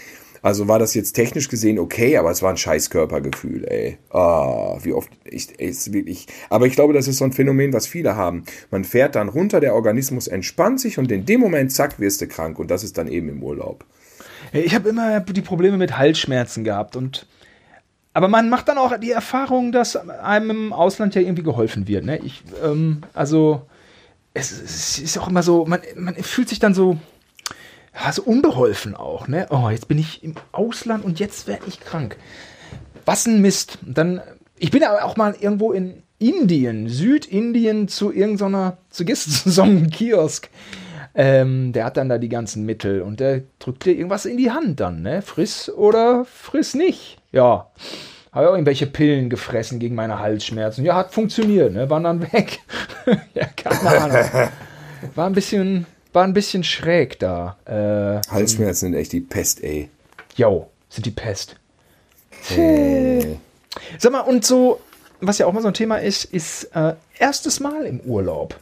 Also 0.42 0.68
war 0.68 0.78
das 0.78 0.94
jetzt 0.94 1.12
technisch 1.12 1.48
gesehen 1.48 1.78
okay, 1.78 2.16
aber 2.16 2.30
es 2.30 2.40
war 2.40 2.50
ein 2.50 2.56
scheiß 2.56 2.90
Körpergefühl, 2.90 3.64
ey. 3.64 3.98
Ah, 4.10 4.78
wie 4.82 4.92
oft, 4.92 5.10
ich, 5.24 5.58
ist 5.58 5.92
wirklich, 5.92 6.28
aber 6.50 6.66
ich 6.66 6.74
glaube, 6.74 6.92
das 6.92 7.08
ist 7.08 7.18
so 7.18 7.24
ein 7.24 7.32
Phänomen, 7.32 7.72
was 7.72 7.88
viele 7.88 8.14
haben. 8.14 8.44
Man 8.70 8.84
fährt 8.84 9.16
dann 9.16 9.28
runter, 9.28 9.58
der 9.58 9.74
Organismus 9.74 10.28
entspannt 10.28 10.80
sich 10.80 10.98
und 10.98 11.10
in 11.10 11.26
dem 11.26 11.40
Moment, 11.40 11.72
zack, 11.72 11.98
wirst 11.98 12.20
du 12.20 12.28
krank 12.28 12.60
und 12.60 12.70
das 12.70 12.84
ist 12.84 12.96
dann 12.96 13.08
eben 13.08 13.28
im 13.28 13.42
Urlaub. 13.42 13.84
Ich 14.52 14.74
habe 14.74 14.88
immer 14.88 15.18
die 15.20 15.42
Probleme 15.42 15.76
mit 15.76 15.98
Halsschmerzen 15.98 16.62
gehabt 16.62 16.94
und 16.94 17.26
aber 18.16 18.28
man 18.28 18.48
macht 18.48 18.68
dann 18.68 18.78
auch 18.78 18.96
die 18.96 19.10
Erfahrung, 19.10 19.72
dass 19.72 19.94
einem 19.94 20.48
im 20.48 20.72
Ausland 20.72 21.14
ja 21.14 21.20
irgendwie 21.20 21.42
geholfen 21.42 21.86
wird. 21.86 22.06
Ne? 22.06 22.16
Ich, 22.24 22.42
ähm, 22.64 23.02
also, 23.12 23.66
es, 24.32 24.52
es, 24.52 24.98
ist 24.98 25.18
auch 25.18 25.28
immer 25.28 25.42
so, 25.42 25.66
man, 25.66 25.80
man 25.96 26.14
fühlt 26.14 26.48
sich 26.48 26.58
dann 26.58 26.72
so, 26.72 26.96
ja, 27.94 28.10
so 28.10 28.22
unbeholfen 28.22 28.94
auch. 28.94 29.28
Ne? 29.28 29.46
Oh, 29.50 29.68
jetzt 29.68 29.86
bin 29.86 29.98
ich 29.98 30.24
im 30.24 30.34
Ausland 30.52 31.04
und 31.04 31.20
jetzt 31.20 31.46
werde 31.46 31.64
ich 31.68 31.78
krank. 31.78 32.16
Was 33.04 33.26
ein 33.26 33.42
Mist. 33.42 33.80
dann, 33.82 34.22
ich 34.56 34.70
bin 34.70 34.82
aber 34.82 35.04
auch 35.04 35.18
mal 35.18 35.36
irgendwo 35.38 35.72
in 35.72 36.02
Indien, 36.18 36.88
Südindien, 36.88 37.86
zu 37.86 38.14
irgendeiner, 38.14 38.78
zu 38.88 39.04
einem 39.60 39.90
Kiosk. 39.90 40.48
Ähm, 41.14 41.74
der 41.74 41.84
hat 41.84 41.98
dann 41.98 42.08
da 42.08 42.16
die 42.16 42.30
ganzen 42.30 42.64
Mittel 42.64 43.02
und 43.02 43.20
der 43.20 43.42
drückt 43.58 43.84
dir 43.84 43.92
irgendwas 43.92 44.24
in 44.24 44.38
die 44.38 44.52
Hand 44.52 44.80
dann, 44.80 45.02
ne? 45.02 45.20
Friss 45.20 45.70
oder 45.70 46.24
friss 46.24 46.74
nicht 46.74 47.18
ja, 47.36 47.70
habe 48.32 48.48
auch 48.48 48.52
irgendwelche 48.52 48.86
Pillen 48.86 49.30
gefressen 49.30 49.78
gegen 49.78 49.94
meine 49.94 50.18
Halsschmerzen. 50.18 50.84
Ja, 50.84 50.96
hat 50.96 51.12
funktioniert, 51.12 51.72
ne? 51.72 51.88
Waren 51.88 52.04
dann 52.04 52.32
weg. 52.32 52.60
ja, 53.34 53.46
keine 53.46 54.02
Ahnung. 54.02 54.50
War 55.14 55.26
ein 55.26 55.34
bisschen, 55.34 55.86
war 56.12 56.24
ein 56.24 56.32
bisschen 56.32 56.64
schräg 56.64 57.18
da. 57.18 57.56
Äh, 57.66 58.26
Halsschmerzen 58.30 58.86
sind 58.86 58.94
echt 58.94 59.12
die 59.12 59.20
Pest, 59.20 59.62
ey. 59.62 59.90
Jo, 60.34 60.68
sind 60.88 61.04
die 61.04 61.10
Pest. 61.10 61.56
Hey. 62.48 63.38
Sag 63.98 64.12
mal, 64.12 64.20
und 64.20 64.44
so, 64.44 64.80
was 65.20 65.38
ja 65.38 65.46
auch 65.46 65.52
mal 65.52 65.60
so 65.60 65.68
ein 65.68 65.74
Thema 65.74 65.98
ist, 65.98 66.24
ist 66.24 66.64
äh, 66.74 66.94
erstes 67.18 67.60
Mal 67.60 67.84
im 67.84 68.00
Urlaub. 68.00 68.58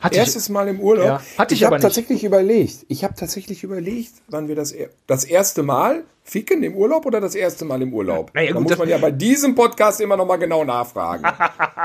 Hatte 0.00 0.16
Erstes 0.16 0.44
ich, 0.44 0.48
Mal 0.50 0.68
im 0.68 0.80
Urlaub. 0.80 1.06
Ja, 1.06 1.22
hatte 1.38 1.54
ich, 1.54 1.62
ich 1.62 1.66
habe 1.66 1.78
tatsächlich 1.78 2.22
überlegt. 2.22 2.84
Ich 2.88 3.02
habe 3.02 3.14
tatsächlich 3.14 3.64
überlegt, 3.64 4.12
wann 4.28 4.46
wir 4.48 4.54
das 4.54 4.74
das 5.06 5.24
erste 5.24 5.62
Mal 5.62 6.04
ficken 6.22 6.62
im 6.62 6.74
Urlaub 6.74 7.06
oder 7.06 7.20
das 7.20 7.34
erste 7.34 7.64
Mal 7.64 7.80
im 7.80 7.94
Urlaub. 7.94 8.30
Naja, 8.34 8.52
da 8.52 8.58
gut, 8.58 8.68
muss 8.68 8.78
man 8.78 8.88
ja 8.88 8.98
bei 8.98 9.10
diesem 9.10 9.54
Podcast 9.54 10.00
immer 10.00 10.16
noch 10.16 10.26
mal 10.26 10.36
genau 10.36 10.64
nachfragen. 10.64 11.24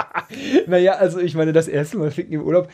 naja, 0.67 0.93
also 0.93 1.19
ich 1.19 1.36
meine, 1.36 1.54
das 1.54 1.67
erste 1.67 1.97
Mal 1.97 2.12
ficken 2.12 2.34
im 2.34 2.41
Urlaub. 2.41 2.67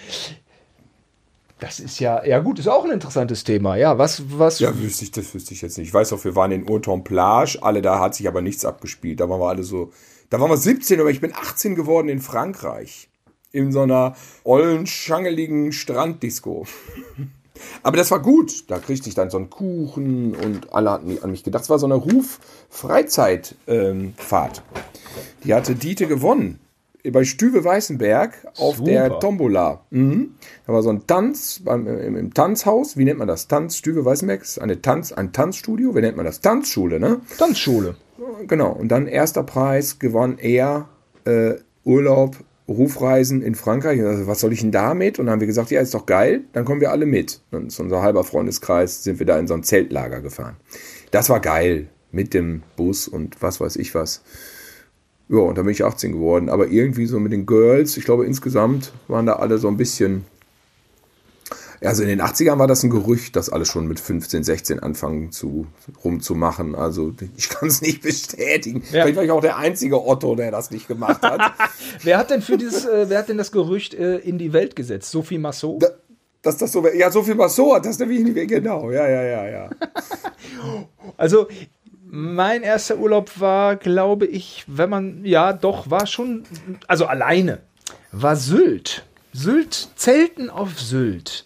Das 1.60 1.80
ist 1.80 2.00
ja, 2.00 2.24
ja 2.24 2.40
gut, 2.40 2.60
ist 2.60 2.68
auch 2.68 2.86
ein 2.86 2.92
interessantes 2.92 3.44
Thema. 3.44 3.76
Ja, 3.76 3.98
was, 3.98 4.24
was? 4.38 4.60
Ja, 4.60 4.78
wüsste 4.80 5.06
ich, 5.06 5.12
das 5.12 5.34
wüsste 5.34 5.54
ich 5.54 5.62
jetzt 5.62 5.78
nicht. 5.78 5.88
Ich 5.88 5.94
weiß 5.94 6.14
auch, 6.14 6.24
wir 6.24 6.36
waren 6.36 6.52
in 6.52 6.70
Urton 6.70 7.04
Plage, 7.04 7.60
alle 7.62 7.82
da 7.82 8.00
hat 8.00 8.16
sich 8.16 8.28
aber 8.28 8.42
nichts 8.42 8.64
abgespielt. 8.64 9.20
Da 9.20 9.30
waren 9.30 9.40
wir 9.40 9.50
alle 9.50 9.64
so, 9.64 9.92
da 10.30 10.40
waren 10.40 10.50
wir 10.50 10.58
17, 10.58 11.00
aber 11.00 11.10
ich 11.10 11.22
bin 11.22 11.34
18 11.34 11.76
geworden 11.76 12.10
in 12.10 12.22
Frankreich 12.22 13.10
in 13.52 13.72
so 13.72 13.82
einer 13.82 14.16
ollen, 14.44 14.88
schangeligen 14.88 15.72
Stranddisco. 15.72 16.66
Aber 17.84 17.98
das 17.98 18.12
war 18.12 18.22
gut. 18.22 18.70
Da 18.70 18.80
kriegte 18.80 19.10
ich 19.10 19.16
dann 19.16 19.30
so 19.30 19.38
einen 19.38 19.50
Kuchen 19.50 20.36
und 20.36 20.74
alle 20.74 20.92
hatten 20.92 21.18
an 21.22 21.32
mich 21.32 21.44
gedacht. 21.44 21.64
Es 21.64 21.70
war 21.70 21.80
so 21.80 21.88
eine 21.88 21.96
Ruf-Freizeitfahrt. 21.96 23.58
Ähm, 23.68 24.14
Die 25.44 25.54
hatte 25.54 25.76
Diete 25.76 26.08
gewonnen. 26.08 26.60
Bei 27.10 27.24
Stüwe 27.24 27.64
Weißenberg 27.64 28.34
auf 28.58 28.78
Super. 28.78 28.92
der 28.92 29.20
Tombola. 29.20 29.82
Mhm. 29.92 30.36
Da 30.66 30.74
war 30.74 30.84
so 30.84 30.90
ein 30.90 31.08
Tanz 31.08 31.62
beim, 31.64 31.88
im, 31.88 32.18
im, 32.18 32.34
Tanzhaus. 32.34 32.98
Wie 32.98 33.06
nennt 33.06 33.20
man 33.20 33.30
das? 33.30 33.48
Tanz, 33.48 33.78
Stüwe 33.78 34.04
Weißenberg 34.04 34.42
ist 34.42 34.60
eine 34.60 34.82
Tanz, 34.82 35.14
ein 35.14 35.32
Tanzstudio. 35.32 35.96
Wie 35.96 36.02
nennt 36.02 36.18
man 36.18 36.26
das? 36.26 36.42
Tanzschule, 36.42 37.00
ne? 37.00 37.22
Tanzschule. 37.38 37.96
Genau. 38.48 38.74
Und 38.74 38.90
dann 38.90 39.08
erster 39.08 39.44
Preis 39.44 40.00
gewann 40.00 40.38
er 40.38 40.90
äh, 41.24 41.54
Urlaub 41.86 42.36
Rufreisen 42.68 43.42
in 43.42 43.56
Frankreich. 43.56 44.02
Also, 44.02 44.28
was 44.28 44.40
soll 44.40 44.54
ich 44.54 44.62
denn 44.62 44.72
damit? 44.72 45.20
Und 45.20 45.26
dann 45.26 45.34
haben 45.34 45.40
wir 45.40 45.48
gesagt, 45.48 45.72
ja, 45.72 45.82
ist 45.82 45.94
doch 45.94 46.06
geil, 46.06 46.42
dann 46.54 46.66
kommen 46.66 46.82
wir 46.82 46.92
alle 46.92 47.06
mit. 47.06 47.42
Und 47.52 47.72
zu 47.72 47.84
unser 47.84 48.02
halber 48.02 48.24
Freundeskreis 48.24 49.04
sind 49.04 49.20
wir 49.20 49.26
da 49.26 49.40
in 49.40 49.48
so 49.48 49.54
ein 49.54 49.64
Zeltlager 49.64 50.22
gefahren. 50.22 50.58
Das 51.12 51.30
war 51.30 51.40
geil, 51.40 51.88
mit 52.12 52.34
dem 52.34 52.64
Bus 52.76 53.08
und 53.08 53.42
was 53.42 53.62
weiß 53.62 53.78
ich 53.78 53.96
was. 53.96 54.24
Ja, 55.30 55.40
und 55.40 55.58
dann 55.58 55.66
bin 55.66 55.74
ich 55.74 55.84
18 55.84 56.14
geworden. 56.14 56.50
Aber 56.50 56.68
irgendwie 56.68 57.06
so 57.06 57.20
mit 57.20 57.32
den 57.32 57.46
Girls, 57.46 57.98
ich 57.98 58.06
glaube 58.06 58.26
insgesamt 58.26 58.94
waren 59.08 59.26
da 59.26 59.34
alle 59.34 59.58
so 59.58 59.68
ein 59.68 59.78
bisschen 59.78 60.26
also 61.82 62.04
in 62.04 62.10
den 62.10 62.22
80ern 62.22 62.58
war 62.60 62.68
das 62.68 62.84
ein 62.84 62.90
Gerücht, 62.90 63.36
dass 63.36 63.50
alle 63.50 63.66
schon 63.66 63.88
mit 63.88 64.00
15, 64.00 64.44
16 64.44 64.80
anfangen 64.80 65.32
zu, 65.32 65.68
rumzumachen. 66.04 66.76
Also 66.76 67.14
ich 67.36 67.50
kann 67.50 67.70
es 67.70 67.82
nicht 67.84 68.02
bestätigen. 68.02 68.82
Ja. 68.92 69.04
Vielleicht 69.04 69.16
war 69.16 69.24
ich 69.24 69.32
auch 69.32 69.42
der 69.42 69.58
einzige 69.58 70.06
Otto, 70.06 70.36
der 70.36 70.52
das 70.52 70.72
nicht 70.72 70.88
gemacht 70.88 71.22
hat. 71.22 71.54
wer 72.04 72.18
hat 72.18 72.30
denn 72.30 72.42
für 72.42 72.58
dieses, 72.58 72.86
äh, 72.86 73.10
wer 73.10 73.20
hat 73.20 73.30
denn 73.30 73.38
das 73.38 73.52
Gerücht 73.52 73.94
äh, 73.94 74.18
in 74.18 74.38
die 74.38 74.54
Welt 74.54 74.76
gesetzt? 74.76 75.12
Sophie 75.12 75.38
Massot? 75.38 75.84
Da, 75.84 75.90
dass 76.42 76.58
das 76.58 76.72
so 76.72 76.88
Ja, 76.88 77.12
Sophie 77.12 77.34
Massot 77.34 77.76
hat 77.76 77.86
das 77.86 78.00
nämlich 78.00 78.24
nicht 78.24 78.48
genau. 78.48 78.92
Ja, 78.92 79.08
ja, 79.08 79.24
ja, 79.24 79.50
ja. 79.50 79.70
also 81.18 81.48
mein 82.10 82.64
erster 82.64 82.98
Urlaub 82.98 83.40
war, 83.40 83.76
glaube 83.76 84.26
ich, 84.26 84.64
wenn 84.68 84.90
man, 84.90 85.26
ja, 85.26 85.52
doch, 85.54 85.90
war 85.90 86.08
schon, 86.08 86.44
also 86.88 87.06
alleine, 87.06 87.60
war 88.12 88.36
Sylt. 88.36 89.04
Sylt, 89.34 89.90
Zelten 89.96 90.50
auf 90.50 90.80
Sylt. 90.80 91.46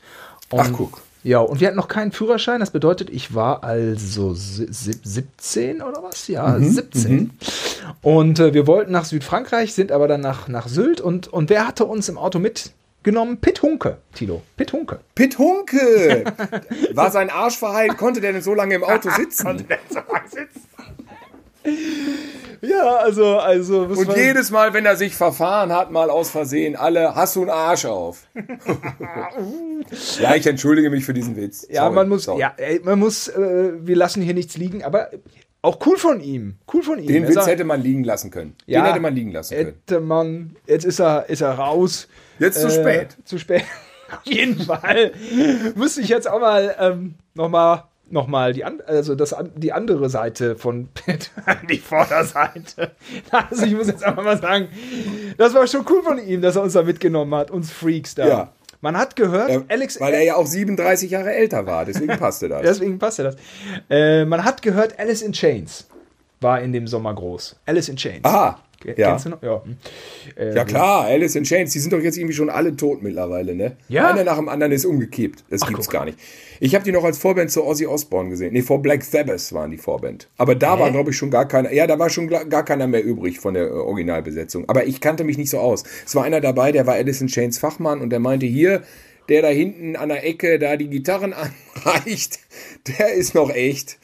Und, 0.52 0.60
Ach, 0.60 0.72
guck. 0.74 1.02
Ja, 1.24 1.40
und 1.40 1.60
wir 1.60 1.68
hatten 1.68 1.78
noch 1.78 1.88
keinen 1.88 2.12
Führerschein. 2.12 2.60
Das 2.60 2.72
bedeutet, 2.72 3.10
ich 3.10 3.36
war 3.36 3.64
also 3.64 4.34
17 4.34 5.82
oder 5.82 6.02
was? 6.02 6.28
Ja, 6.28 6.58
mhm, 6.58 6.70
17. 6.70 7.14
Mhm. 7.14 7.32
Und 8.02 8.40
äh, 8.40 8.54
wir 8.54 8.66
wollten 8.66 8.92
nach 8.92 9.06
Südfrankreich, 9.06 9.74
sind 9.74 9.92
aber 9.92 10.08
dann 10.08 10.22
nach, 10.22 10.48
nach 10.48 10.68
Sylt. 10.68 11.00
Und, 11.00 11.28
und 11.28 11.50
wer 11.50 11.68
hatte 11.68 11.86
uns 11.86 12.10
im 12.10 12.18
Auto 12.18 12.40
mitgenommen? 12.40 13.38
Pitt 13.38 13.62
Hunke, 13.62 13.98
Tilo. 14.16 14.42
Pitt 14.58 14.74
Hunke. 14.74 15.00
Pitt 15.14 15.38
Hunke! 15.38 16.24
War 16.94 17.12
sein 17.12 17.30
Arsch 17.30 17.58
verheilt? 17.58 17.98
Konnte 17.98 18.20
der 18.20 18.34
denn 18.34 18.42
so 18.42 18.56
lange 18.56 18.76
im 18.76 18.84
Auto 18.84 19.10
sitzen? 19.16 19.46
Konnte 19.46 19.64
der 19.66 19.80
so 19.90 20.00
lange 20.12 20.28
sitzen? 20.28 20.71
Ja, 22.62 22.98
also, 22.98 23.38
also. 23.40 23.84
Und 23.84 24.16
jedes 24.16 24.52
Mal, 24.52 24.74
wenn 24.74 24.86
er 24.86 24.96
sich 24.96 25.16
verfahren 25.16 25.72
hat, 25.72 25.92
mal 25.92 26.10
aus 26.10 26.30
Versehen, 26.30 26.76
alle, 26.76 27.16
hast 27.16 27.36
du 27.36 27.42
einen 27.42 27.50
Arsch 27.50 27.86
auf. 27.86 28.28
ja, 30.20 30.36
ich 30.36 30.46
entschuldige 30.46 30.92
mich 30.92 31.04
für 31.04 31.14
diesen 31.14 31.36
Witz. 31.36 31.66
Ja, 31.70 31.84
sorry, 31.84 31.96
man 31.96 32.10
muss, 32.10 32.24
sorry. 32.26 32.40
ja, 32.40 32.54
man 32.84 33.00
muss, 33.00 33.28
äh, 33.28 33.72
wir 33.80 33.96
lassen 33.96 34.22
hier 34.22 34.36
nichts 34.36 34.58
liegen, 34.58 34.84
aber 34.84 35.10
auch 35.64 35.80
cool 35.86 35.98
von 35.98 36.22
ihm. 36.22 36.56
Cool 36.72 36.84
von 36.84 37.00
ihm. 37.00 37.08
Den 37.08 37.28
Witz 37.28 37.46
hätte 37.48 37.64
man 37.64 37.82
liegen 37.82 38.04
lassen 38.04 38.30
können. 38.32 38.56
Ja, 38.66 38.82
Den 38.82 38.88
hätte 38.88 39.00
man 39.00 39.16
liegen 39.16 39.32
lassen 39.32 39.56
können. 39.56 39.76
Hätte 39.88 40.00
man, 40.00 40.56
jetzt 40.68 40.86
ist 40.86 41.00
er, 41.00 41.30
ist 41.30 41.42
er 41.42 41.54
raus. 41.54 42.08
Jetzt 42.40 42.58
äh, 42.58 42.62
zu 42.62 42.72
spät. 42.72 43.18
Zu 43.26 43.38
spät. 43.40 43.64
Auf 44.12 44.26
jeden 44.26 44.60
Fall. 44.60 45.12
Müsste 45.76 46.02
ich 46.02 46.10
jetzt 46.10 46.30
auch 46.30 46.40
mal 46.42 46.76
ähm, 46.80 47.16
nochmal 47.34 47.86
nochmal 48.12 48.54
die, 48.54 48.64
also 48.64 49.16
das, 49.16 49.36
die 49.56 49.74
andere 49.74 50.10
Seite 50.10 50.56
von 50.56 50.88
Pitt, 50.94 51.32
die 51.70 51.78
Vorderseite. 51.78 52.92
Also 53.32 53.66
ich 53.66 53.74
muss 53.74 53.88
jetzt 53.88 54.04
einfach 54.04 54.24
mal 54.24 54.38
sagen, 54.38 54.68
das 55.38 55.54
war 55.54 55.66
schon 55.68 55.86
cool 55.90 56.04
von 56.04 56.20
ihm, 56.20 56.42
dass 56.42 56.56
er 56.56 56.64
uns 56.64 56.74
da 56.74 56.84
mitgenommen 56.84 57.34
hat, 57.36 57.52
uns 57.52 57.72
Freaks 57.72 58.16
da. 58.16 58.28
Ja. 58.28 58.54
Man 58.82 58.98
hat 58.98 59.16
gehört, 59.16 59.50
äh, 59.50 59.62
Alex. 59.68 60.00
Weil 60.00 60.14
er 60.14 60.24
ja 60.24 60.36
auch 60.36 60.48
37 60.48 61.12
Jahre 61.12 61.34
älter 61.34 61.66
war, 61.66 61.86
deswegen 61.86 62.18
passte 62.18 62.50
das. 62.50 62.62
deswegen 62.64 63.00
passte 63.00 63.24
das. 63.24 63.36
Äh, 63.90 64.26
man 64.26 64.44
hat 64.44 64.62
gehört, 64.62 64.98
Alice 65.00 65.22
in 65.22 65.34
Chains 65.34 65.88
war 66.40 66.62
in 66.62 66.74
dem 66.74 66.88
Sommer 66.88 67.14
groß. 67.14 67.56
Alice 67.66 67.90
in 67.90 67.96
Chains. 67.96 68.26
Aha. 68.26 68.60
Ja. 68.86 69.12
Kennst 69.12 69.26
du 69.26 69.30
noch? 69.30 69.42
Ja. 69.44 69.64
Hm. 69.64 69.78
Äh, 70.36 70.56
ja 70.56 70.66
klar, 70.66 71.06
Alice 71.06 71.36
in 71.36 71.44
Chains, 71.44 71.72
die 71.74 71.80
sind 71.80 71.94
doch 71.94 72.00
jetzt 72.00 72.18
irgendwie 72.18 72.36
schon 72.36 72.50
alle 72.50 72.76
tot 72.76 73.02
mittlerweile, 73.02 73.56
ne? 73.56 73.78
Ja. 73.90 74.10
Einer 74.10 74.24
nach 74.24 74.38
dem 74.38 74.50
anderen 74.50 74.72
ist 74.72 74.86
umgekippt. 74.86 75.44
Das 75.50 75.62
Ach, 75.64 75.68
gibt's 75.68 75.88
guck. 75.88 75.94
gar 75.94 76.06
nicht. 76.06 76.18
Ich 76.60 76.76
habe 76.76 76.84
die 76.86 76.92
noch 76.92 77.04
als 77.04 77.18
Vorband 77.18 77.50
zu 77.50 77.66
Ozzy 77.66 77.88
Osbourne 77.88 78.30
gesehen. 78.30 78.54
Nee, 78.54 78.62
vor 78.62 78.82
Black 78.82 79.04
Sabbath 79.04 79.52
waren 79.54 79.72
die 79.72 79.78
Vorband. 79.78 80.28
Aber 80.38 80.54
da 80.56 80.76
Hä? 80.76 80.82
war, 80.82 80.92
glaube 80.92 81.10
ich, 81.10 81.18
schon 81.18 81.32
gar 81.32 81.48
keiner. 81.48 81.72
Ja, 81.74 81.88
da 81.88 81.98
war 81.98 82.10
schon 82.10 82.28
gar 82.28 82.64
keiner 82.64 82.88
mehr 82.88 83.04
übrig 83.04 83.40
von 83.40 83.54
der 83.56 83.68
äh, 83.68 83.72
Originalbesetzung. 83.72 84.70
Aber 84.70 84.86
ich 84.86 85.02
kannte 85.02 85.24
mich 85.24 85.38
nicht 85.38 85.50
so 85.50 85.60
aus. 85.60 85.84
Es 86.06 86.14
war 86.16 86.24
einer 86.24 86.42
dabei, 86.42 86.72
der 86.72 86.86
war 86.86 86.96
Alice 86.96 87.22
in 87.22 87.28
Chains 87.28 87.58
Fachmann 87.58 88.00
und 88.02 88.12
der 88.12 88.20
meinte 88.20 88.46
hier, 88.46 88.84
der 89.30 89.42
da 89.42 89.48
hinten 89.48 89.96
an 89.96 90.10
der 90.10 90.26
Ecke 90.26 90.60
da 90.60 90.78
die 90.78 90.90
Gitarren 90.90 91.34
anreicht, 91.86 92.40
der 92.88 93.14
ist 93.14 93.34
noch 93.34 93.50
echt. 93.50 93.98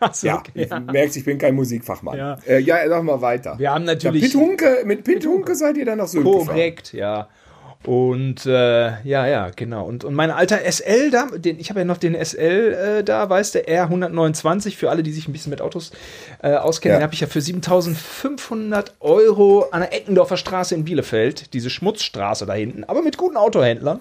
Achso, 0.08 0.26
Ja, 0.26 0.38
okay, 0.38 0.66
ja. 0.68 0.80
merkst, 0.80 1.16
ich 1.16 1.24
bin 1.24 1.38
kein 1.38 1.54
Musikfachmann. 1.54 2.16
Ja. 2.18 2.38
Ja, 2.46 2.52
äh, 2.54 2.58
ja 2.60 2.88
sag 2.88 3.02
mal 3.04 3.20
weiter. 3.20 3.54
Wir 3.58 3.70
haben 3.72 3.84
Ja, 3.86 3.92
natürlich 3.94 4.24
Pitt 4.24 4.34
Hunke, 4.34 4.78
mit 4.84 5.04
Pitt 5.04 5.24
Hunke 5.26 5.54
seid 5.54 5.76
ihr 5.76 5.84
dann 5.84 5.98
nach 5.98 6.08
Sylt 6.08 6.24
gefahren. 6.24 6.46
korrekt, 6.46 6.92
ja. 6.92 7.28
Und 7.86 8.44
äh, 8.44 9.00
ja, 9.04 9.26
ja, 9.26 9.48
genau. 9.56 9.86
Und, 9.86 10.04
und 10.04 10.12
mein 10.12 10.30
alter 10.30 10.58
SL 10.70 11.10
da, 11.10 11.28
den, 11.34 11.58
ich 11.58 11.70
habe 11.70 11.80
ja 11.80 11.84
noch 11.86 11.96
den 11.96 12.14
SL 12.22 12.98
äh, 12.98 13.02
da, 13.04 13.30
weißt 13.30 13.54
du, 13.54 13.58
R129, 13.60 14.76
für 14.76 14.90
alle, 14.90 15.02
die 15.02 15.12
sich 15.12 15.28
ein 15.28 15.32
bisschen 15.32 15.48
mit 15.48 15.62
Autos 15.62 15.90
äh, 16.42 16.52
auskennen, 16.56 16.92
Ja. 16.94 16.98
den 16.98 17.04
habe 17.04 17.14
ich 17.14 17.20
ja 17.20 17.26
für 17.26 17.40
7500 17.40 18.94
Euro 19.00 19.66
an 19.70 19.80
der 19.80 19.94
Eckendorfer 19.94 20.36
Straße 20.36 20.74
in 20.74 20.84
Bielefeld, 20.84 21.54
diese 21.54 21.70
Schmutzstraße 21.70 22.44
da 22.44 22.52
hinten, 22.52 22.84
aber 22.84 23.00
mit 23.00 23.16
guten 23.16 23.38
Autohändlern, 23.38 24.00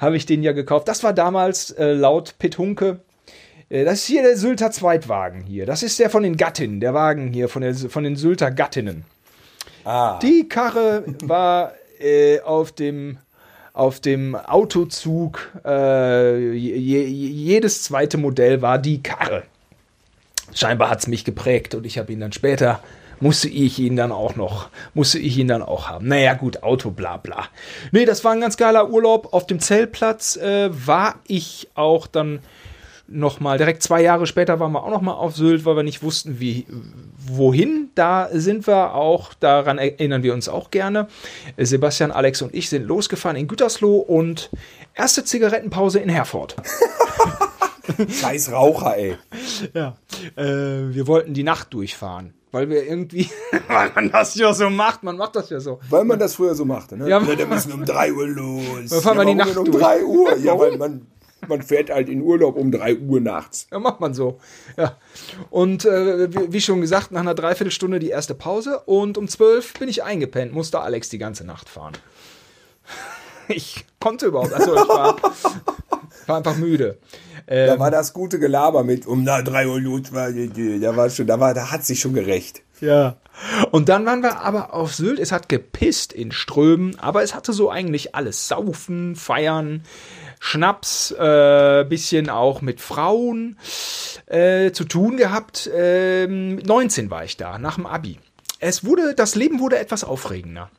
habe 0.00 0.16
ich 0.18 0.26
den 0.26 0.42
ja 0.42 0.52
gekauft. 0.52 0.86
Das 0.88 1.02
war 1.02 1.14
damals 1.14 1.70
äh, 1.70 1.92
laut 1.92 2.34
Pitt 2.38 2.58
Hunke 2.58 3.00
das 3.70 4.00
ist 4.00 4.06
hier 4.06 4.22
der 4.22 4.36
Sylter 4.36 4.70
Zweitwagen 4.70 5.42
hier. 5.42 5.66
Das 5.66 5.82
ist 5.82 5.98
der 5.98 6.10
von 6.10 6.22
den 6.22 6.36
Gattinnen, 6.36 6.80
der 6.80 6.94
Wagen 6.94 7.32
hier 7.32 7.48
von, 7.48 7.62
der, 7.62 7.74
von 7.74 8.04
den 8.04 8.16
Sylter 8.16 8.50
Gattinnen. 8.50 9.04
Ah. 9.84 10.18
Die 10.20 10.48
Karre 10.48 11.04
war 11.22 11.72
äh, 12.00 12.40
auf 12.40 12.72
dem 12.72 13.18
auf 13.74 14.00
dem 14.00 14.34
Autozug, 14.34 15.52
äh, 15.64 16.50
je, 16.50 16.74
je, 16.74 17.04
jedes 17.04 17.84
zweite 17.84 18.18
Modell 18.18 18.60
war 18.60 18.76
die 18.78 19.04
Karre. 19.04 19.44
Scheinbar 20.52 20.90
hat 20.90 20.98
es 20.98 21.06
mich 21.06 21.24
geprägt 21.24 21.76
und 21.76 21.86
ich 21.86 21.96
habe 21.96 22.12
ihn 22.12 22.18
dann 22.18 22.32
später, 22.32 22.82
musste 23.20 23.48
ich 23.48 23.78
ihn 23.78 23.94
dann 23.94 24.10
auch 24.10 24.34
noch, 24.34 24.68
musste 24.94 25.20
ich 25.20 25.38
ihn 25.38 25.46
dann 25.46 25.62
auch 25.62 25.88
haben. 25.88 26.08
Naja, 26.08 26.34
gut, 26.34 26.64
Auto, 26.64 26.90
bla 26.90 27.18
bla. 27.18 27.44
Nee, 27.92 28.04
das 28.04 28.24
war 28.24 28.32
ein 28.32 28.40
ganz 28.40 28.56
geiler 28.56 28.90
Urlaub. 28.90 29.32
Auf 29.32 29.46
dem 29.46 29.60
Zeltplatz 29.60 30.36
äh, 30.36 30.70
war 30.72 31.14
ich 31.28 31.68
auch 31.74 32.08
dann 32.08 32.40
noch 33.08 33.40
mal 33.40 33.58
direkt 33.58 33.82
zwei 33.82 34.02
Jahre 34.02 34.26
später 34.26 34.60
waren 34.60 34.72
wir 34.72 34.84
auch 34.84 34.90
noch 34.90 35.00
mal 35.00 35.14
auf 35.14 35.34
Sylt, 35.34 35.64
weil 35.64 35.76
wir 35.76 35.82
nicht 35.82 36.02
wussten, 36.02 36.40
wie 36.40 36.66
wohin. 37.26 37.90
Da 37.94 38.28
sind 38.32 38.66
wir 38.66 38.94
auch, 38.94 39.34
daran 39.34 39.78
erinnern 39.78 40.22
wir 40.22 40.34
uns 40.34 40.48
auch 40.48 40.70
gerne. 40.70 41.08
Sebastian, 41.56 42.10
Alex 42.10 42.42
und 42.42 42.54
ich 42.54 42.68
sind 42.68 42.84
losgefahren 42.86 43.36
in 43.36 43.48
Gütersloh 43.48 43.96
und 43.96 44.50
erste 44.94 45.24
Zigarettenpause 45.24 45.98
in 45.98 46.08
Herford. 46.08 46.56
Scheiß 48.20 48.52
Raucher, 48.52 48.96
ey. 48.96 49.16
Ja. 49.72 49.96
Äh, 50.36 50.94
wir 50.94 51.06
wollten 51.06 51.32
die 51.32 51.42
Nacht 51.42 51.72
durchfahren, 51.72 52.34
weil 52.52 52.68
wir 52.68 52.86
irgendwie, 52.86 53.30
weil 53.68 53.90
man 53.94 54.12
das 54.12 54.34
ja 54.34 54.52
so 54.52 54.68
macht, 54.68 55.02
man 55.02 55.16
macht 55.16 55.36
das 55.36 55.48
ja 55.48 55.58
so. 55.60 55.80
Weil 55.88 56.04
man 56.04 56.18
das 56.18 56.34
früher 56.34 56.54
so 56.54 56.66
machte, 56.66 56.98
ne? 56.98 57.08
Ja. 57.08 57.20
da 57.20 57.46
müssen 57.46 57.68
wir 57.68 57.74
um 57.74 57.84
3 57.84 58.12
Uhr 58.12 58.28
los. 58.28 58.90
Dann 58.90 59.00
fahren 59.00 59.18
wir 59.18 59.24
die 59.24 59.34
Nacht 59.34 59.50
denn 59.50 59.58
um 59.58 59.64
durch. 59.72 59.82
3 59.82 60.04
Uhr. 60.04 60.36
Ja, 60.36 60.58
weil 60.58 60.76
man, 60.78 61.06
man 61.48 61.62
fährt 61.62 61.90
halt 61.90 62.08
in 62.08 62.22
Urlaub 62.22 62.56
um 62.56 62.70
3 62.70 62.96
Uhr 62.98 63.20
nachts. 63.20 63.66
Ja, 63.70 63.78
macht 63.78 64.00
man 64.00 64.14
so. 64.14 64.38
Ja. 64.76 64.96
Und 65.50 65.84
äh, 65.84 66.32
wie, 66.32 66.52
wie 66.52 66.60
schon 66.60 66.80
gesagt, 66.80 67.12
nach 67.12 67.20
einer 67.20 67.34
Dreiviertelstunde 67.34 67.98
die 67.98 68.10
erste 68.10 68.34
Pause 68.34 68.80
und 68.80 69.18
um 69.18 69.28
zwölf 69.28 69.74
bin 69.74 69.88
ich 69.88 70.04
eingepennt, 70.04 70.52
musste 70.52 70.80
Alex 70.80 71.08
die 71.08 71.18
ganze 71.18 71.44
Nacht 71.44 71.68
fahren. 71.68 71.94
Ich 73.50 73.86
konnte 73.98 74.26
überhaupt, 74.26 74.52
also 74.52 74.76
ich 74.76 74.88
war, 74.88 75.16
war 76.26 76.36
einfach 76.36 76.56
müde. 76.58 76.98
Da 77.46 77.54
Ähm, 77.54 77.78
war 77.78 77.90
das 77.90 78.12
gute 78.12 78.38
Gelaber 78.38 78.84
mit 78.84 79.06
um 79.06 79.24
na, 79.24 79.40
3 79.40 79.66
Uhr. 79.68 79.80
War, 80.12 80.30
da 80.30 80.96
war 80.96 81.08
schon, 81.08 81.26
da 81.26 81.40
war, 81.40 81.54
da 81.54 81.70
hat 81.70 81.82
sich 81.82 81.98
schon 81.98 82.12
gerecht. 82.12 82.60
Ja. 82.82 83.16
Und 83.70 83.88
dann 83.88 84.04
waren 84.04 84.22
wir 84.22 84.40
aber 84.40 84.74
auf 84.74 84.94
Sylt. 84.94 85.18
Es 85.18 85.32
hat 85.32 85.48
gepisst 85.48 86.12
in 86.12 86.30
Strömen, 86.30 86.98
aber 86.98 87.22
es 87.22 87.34
hatte 87.34 87.54
so 87.54 87.70
eigentlich 87.70 88.14
alles. 88.14 88.48
Saufen, 88.48 89.16
feiern, 89.16 89.82
Schnaps, 90.40 91.10
äh, 91.12 91.84
bisschen 91.88 92.30
auch 92.30 92.60
mit 92.60 92.80
Frauen 92.80 93.58
äh, 94.26 94.72
zu 94.72 94.84
tun 94.84 95.16
gehabt. 95.16 95.70
Ähm, 95.74 96.56
mit 96.56 96.66
19 96.66 97.10
war 97.10 97.24
ich 97.24 97.36
da, 97.36 97.58
nach 97.58 97.76
dem 97.76 97.86
Abi. 97.86 98.18
Es 98.60 98.84
wurde, 98.84 99.14
das 99.14 99.34
Leben 99.34 99.60
wurde 99.60 99.78
etwas 99.78 100.04
aufregender. 100.04 100.70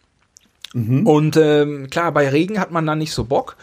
Und 1.03 1.36
ähm, 1.36 1.89
klar, 1.89 2.12
bei 2.12 2.30
Regen 2.30 2.60
hat 2.60 2.70
man 2.70 2.86
dann 2.86 2.99
nicht 2.99 3.12
so 3.12 3.24
Bock. 3.24 3.57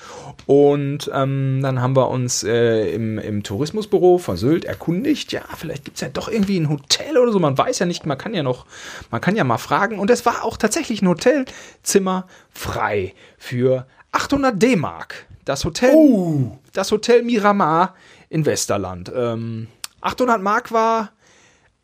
Und 0.46 1.08
ähm, 1.14 1.60
dann 1.62 1.80
haben 1.80 1.94
wir 1.94 2.08
uns 2.08 2.42
äh, 2.42 2.90
im, 2.90 3.18
im 3.18 3.44
Tourismusbüro 3.44 4.18
von 4.18 4.36
Sylt 4.36 4.64
erkundigt. 4.64 5.30
Ja, 5.30 5.42
vielleicht 5.56 5.84
gibt's 5.84 6.00
ja 6.00 6.08
doch 6.08 6.28
irgendwie 6.28 6.58
ein 6.58 6.68
Hotel 6.68 7.16
oder 7.16 7.30
so. 7.30 7.38
Man 7.38 7.56
weiß 7.56 7.78
ja 7.78 7.86
nicht, 7.86 8.06
man 8.06 8.18
kann 8.18 8.34
ja 8.34 8.42
noch, 8.42 8.66
man 9.12 9.20
kann 9.20 9.36
ja 9.36 9.44
mal 9.44 9.58
fragen. 9.58 10.00
Und 10.00 10.10
es 10.10 10.26
war 10.26 10.44
auch 10.44 10.56
tatsächlich 10.56 11.00
ein 11.00 11.08
Hotelzimmer 11.08 12.26
frei 12.50 13.14
für 13.38 13.86
800 14.10 14.60
D-Mark. 14.60 15.26
Das 15.46 15.64
Hotel, 15.64 15.94
Oh. 15.94 16.58
das 16.74 16.90
Hotel 16.92 17.22
Miramar 17.22 17.94
in 18.28 18.44
Westerland. 18.44 19.10
Ähm, 19.14 19.68
800 20.02 20.42
Mark 20.42 20.72
war 20.72 21.12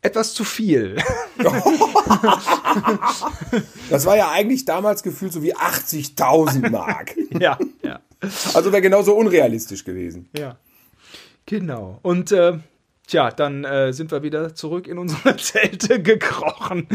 etwas 0.01 0.33
zu 0.35 0.43
viel. 0.43 0.97
Das 3.89 4.05
war 4.05 4.17
ja 4.17 4.31
eigentlich 4.31 4.65
damals 4.65 5.03
gefühlt 5.03 5.33
so 5.33 5.43
wie 5.43 5.55
80.000 5.55 6.69
Mark. 6.69 7.15
ja, 7.39 7.57
ja. 7.83 7.99
Also 8.53 8.71
wäre 8.71 8.81
genauso 8.81 9.15
unrealistisch 9.15 9.83
gewesen. 9.83 10.29
Ja. 10.37 10.57
Genau. 11.45 11.99
Und 12.01 12.31
äh, 12.31 12.57
tja, 13.07 13.31
dann 13.31 13.63
äh, 13.63 13.93
sind 13.93 14.11
wir 14.11 14.23
wieder 14.23 14.55
zurück 14.55 14.87
in 14.87 14.97
unsere 14.97 15.35
Zelte 15.37 16.01
gekrochen. 16.01 16.87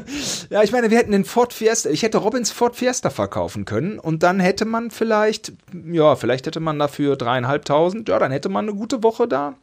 ja, 0.50 0.62
ich 0.62 0.72
meine, 0.72 0.90
wir 0.90 0.98
hätten 0.98 1.12
den 1.12 1.24
Ford 1.24 1.52
Fiesta, 1.52 1.90
ich 1.90 2.02
hätte 2.02 2.18
Robins 2.18 2.50
Ford 2.50 2.76
Fiesta 2.76 3.10
verkaufen 3.10 3.64
können 3.64 3.98
und 3.98 4.22
dann 4.22 4.40
hätte 4.40 4.64
man 4.64 4.90
vielleicht, 4.90 5.52
ja, 5.86 6.16
vielleicht 6.16 6.46
hätte 6.46 6.60
man 6.60 6.78
dafür 6.78 7.16
dreieinhalbtausend, 7.16 8.08
ja, 8.08 8.18
dann 8.18 8.32
hätte 8.32 8.48
man 8.48 8.68
eine 8.68 8.76
gute 8.76 9.02
Woche 9.02 9.28
da 9.28 9.56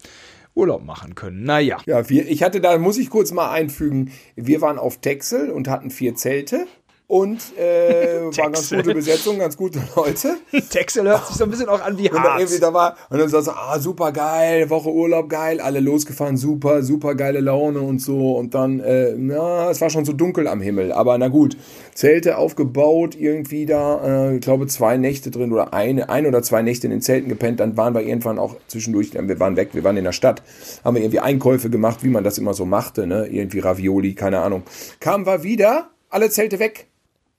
Urlaub 0.55 0.83
machen 0.83 1.15
können. 1.15 1.43
Naja. 1.43 1.77
Ja, 1.85 2.09
wir, 2.09 2.29
ich 2.29 2.43
hatte 2.43 2.61
da, 2.61 2.77
muss 2.77 2.97
ich 2.97 3.09
kurz 3.09 3.31
mal 3.31 3.51
einfügen, 3.51 4.11
wir 4.35 4.61
waren 4.61 4.77
auf 4.77 4.97
Texel 4.97 5.49
und 5.49 5.67
hatten 5.67 5.89
vier 5.89 6.15
Zelte. 6.15 6.67
Und 7.07 7.39
äh, 7.57 8.21
war 8.37 8.49
ganz 8.49 8.69
gute 8.69 8.93
Besetzung, 8.93 9.39
ganz 9.39 9.57
gute 9.57 9.79
Leute. 9.95 10.37
Texel 10.69 11.07
hört 11.07 11.27
sich 11.27 11.35
so 11.35 11.43
ein 11.43 11.49
bisschen 11.49 11.69
auch 11.69 11.81
an 11.81 11.97
wie 11.97 12.09
Und 12.09 12.15
dann 12.15 12.39
irgendwie 12.39 12.53
Harz. 12.53 12.59
da 12.59 12.73
war, 12.73 12.95
und 13.09 13.19
dann 13.19 13.29
sagst 13.29 13.47
du, 13.47 13.51
ah, 13.51 13.77
super 13.79 14.11
geil, 14.11 14.69
Woche 14.69 14.89
Urlaub 14.89 15.29
geil, 15.29 15.59
alle 15.59 15.79
losgefahren, 15.79 16.37
super, 16.37 16.81
super 16.81 17.15
geile 17.15 17.41
Laune 17.41 17.81
und 17.81 17.99
so. 17.99 18.37
Und 18.37 18.55
dann, 18.55 18.79
äh, 18.79 19.15
ja, 19.15 19.69
es 19.69 19.81
war 19.81 19.89
schon 19.89 20.05
so 20.05 20.13
dunkel 20.13 20.47
am 20.47 20.61
Himmel. 20.61 20.91
Aber 20.91 21.17
na 21.17 21.27
gut, 21.27 21.57
Zelte 21.93 22.37
aufgebaut, 22.37 23.15
irgendwie 23.15 23.65
da, 23.65 24.29
äh, 24.29 24.35
ich 24.35 24.41
glaube, 24.41 24.67
zwei 24.67 24.97
Nächte 24.97 25.29
drin 25.29 25.51
oder 25.51 25.73
eine, 25.73 26.09
ein 26.09 26.25
oder 26.25 26.41
zwei 26.41 26.61
Nächte 26.61 26.87
in 26.87 26.91
den 26.91 27.01
Zelten 27.01 27.29
gepennt. 27.29 27.59
Dann 27.59 27.75
waren 27.77 27.93
wir 27.93 28.01
irgendwann 28.01 28.39
auch 28.39 28.55
zwischendurch, 28.67 29.13
äh, 29.15 29.27
wir 29.27 29.39
waren 29.39 29.57
weg, 29.57 29.69
wir 29.73 29.83
waren 29.83 29.97
in 29.97 30.05
der 30.05 30.13
Stadt, 30.13 30.41
haben 30.83 30.95
wir 30.95 31.01
irgendwie 31.01 31.19
Einkäufe 31.19 31.69
gemacht, 31.69 32.03
wie 32.03 32.09
man 32.09 32.23
das 32.23 32.37
immer 32.37 32.53
so 32.53 32.65
machte, 32.65 33.05
ne? 33.07 33.27
Irgendwie 33.27 33.59
Ravioli, 33.59 34.15
keine 34.15 34.39
Ahnung. 34.39 34.63
Kamen 34.99 35.25
wir 35.25 35.43
wieder, 35.43 35.89
alle 36.09 36.29
Zelte 36.29 36.59
weg. 36.59 36.87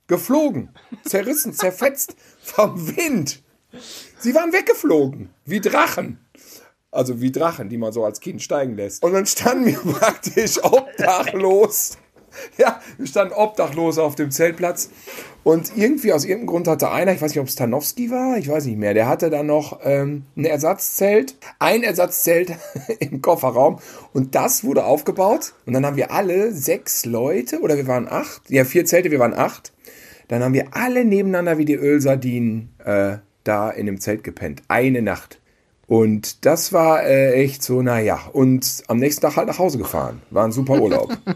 Geflogen, 0.07 0.70
zerrissen, 1.05 1.52
zerfetzt 1.52 2.16
vom 2.40 2.96
Wind. 2.96 3.42
Sie 4.18 4.34
waren 4.34 4.52
weggeflogen, 4.52 5.30
wie 5.44 5.61
Drachen. 5.61 6.18
Also 6.90 7.20
wie 7.20 7.32
Drachen, 7.32 7.68
die 7.68 7.78
man 7.78 7.92
so 7.92 8.05
als 8.05 8.20
Kind 8.20 8.40
steigen 8.40 8.76
lässt. 8.76 9.02
Und 9.02 9.12
dann 9.12 9.26
standen 9.26 9.66
wir 9.66 9.78
praktisch 9.92 10.62
obdachlos. 10.62 11.98
Ja, 12.57 12.80
wir 12.98 13.07
standen 13.07 13.34
obdachlos 13.34 13.98
auf 13.98 14.14
dem 14.14 14.30
Zeltplatz. 14.30 14.90
Und 15.42 15.76
irgendwie 15.76 16.12
aus 16.12 16.24
irgendeinem 16.24 16.46
Grund 16.46 16.68
hatte 16.68 16.90
einer, 16.90 17.12
ich 17.12 17.20
weiß 17.20 17.32
nicht, 17.32 17.40
ob 17.40 17.48
es 17.48 17.55
Tanowski 17.55 18.11
war, 18.11 18.38
ich 18.38 18.48
weiß 18.48 18.64
nicht 18.64 18.78
mehr, 18.78 18.94
der 18.94 19.07
hatte 19.07 19.28
dann 19.28 19.46
noch 19.46 19.80
ähm, 19.82 20.24
ein 20.36 20.46
Ersatzzelt, 20.46 21.36
ein 21.59 21.82
Ersatzzelt 21.82 22.52
im 22.98 23.20
Kofferraum. 23.20 23.78
Und 24.12 24.34
das 24.34 24.64
wurde 24.64 24.84
aufgebaut. 24.84 25.52
Und 25.66 25.74
dann 25.74 25.84
haben 25.84 25.96
wir 25.96 26.12
alle 26.12 26.52
sechs 26.52 27.05
Leute, 27.05 27.61
oder 27.61 27.76
wir 27.76 27.86
waren 27.86 28.09
acht, 28.09 28.48
ja, 28.48 28.64
vier 28.64 28.86
Zelte, 28.86 29.11
wir 29.11 29.18
waren 29.18 29.34
acht. 29.34 29.74
Dann 30.29 30.43
haben 30.43 30.55
wir 30.55 30.77
alle 30.77 31.05
nebeneinander 31.05 31.59
wie 31.59 31.64
die 31.64 31.75
Ölsardinen 31.75 32.75
äh, 32.85 33.18
da 33.45 33.70
in 33.70 33.87
dem 33.87 34.01
Zelt 34.01 34.25
gepennt. 34.25 34.62
Eine 34.68 35.03
Nacht. 35.03 35.41
Und 35.87 36.47
das 36.47 36.72
war 36.72 37.03
äh, 37.03 37.35
echt 37.35 37.62
so, 37.62 37.83
naja. 37.83 38.18
Und 38.33 38.85
am 38.89 38.99
nächsten 38.99 39.20
Tag 39.20 39.37
halt 39.37 39.49
nach 39.49 39.59
Hause 39.59 39.79
gefahren. 39.79 40.22
War 40.31 40.45
ein 40.45 40.53
super 40.53 40.81
Urlaub. 40.81 41.16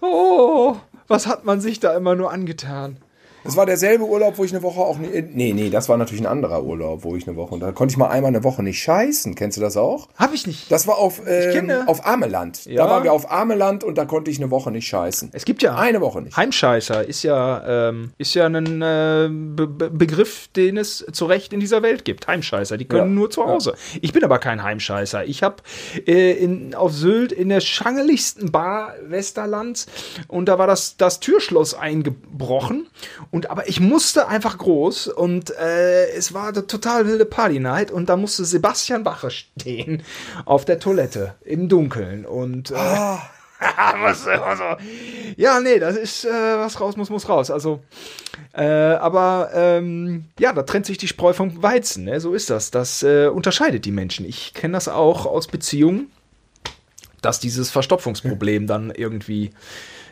Oh, 0.00 0.76
was 1.08 1.26
hat 1.26 1.44
man 1.44 1.60
sich 1.60 1.80
da 1.80 1.96
immer 1.96 2.14
nur 2.14 2.32
angetan? 2.32 2.96
Das 3.44 3.56
war 3.56 3.66
derselbe 3.66 4.04
Urlaub, 4.04 4.38
wo 4.38 4.44
ich 4.44 4.52
eine 4.52 4.62
Woche 4.62 4.80
auch 4.80 4.98
nicht. 4.98 5.34
Nee, 5.34 5.52
nee, 5.52 5.70
das 5.70 5.88
war 5.88 5.96
natürlich 5.96 6.22
ein 6.22 6.26
anderer 6.26 6.62
Urlaub, 6.62 7.04
wo 7.04 7.16
ich 7.16 7.26
eine 7.26 7.36
Woche. 7.36 7.54
Und 7.54 7.60
da 7.60 7.72
konnte 7.72 7.92
ich 7.92 7.96
mal 7.96 8.08
einmal 8.08 8.28
eine 8.28 8.44
Woche 8.44 8.62
nicht 8.62 8.82
scheißen. 8.82 9.34
Kennst 9.34 9.56
du 9.56 9.60
das 9.60 9.76
auch? 9.76 10.08
Hab 10.16 10.34
ich 10.34 10.46
nicht. 10.46 10.70
Das 10.70 10.86
war 10.86 10.98
auf, 10.98 11.22
ähm, 11.26 11.70
auf 11.86 12.06
Ameland. 12.06 12.66
Ja. 12.66 12.84
Da 12.84 12.90
waren 12.90 13.04
wir 13.04 13.12
auf 13.12 13.30
Ameland 13.30 13.82
und 13.84 13.96
da 13.96 14.04
konnte 14.04 14.30
ich 14.30 14.38
eine 14.38 14.50
Woche 14.50 14.70
nicht 14.70 14.86
scheißen. 14.86 15.30
Es 15.32 15.44
gibt 15.44 15.62
ja 15.62 15.76
Eine 15.76 16.00
Woche 16.00 16.20
nicht. 16.22 16.36
Heimscheißer 16.36 17.04
ist 17.06 17.22
ja, 17.22 17.88
ähm, 17.88 18.12
ist 18.18 18.34
ja 18.34 18.46
ein 18.46 18.82
äh, 18.82 19.28
Be 19.30 19.66
Be 19.66 19.90
Begriff, 19.90 20.48
den 20.48 20.76
es 20.76 21.04
zu 21.12 21.24
Recht 21.26 21.52
in 21.52 21.60
dieser 21.60 21.82
Welt 21.82 22.04
gibt. 22.04 22.26
Heimscheißer, 22.26 22.76
die 22.76 22.84
können 22.84 23.14
Ja, 23.14 23.20
nur 23.20 23.30
zu 23.30 23.46
Hause. 23.46 23.74
Ich 24.00 24.12
bin 24.12 24.24
aber 24.24 24.38
kein 24.38 24.62
Heimscheißer. 24.62 25.24
Ich 25.24 25.42
habe 25.42 25.56
äh, 26.06 26.32
in, 26.32 26.74
auf 26.74 26.92
Sylt 26.92 27.32
in 27.32 27.48
der 27.48 27.60
schangeligsten 27.60 28.52
Bar 28.52 28.94
Westerlands 29.02 29.86
und 30.28 30.46
da 30.46 30.58
war 30.58 30.66
das, 30.66 30.96
das 30.96 31.20
Türschloss 31.20 31.74
eingebrochen 31.74 32.88
Und 33.30 33.48
aber 33.48 33.68
ich 33.68 33.78
musste 33.78 34.26
einfach 34.26 34.58
groß 34.58 35.06
und 35.06 35.50
äh, 35.50 36.10
es 36.10 36.34
war 36.34 36.48
eine 36.48 36.66
total 36.66 37.06
wilde 37.06 37.24
Party-Night 37.24 37.92
und 37.92 38.08
da 38.08 38.16
musste 38.16 38.44
Sebastian 38.44 39.04
Bache 39.04 39.30
stehen 39.30 40.02
auf 40.46 40.64
der 40.64 40.80
Toilette 40.80 41.34
im 41.44 41.68
Dunkeln 41.68 42.26
und 42.26 42.72
äh, 42.72 42.74
was, 44.00 44.26
also, 44.26 44.64
ja, 45.36 45.60
nee, 45.60 45.78
das 45.78 45.96
ist, 45.96 46.24
äh, 46.24 46.28
was 46.30 46.80
raus 46.80 46.96
muss, 46.96 47.10
muss 47.10 47.28
raus. 47.28 47.50
Also, 47.50 47.82
äh, 48.52 48.64
aber 48.64 49.50
ähm, 49.54 50.24
ja, 50.38 50.52
da 50.52 50.62
trennt 50.62 50.86
sich 50.86 50.98
die 50.98 51.08
Spreu 51.08 51.32
vom 51.32 51.62
Weizen, 51.62 52.04
ne? 52.04 52.20
so 52.20 52.32
ist 52.34 52.50
das. 52.50 52.70
Das 52.70 53.02
äh, 53.02 53.28
unterscheidet 53.28 53.84
die 53.84 53.92
Menschen. 53.92 54.26
Ich 54.26 54.54
kenne 54.54 54.72
das 54.72 54.88
auch 54.88 55.26
aus 55.26 55.46
Beziehungen, 55.46 56.10
dass 57.20 57.38
dieses 57.38 57.70
Verstopfungsproblem 57.70 58.66
dann 58.66 58.90
irgendwie 58.90 59.50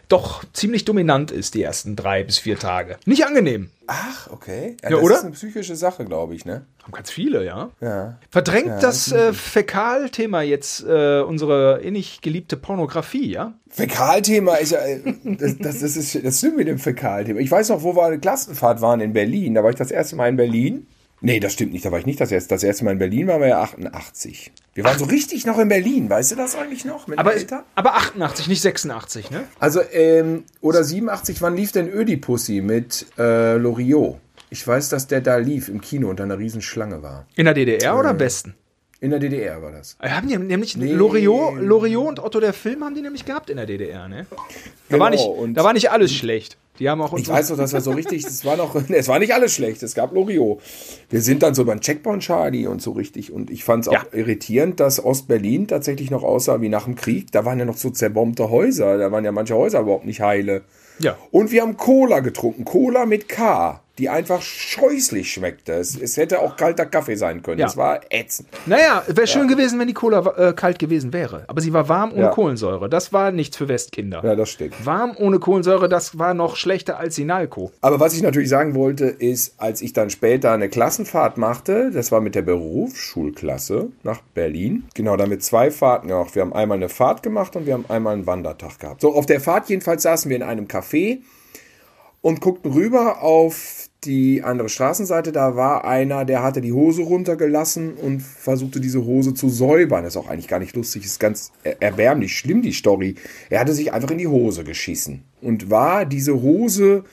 doch 0.08 0.44
ziemlich 0.52 0.84
dominant 0.84 1.30
ist, 1.30 1.54
die 1.54 1.62
ersten 1.62 1.96
drei 1.96 2.24
bis 2.24 2.38
vier 2.38 2.58
Tage. 2.58 2.96
Nicht 3.04 3.26
angenehm. 3.26 3.70
Ach, 3.86 4.30
okay. 4.30 4.76
Ja, 4.82 4.90
das 4.90 5.00
oder? 5.00 5.14
ist 5.16 5.24
eine 5.24 5.32
psychische 5.32 5.76
Sache, 5.76 6.04
glaube 6.04 6.34
ich, 6.34 6.44
ne? 6.44 6.66
Haben 6.82 6.92
ganz 6.92 7.10
viele, 7.10 7.44
ja. 7.44 7.70
Ja. 7.80 8.18
Verdrängt 8.30 8.68
Ja, 8.68 8.80
das 8.80 9.12
äh, 9.12 9.32
Fäkalthema 9.32 10.42
jetzt 10.42 10.84
äh, 10.86 11.20
unsere 11.20 11.80
innig 11.80 12.20
geliebte 12.20 12.56
Pornografie, 12.56 13.32
ja? 13.32 13.54
Fäkalthema 13.70 14.56
ist 14.56 14.72
ja, 14.72 14.80
äh, 14.80 15.00
das, 15.24 15.56
das, 15.58 15.80
das 15.80 15.96
ist 15.96 16.24
das 16.24 16.38
stimmt 16.38 16.56
mit 16.56 16.68
dem 16.68 16.78
Fäkalthema. 16.78 17.40
Ich 17.40 17.50
weiß 17.50 17.68
noch, 17.70 17.82
wo 17.82 17.94
wir 17.96 18.04
eine 18.04 18.18
Klassenfahrt 18.18 18.80
waren 18.80 19.00
in 19.00 19.12
Berlin. 19.12 19.54
Da 19.54 19.62
war 19.62 19.70
ich 19.70 19.76
das 19.76 19.90
erste 19.90 20.16
Mal 20.16 20.28
in 20.28 20.36
Berlin. 20.36 20.86
Nee, 21.20 21.40
das 21.40 21.52
stimmt 21.52 21.72
nicht. 21.72 21.84
Da 21.84 21.90
war 21.90 21.98
ich 21.98 22.06
nicht 22.06 22.20
das 22.20 22.30
erste. 22.30 22.54
Das 22.54 22.62
erste 22.62 22.84
Mal 22.84 22.92
in 22.92 22.98
Berlin 22.98 23.26
waren 23.26 23.40
wir 23.40 23.48
ja 23.48 23.60
88. 23.60 24.52
Wir 24.74 24.84
waren 24.84 24.98
so 24.98 25.04
richtig 25.04 25.46
noch 25.46 25.58
in 25.58 25.68
Berlin. 25.68 26.08
Weißt 26.08 26.30
du 26.30 26.36
das 26.36 26.54
eigentlich 26.54 26.84
noch? 26.84 27.08
Aber, 27.16 27.34
Eltern? 27.34 27.64
aber 27.74 27.94
88, 27.96 28.46
nicht 28.46 28.60
86, 28.60 29.30
ne? 29.30 29.44
Also, 29.58 29.80
ähm, 29.92 30.44
oder 30.60 30.84
87, 30.84 31.42
wann 31.42 31.56
lief 31.56 31.72
denn 31.72 31.88
Ödipussy 31.88 32.60
mit 32.60 33.06
äh, 33.18 33.56
Loriot? 33.56 34.18
Ich 34.50 34.66
weiß, 34.66 34.88
dass 34.88 35.08
der 35.08 35.20
da 35.20 35.36
lief 35.36 35.68
im 35.68 35.80
Kino 35.80 36.08
und 36.08 36.20
da 36.20 36.24
eine 36.24 36.38
Riesenschlange 36.38 37.02
war. 37.02 37.26
In 37.36 37.44
der 37.44 37.54
DDR 37.54 37.98
oder 37.98 38.10
am 38.10 38.18
besten? 38.18 38.54
In 39.00 39.10
der 39.10 39.20
DDR 39.20 39.62
war 39.62 39.70
das. 39.70 39.96
Äh, 40.00 40.08
Haben 40.08 40.28
die 40.28 40.36
nämlich 40.36 40.76
Loriot, 40.76 41.60
Loriot 41.60 42.08
und 42.08 42.20
Otto 42.20 42.40
der 42.40 42.52
Film 42.52 42.82
haben 42.82 42.94
die 42.96 43.02
nämlich 43.02 43.24
gehabt 43.24 43.48
in 43.48 43.56
der 43.56 43.66
DDR, 43.66 44.08
ne? 44.08 44.26
Da, 44.30 44.36
Genau, 44.88 45.04
war, 45.04 45.10
nicht, 45.10 45.28
da 45.56 45.62
war 45.64 45.72
nicht 45.72 45.90
alles 45.90 46.12
schlecht. 46.12 46.56
Die 46.80 46.88
haben 46.88 47.00
auch 47.02 47.16
Ich 47.16 47.28
weiß 47.28 47.50
noch, 47.50 47.56
dass 47.58 47.72
wir 47.72 47.80
so 47.80 47.90
richtig, 47.92 48.24
es 48.24 48.44
war 48.44 48.56
noch, 48.56 48.74
es 48.88 49.08
war 49.08 49.18
nicht 49.20 49.34
alles 49.34 49.52
schlecht, 49.54 49.82
es 49.84 49.94
gab 49.94 50.12
Loriot. 50.14 50.60
Wir 51.10 51.20
sind 51.20 51.42
dann 51.44 51.54
so 51.54 51.64
beim 51.64 51.80
Checkpoint 51.80 52.22
Charlie 52.22 52.66
und 52.66 52.82
so 52.82 52.92
richtig 52.92 53.32
und 53.32 53.50
ich 53.50 53.62
fand 53.64 53.84
es 53.84 53.88
auch 53.88 53.92
Ja. 53.94 54.06
irritierend, 54.12 54.80
dass 54.80 55.04
Ostberlin 55.04 55.68
tatsächlich 55.68 56.10
noch 56.10 56.22
aussah 56.24 56.60
wie 56.60 56.68
nach 56.68 56.84
dem 56.84 56.94
Krieg. 56.96 57.30
Da 57.32 57.44
waren 57.44 57.58
ja 57.58 57.64
noch 57.64 57.76
so 57.76 57.90
zerbombte 57.90 58.50
Häuser, 58.50 58.98
da 58.98 59.12
waren 59.12 59.24
ja 59.24 59.30
manche 59.32 59.54
Häuser 59.54 59.80
überhaupt 59.80 60.06
nicht 60.06 60.20
heile. 60.22 60.62
Ja. 61.00 61.16
Und 61.30 61.52
wir 61.52 61.62
haben 61.62 61.76
Cola 61.76 62.18
getrunken, 62.20 62.64
Cola 62.64 63.06
mit 63.06 63.28
K, 63.28 63.80
die 63.98 64.08
einfach 64.08 64.40
scheußlich 64.42 65.32
schmeckte. 65.32 65.72
Es, 65.74 66.00
es 66.00 66.16
hätte 66.16 66.40
auch 66.40 66.56
kalter 66.56 66.86
Kaffee 66.86 67.16
sein 67.16 67.42
können. 67.42 67.58
Ja. 67.58 67.66
Es 67.66 67.76
war 67.76 68.00
ätzend. 68.10 68.48
Naja, 68.66 69.02
wäre 69.08 69.26
schön 69.26 69.48
gewesen, 69.48 69.78
wenn 69.78 69.88
die 69.88 69.94
Cola 69.94 70.24
äh, 70.36 70.52
kalt 70.52 70.78
gewesen 70.78 71.12
wäre. 71.12 71.44
Aber 71.48 71.60
sie 71.60 71.72
war 71.72 71.88
warm 71.88 72.12
ohne 72.12 72.22
Ja. 72.22 72.28
Kohlensäure. 72.30 72.88
Das 72.88 73.12
war 73.12 73.32
nichts 73.32 73.56
für 73.56 73.68
Westkinder. 73.68 74.22
Ja, 74.24 74.36
das 74.36 74.50
stimmt. 74.50 74.74
Warm 74.86 75.16
ohne 75.18 75.38
Kohlensäure, 75.38 75.88
das 75.88 76.18
war 76.18 76.34
noch 76.34 76.56
schlechter 76.56 76.98
als 76.98 77.16
Sinalco. 77.16 77.72
Aber 77.80 77.98
was 78.00 78.14
ich 78.14 78.22
natürlich 78.22 78.48
sagen 78.48 78.74
wollte, 78.74 79.06
ist, 79.06 79.54
als 79.58 79.82
ich 79.82 79.92
dann 79.92 80.10
später 80.10 80.52
eine 80.52 80.68
Klassenfahrt 80.68 81.36
machte, 81.36 81.90
das 81.90 82.12
war 82.12 82.20
mit 82.20 82.34
der 82.34 82.42
Berufsschulklasse 82.42 83.88
nach 84.02 84.20
Berlin. 84.34 84.84
Genau, 84.94 85.16
da 85.16 85.24
haben 85.24 85.30
wir 85.30 85.40
zwei 85.40 85.70
Fahrten 85.70 86.08
gemacht. 86.08 86.34
Wir 86.34 86.42
haben 86.42 86.52
einmal 86.52 86.76
eine 86.76 86.88
Fahrt 86.88 87.22
gemacht 87.22 87.56
und 87.56 87.66
wir 87.66 87.74
haben 87.74 87.86
einmal 87.88 88.14
einen 88.14 88.26
Wandertag 88.26 88.78
gehabt. 88.78 89.00
So, 89.00 89.14
auf 89.14 89.26
der 89.26 89.40
Fahrt 89.40 89.68
jedenfalls 89.68 90.02
saßen 90.02 90.28
wir 90.28 90.36
in 90.36 90.42
einem 90.42 90.66
Café 90.66 91.18
und 92.20 92.40
guckten 92.40 92.72
rüber 92.72 93.22
auf 93.22 93.77
die 94.04 94.42
andere 94.42 94.68
Straßenseite. 94.68 95.32
Da 95.32 95.56
war 95.56 95.84
einer, 95.84 96.24
der 96.24 96.42
hatte 96.42 96.60
die 96.60 96.72
Hose 96.72 97.02
runtergelassen 97.02 97.94
und 97.94 98.20
versuchte 98.20 98.80
diese 98.80 99.04
Hose 99.04 99.34
zu 99.34 99.48
säubern. 99.48 100.04
ist 100.04 100.16
auch 100.16 100.28
eigentlich 100.28 100.48
gar 100.48 100.60
nicht 100.60 100.76
lustig, 100.76 101.04
ist 101.04 101.18
ganz 101.18 101.52
er- 101.64 101.82
erbärmlich 101.82 102.36
schlimm, 102.38 102.62
die 102.62 102.72
Story. 102.72 103.16
Er 103.50 103.60
hatte 103.60 103.72
sich 103.74 103.92
einfach 103.92 104.10
in 104.10 104.18
die 104.18 104.28
Hose 104.28 104.64
geschissen 104.64 105.24
und 105.42 105.70
war 105.70 106.04
diese 106.04 106.40
Hose 106.42 107.04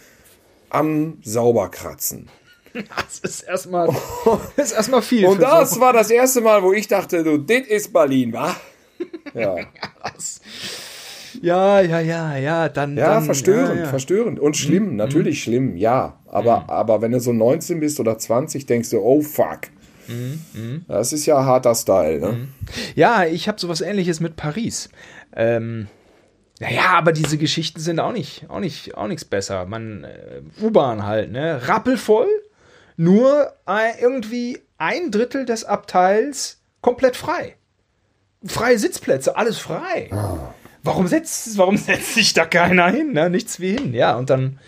am 0.70 1.18
Sauberkratzen. 1.24 2.30
Das 2.76 3.20
ist 3.20 3.42
erstmal, 3.44 3.88
das 4.58 4.68
ist 4.72 4.76
erstmal 4.76 5.02
viel. 5.02 5.26
Und 5.28 5.42
das 5.42 5.72
so- 5.72 5.80
war 5.80 5.94
das 5.94 6.10
erste 6.10 6.42
Mal, 6.42 6.62
wo 6.62 6.74
ich 6.74 6.90
dachte, 6.90 7.24
du, 7.24 7.38
das 7.38 7.62
ist 7.68 7.94
Berlin, 7.94 8.34
wa? 8.34 8.54
Ja, 9.34 9.56
Ja, 9.58 9.64
ja, 11.42 12.00
ja, 12.02 12.38
ja, 12.38 12.70
dann. 12.70 12.98
ja 12.98 13.16
dann, 13.16 13.26
verstörend, 13.26 13.76
ja, 13.76 13.84
ja. 13.84 13.90
verstörend 13.90 14.40
und 14.40 14.58
schlimm, 14.58 14.96
natürlich 14.96 15.44
schlimm, 15.44 15.78
ja. 15.78 16.20
Aber, 16.28 16.70
aber 16.70 17.02
wenn 17.02 17.12
du 17.12 17.20
so 17.20 17.32
19 17.32 17.80
bist 17.80 18.00
oder 18.00 18.18
20, 18.18 18.66
denkst 18.66 18.90
du, 18.90 19.00
oh 19.00 19.22
fuck. 19.22 19.62
Das 20.88 21.14
ist 21.14 21.26
ja 21.26 21.44
harter 21.44 21.74
Style, 21.74 22.20
ne? 22.20 22.48
Ja, 22.96 23.26
ich 23.26 23.48
habe 23.48 23.60
sowas 23.60 23.82
ähnliches 23.82 24.20
mit 24.20 24.36
Paris. 24.36 24.90
Ähm, 25.36 25.88
naja, 26.60 26.94
aber 26.94 27.12
diese 27.12 27.38
Geschichten 27.38 27.80
sind 27.80 28.00
auch 28.00 28.14
nicht, 28.14 28.50
auch 28.50 28.60
nicht, 28.60 28.96
auch 28.96 29.08
nichts 29.08 29.26
besser. 29.26 29.66
Man, 29.66 30.04
äh, 30.04 30.42
U-Bahn 30.62 31.06
halt, 31.06 31.32
ne? 31.32 31.68
Rappelvoll, 31.68 32.28
nur 32.98 33.52
äh, 33.68 34.00
irgendwie 34.00 34.60
ein 34.78 35.12
Drittel 35.12 35.46
des 35.46 35.66
Abteils 35.66 36.62
komplett 36.82 37.16
frei. 37.16 37.56
Freie 38.46 38.78
Sitzplätze, 38.78 39.36
alles 39.36 39.58
frei. 39.58 40.10
Warum 40.86 41.08
setzt, 41.08 41.58
warum 41.58 41.78
setzt 41.78 42.14
sich 42.14 42.34
da 42.34 42.46
keiner 42.46 42.88
hin? 42.90 43.12
Ne? 43.14 43.30
Nichts 43.30 43.60
wie 43.60 43.72
hin. 43.76 43.94
Ja, 43.94 44.16
und 44.16 44.30
dann, 44.30 44.60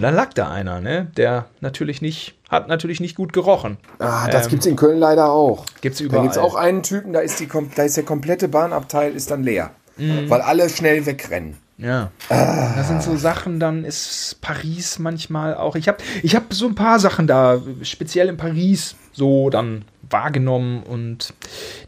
dann 0.00 0.14
lag 0.14 0.32
da 0.34 0.50
einer, 0.50 0.80
ne? 0.80 1.10
Der 1.16 1.46
natürlich 1.60 2.02
nicht, 2.02 2.34
hat 2.50 2.68
natürlich 2.68 3.00
nicht 3.00 3.16
gut 3.16 3.32
gerochen. 3.32 3.78
Ah, 3.98 4.28
das 4.28 4.48
gibt's 4.48 4.66
in 4.66 4.76
Köln 4.76 4.98
leider 4.98 5.30
auch. 5.30 5.64
Gibt's 5.80 5.98
Da 5.98 6.04
überall. 6.04 6.22
gibt's 6.24 6.38
auch 6.38 6.54
einen 6.54 6.82
Typen, 6.82 7.12
da 7.12 7.20
ist, 7.20 7.40
die, 7.40 7.48
da 7.74 7.82
ist 7.82 7.96
der 7.96 8.04
komplette 8.04 8.48
Bahnabteil 8.48 9.12
ist 9.14 9.30
dann 9.30 9.42
leer. 9.42 9.70
Weil 9.96 10.42
alle 10.42 10.68
schnell 10.68 11.06
wegrennen. 11.06 11.56
Ja. 11.78 12.10
Das 12.28 12.88
sind 12.88 13.02
so 13.02 13.16
Sachen, 13.16 13.60
dann 13.60 13.84
ist 13.84 14.38
Paris 14.40 14.98
manchmal 14.98 15.54
auch. 15.54 15.76
Ich 15.76 15.88
habe 15.88 15.98
ich 16.22 16.34
hab 16.34 16.52
so 16.52 16.66
ein 16.66 16.74
paar 16.74 16.98
Sachen 16.98 17.26
da, 17.26 17.60
speziell 17.82 18.28
in 18.28 18.36
Paris, 18.36 18.96
so 19.12 19.50
dann 19.50 19.84
wahrgenommen 20.08 20.82
und 20.82 21.34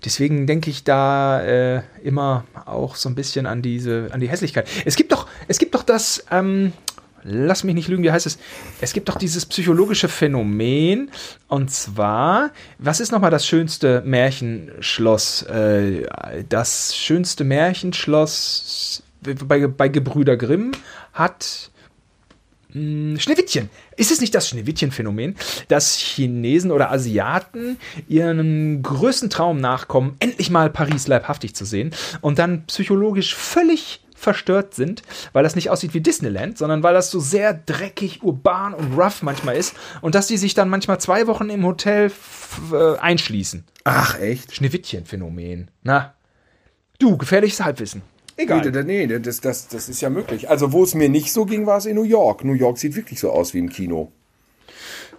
deswegen 0.05 0.47
denke 0.47 0.71
ich 0.71 0.85
da 0.85 1.41
äh, 1.43 1.83
immer 2.03 2.45
auch 2.67 2.97
so 2.97 3.09
ein 3.09 3.15
bisschen 3.15 3.47
an 3.47 3.63
diese, 3.63 4.09
an 4.13 4.21
die 4.21 4.29
Hässlichkeit. 4.29 4.69
Es 4.85 4.97
gibt 4.97 5.13
doch, 5.13 5.29
es 5.47 5.59
gibt 5.59 5.75
doch 5.75 5.85
das, 5.85 6.25
ähm, 6.31 6.73
lass 7.23 7.65
mich 7.65 7.75
nicht 7.75 7.89
lügen, 7.89 8.03
wie 8.03 8.11
heißt 8.11 8.27
es? 8.27 8.39
Es 8.81 8.93
gibt 8.93 9.09
doch 9.09 9.17
dieses 9.17 9.47
psychologische 9.47 10.09
Phänomen 10.09 11.11
und 11.47 11.71
zwar, 11.71 12.51
was 12.79 13.01
ist 13.01 13.13
nochmal 13.13 13.31
das 13.31 13.47
schönste 13.47 14.03
Märchenschloss? 14.05 15.43
Äh, 15.43 16.07
das 16.49 16.97
schönste 16.97 17.45
Märchenschloss 17.45 19.03
bei, 19.23 19.67
bei 19.67 19.89
Gebrüder 19.89 20.37
Grimm 20.37 20.73
hat 21.13 21.71
mh, 22.73 23.21
Schneewittchen. 23.21 23.71
Ist 23.97 24.11
es 24.11 24.21
nicht 24.21 24.35
das 24.35 24.49
Schneewittchen-Phänomen, 24.49 25.37
dass 25.69 25.97
Chinesen 25.97 26.71
oder 26.71 26.91
Asiaten 26.91 27.79
ihren 28.09 28.83
größten 28.83 29.31
Traum 29.31 29.61
nachkommen, 29.61 30.17
endlich 30.21 30.51
mal 30.51 30.71
Paris 30.71 31.07
leibhaftig 31.07 31.55
zu 31.55 31.65
sehen 31.65 31.93
und 32.21 32.39
dann 32.39 32.67
psychologisch 32.67 33.35
völlig 33.35 34.01
verstört 34.19 34.75
sind, 34.75 35.03
weil 35.33 35.45
das 35.45 35.55
nicht 35.55 35.71
aussieht 35.71 35.95
wie 35.95 36.01
Disneyland, 36.01 36.59
sondern 36.59 36.83
weil 36.83 36.93
das 36.93 37.11
so 37.11 37.21
sehr 37.21 37.55
dreckig, 37.55 38.23
urban 38.23 38.75
und 38.75 38.99
rough 38.99 39.23
manchmal 39.23 39.57
ist 39.57 39.75
und 40.01 40.17
dass 40.17 40.27
die 40.27 40.37
sich 40.37 40.55
dann 40.55 40.69
manchmal 40.69 41.01
zwei 41.01 41.29
Wochen 41.29 41.49
im 41.51 41.65
Hotel 41.65 42.11
äh, 42.73 42.99
einschließen. 42.99 43.65
Ach, 43.85 44.19
echt? 44.19 44.55
Schneewittchen-Phänomen. 44.57 45.71
Na, 45.83 46.15
du, 46.99 47.17
gefährliches 47.17 47.61
Halbwissen. 47.61 48.03
Egal. 48.39 48.71
Nee, 48.85 49.07
nee, 49.07 49.19
das, 49.19 49.41
das, 49.41 49.69
das 49.69 49.89
ist 49.89 50.01
ja 50.01 50.11
möglich. 50.11 50.49
Also, 50.49 50.73
wo 50.73 50.85
es 50.85 50.95
mir 50.95 51.09
nicht 51.09 51.33
so 51.33 51.45
ging, 51.45 51.67
war 51.67 51.79
es 51.79 51.87
in 51.87 51.97
New 51.97 52.05
York. 52.05 52.45
New 52.45 52.53
York 52.53 52.79
sieht 52.79 52.95
wirklich 52.95 53.19
so 53.19 53.31
aus 53.31 53.53
wie 53.53 53.59
im 53.59 53.69
Kino. 53.69 54.13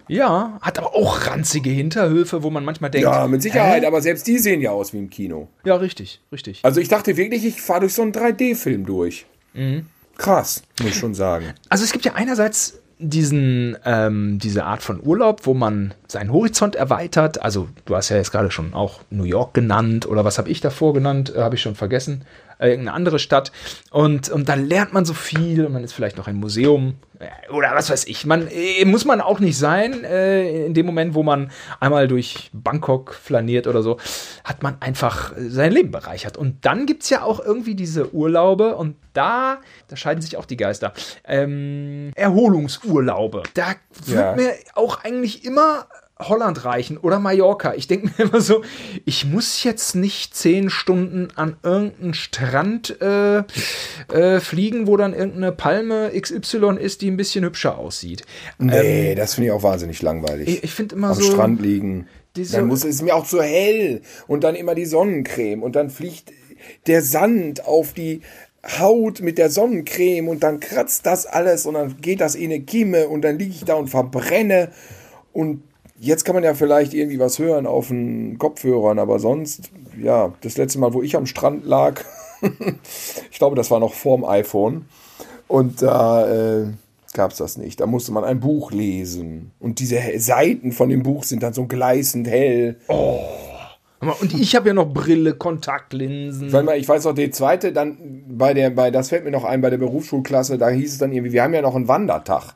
Ja, 0.08 0.58
hat 0.62 0.80
aber 0.80 0.96
auch 0.96 1.28
ranzige 1.28 1.70
Hinterhöfe, 1.70 2.42
wo 2.42 2.50
man 2.50 2.66
manchmal 2.66 2.90
denkt. 2.90 3.04
Ja, 3.04 3.28
mit 3.28 3.44
Sicherheit, 3.44 3.84
hä? 3.84 3.88
aber 3.88 4.02
selbst 4.02 4.26
die 4.26 4.40
sehen 4.40 4.62
ja 4.62 4.72
aus 4.72 4.94
wie 4.94 4.98
im 4.98 5.10
Kino. 5.10 5.50
Ja, 5.66 5.76
richtig, 5.76 6.22
richtig. 6.32 6.62
Also, 6.64 6.80
ich 6.80 6.88
dachte 6.88 7.18
wirklich, 7.18 7.46
ich 7.46 7.62
fahre 7.62 7.82
durch 7.82 7.94
so 7.94 8.02
einen 8.02 8.14
3D-Film 8.14 8.86
durch. 8.86 9.26
Krass, 10.18 10.64
muss 10.80 10.90
ich 10.90 10.98
schon 10.98 11.14
sagen. 11.14 11.54
Also 11.70 11.84
es 11.84 11.92
gibt 11.92 12.06
ja 12.06 12.14
einerseits 12.14 12.80
diesen, 13.00 13.78
ähm, 13.86 14.40
diese 14.40 14.66
Art 14.66 14.84
von 14.84 15.02
Urlaub, 15.02 15.46
wo 15.46 15.54
man 15.54 15.94
seinen 16.08 16.34
Horizont 16.34 16.76
erweitert. 16.76 17.42
Also 17.42 17.70
du 17.86 17.96
hast 17.96 18.10
ja 18.10 18.18
jetzt 18.18 18.32
gerade 18.32 18.52
schon 18.52 18.74
auch 18.74 19.00
New 19.10 19.24
York 19.24 19.54
genannt 19.54 20.06
oder 20.06 20.26
was 20.26 20.38
habe 20.38 20.50
ich 20.50 20.60
davor 20.60 20.94
genannt, 20.94 21.34
äh, 21.34 21.40
habe 21.40 21.56
ich 21.56 21.62
schon 21.62 21.76
vergessen. 21.76 22.26
Äh, 22.60 22.70
irgendeine 22.70 22.94
andere 22.96 23.18
Stadt. 23.20 23.52
Und, 23.92 24.30
und 24.30 24.48
dann 24.48 24.68
lernt 24.68 24.94
man 24.94 25.06
so 25.06 25.14
viel 25.14 25.66
und 25.66 25.74
man 25.74 25.84
ist 25.84 25.94
vielleicht 25.94 26.18
noch 26.18 26.28
im 26.28 26.38
Museum 26.38 26.96
äh, 27.20 27.52
oder 27.52 27.72
was 27.74 27.90
weiß 27.90 28.06
ich. 28.08 28.26
Man 28.26 28.48
äh, 28.50 28.86
muss 28.86 29.06
man 29.06 29.20
auch 29.22 29.40
nicht 29.40 29.58
sein. 29.58 30.04
Äh, 30.04 30.66
in 30.68 30.74
dem 30.74 30.86
Moment, 30.86 31.16
wo 31.16 31.24
man 31.24 31.52
einmal 31.80 32.08
durch 32.08 32.50
Bangkok 32.54 33.14
flaniert 33.16 33.66
oder 33.68 33.82
so, 33.82 33.98
hat 34.44 34.62
man 34.64 34.78
einfach 34.82 35.34
sein 35.38 35.72
Leben 35.72 35.92
bereichert. 35.92 36.38
Und 36.38 36.66
dann 36.66 36.86
gibt 36.86 37.04
es 37.04 37.10
ja 37.10 37.24
auch 37.24 37.40
irgendwie 37.44 37.76
diese 37.76 38.14
Urlaube 38.14 38.76
und 38.76 38.96
da, 39.14 39.58
da 39.88 39.96
scheiden 39.96 40.22
sich 40.22 40.38
auch 40.38 40.46
die 40.46 40.56
Geister. 40.58 40.94
Ähm, 41.26 42.12
Erholungsurlaube. 42.16 43.44
Da 43.54 43.76
wird 44.06 44.18
Ja. 44.20 44.36
mir 44.36 44.54
auch 44.76 45.04
eigentlich 45.04 45.46
immer 45.46 45.88
Holland 46.22 46.66
reichen 46.66 46.98
oder 46.98 47.20
Mallorca. 47.20 47.74
Ich 47.76 47.88
denke 47.88 48.08
mir 48.08 48.26
immer 48.30 48.42
so, 48.42 48.64
ich 49.06 49.26
muss 49.26 49.64
jetzt 49.64 49.96
nicht 49.96 50.36
zehn 50.36 50.70
Stunden 50.70 51.30
an 51.36 51.58
irgendeinen 51.64 52.14
Strand 52.14 53.00
äh, 53.02 53.44
äh, 54.14 54.40
fliegen, 54.40 54.88
wo 54.88 54.98
dann 54.98 55.14
irgendeine 55.14 55.52
Palme 55.52 56.12
XY 56.20 56.78
ist, 56.80 57.02
die 57.02 57.10
ein 57.10 57.18
bisschen 57.18 57.46
hübscher 57.46 57.78
aussieht. 57.78 58.24
Nee, 58.58 59.16
das 59.16 59.36
finde 59.36 59.48
ich 59.48 59.54
auch 59.54 59.64
wahnsinnig 59.64 60.02
langweilig. 60.02 60.50
Ich, 60.50 60.64
ich 60.66 60.74
finde 60.74 60.96
immer 60.96 61.12
Am 61.12 61.16
so. 61.16 61.24
Strand 61.24 61.62
liegen. 61.62 62.08
Dann 62.52 62.68
muss 62.68 62.86
es 62.86 63.02
mir 63.02 63.16
auch 63.16 63.26
zu 63.26 63.42
hell 63.42 64.02
und 64.28 64.44
dann 64.44 64.56
immer 64.56 64.76
die 64.76 64.86
Sonnencreme 64.86 65.64
und 65.64 65.76
dann 65.76 65.90
fliegt 65.90 66.32
der 66.88 67.02
Sand 67.02 67.66
auf 67.66 67.94
die 67.94 68.22
Haut 68.80 69.22
mit 69.22 69.38
der 69.38 69.50
Sonnencreme 69.50 70.28
und 70.28 70.44
dann 70.44 70.60
kratzt 70.60 71.06
das 71.06 71.26
alles 71.26 71.66
und 71.66 71.76
dann 71.76 71.98
geht 72.02 72.22
das 72.22 72.36
in 72.36 72.52
eine 72.52 72.62
Kimme 72.62 73.08
und 73.08 73.22
dann 73.22 73.40
liege 73.40 73.52
ich 73.52 73.66
da 73.66 73.76
und 73.76 73.88
verbrenne 73.90 74.70
und 75.34 75.64
jetzt 76.00 76.26
kann 76.26 76.36
man 76.36 76.44
ja 76.44 76.54
vielleicht 76.54 76.94
irgendwie 76.94 77.20
was 77.20 77.40
hören 77.40 77.68
auf 77.68 77.90
den 77.90 78.38
Kopfhörern, 78.38 79.00
aber 79.00 79.20
sonst, 79.20 79.72
ja, 80.02 80.34
das 80.42 80.58
letzte 80.58 80.80
Mal, 80.80 80.94
wo 80.94 81.02
ich 81.02 81.16
am 81.16 81.26
Strand 81.26 81.66
lag, 81.66 82.02
ich 83.32 83.38
glaube, 83.38 83.56
das 83.56 83.70
war 83.70 83.80
noch 83.80 83.94
vorm 83.94 84.24
iPhone 84.26 84.86
und 85.48 85.82
da 85.82 86.62
äh, 86.62 86.68
gab 87.14 87.32
es 87.32 87.38
das 87.38 87.58
nicht. 87.58 87.80
Da 87.80 87.86
musste 87.86 88.12
man 88.12 88.24
ein 88.24 88.40
Buch 88.40 88.72
lesen. 88.72 89.52
Und 89.60 89.80
diese 89.80 90.00
Seiten 90.18 90.72
von 90.72 90.90
dem 90.90 91.04
Buch 91.04 91.24
sind 91.24 91.44
dann 91.44 91.54
so 91.54 91.66
gleißend 91.66 92.28
hell. 92.28 92.78
Und 94.22 94.34
ich 94.40 94.56
habe 94.56 94.70
ja 94.70 94.74
noch 94.74 94.94
Brille, 94.94 95.34
Kontaktlinsen. 95.34 96.50
Sag 96.50 96.66
mal, 96.66 96.78
ich 96.78 96.88
weiß 96.88 97.04
noch, 97.04 97.14
die 97.14 97.32
zweite, 97.32 97.74
dann 97.74 98.24
bei 98.30 98.54
der, 98.54 98.70
bei, 98.70 98.92
das 98.92 99.10
fällt 99.10 99.26
mir 99.26 99.32
noch 99.32 99.44
ein, 99.44 99.62
bei 99.62 99.70
der 99.70 99.78
Berufsschulklasse, 99.78 100.58
da 100.58 100.70
hieß 100.70 100.94
es 100.94 100.98
dann 101.00 101.12
irgendwie, 101.12 101.34
wir 101.34 101.44
haben 101.44 101.54
ja 101.54 101.62
noch 101.62 101.76
einen 101.76 101.88
Wandertag. 101.90 102.54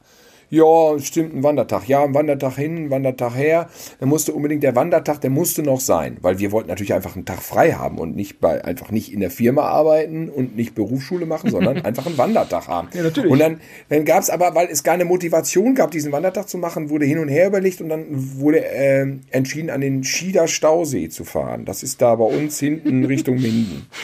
Ja, 0.54 1.00
stimmt, 1.00 1.34
ein 1.34 1.42
Wandertag. 1.42 1.88
Ja, 1.88 2.04
ein 2.04 2.14
Wandertag 2.14 2.58
hin, 2.58 2.78
ein 2.78 2.92
Wandertag 2.92 3.36
her. 3.36 3.70
Dann 4.00 4.08
musste 4.08 4.34
unbedingt 4.34 4.62
der 4.62 4.76
Wandertag, 4.76 5.20
der 5.20 5.32
musste 5.32 5.64
noch 5.64 5.80
sein, 5.80 6.18
weil 6.22 6.38
wir 6.38 6.52
wollten 6.52 6.70
natürlich 6.70 6.94
einfach 6.94 7.16
einen 7.16 7.26
Tag 7.26 7.42
frei 7.42 7.72
haben 7.72 7.98
und 7.98 8.16
nicht 8.16 8.40
bei, 8.40 8.64
einfach 8.64 8.92
nicht 8.92 9.12
in 9.12 9.20
der 9.20 9.32
Firma 9.32 9.64
arbeiten 9.64 10.30
und 10.30 10.56
nicht 10.56 10.76
Berufsschule 10.76 11.26
machen, 11.26 11.50
sondern 11.50 11.78
einfach 11.84 12.06
einen 12.06 12.20
Wandertag 12.20 12.68
haben. 12.68 12.90
Ja, 12.94 13.02
natürlich. 13.02 13.32
Und 13.32 13.40
dann, 13.40 13.62
dann 13.90 14.06
gab 14.06 14.22
es 14.22 14.30
aber, 14.30 14.54
weil 14.54 14.68
es 14.68 14.84
gar 14.84 14.94
eine 14.94 15.06
Motivation 15.06 15.74
gab, 15.74 15.90
diesen 15.90 16.12
Wandertag 16.12 16.48
zu 16.48 16.60
machen, 16.60 16.92
wurde 16.92 17.06
hin 17.06 17.18
und 17.18 17.30
her 17.30 17.48
überlegt 17.48 17.82
und 17.82 17.90
dann 17.90 18.06
wurde 18.12 18.64
äh, 18.64 19.08
entschieden, 19.32 19.72
an 19.72 19.82
den 19.82 20.04
Schieder 20.04 20.48
Stausee 20.48 21.10
zu 21.10 21.24
fahren. 21.24 21.66
Das 21.66 21.82
ist 21.82 22.00
da 22.00 22.14
bei 22.14 22.26
uns 22.26 22.60
hinten 22.60 23.06
Richtung 23.06 23.42
Minden. 23.42 23.88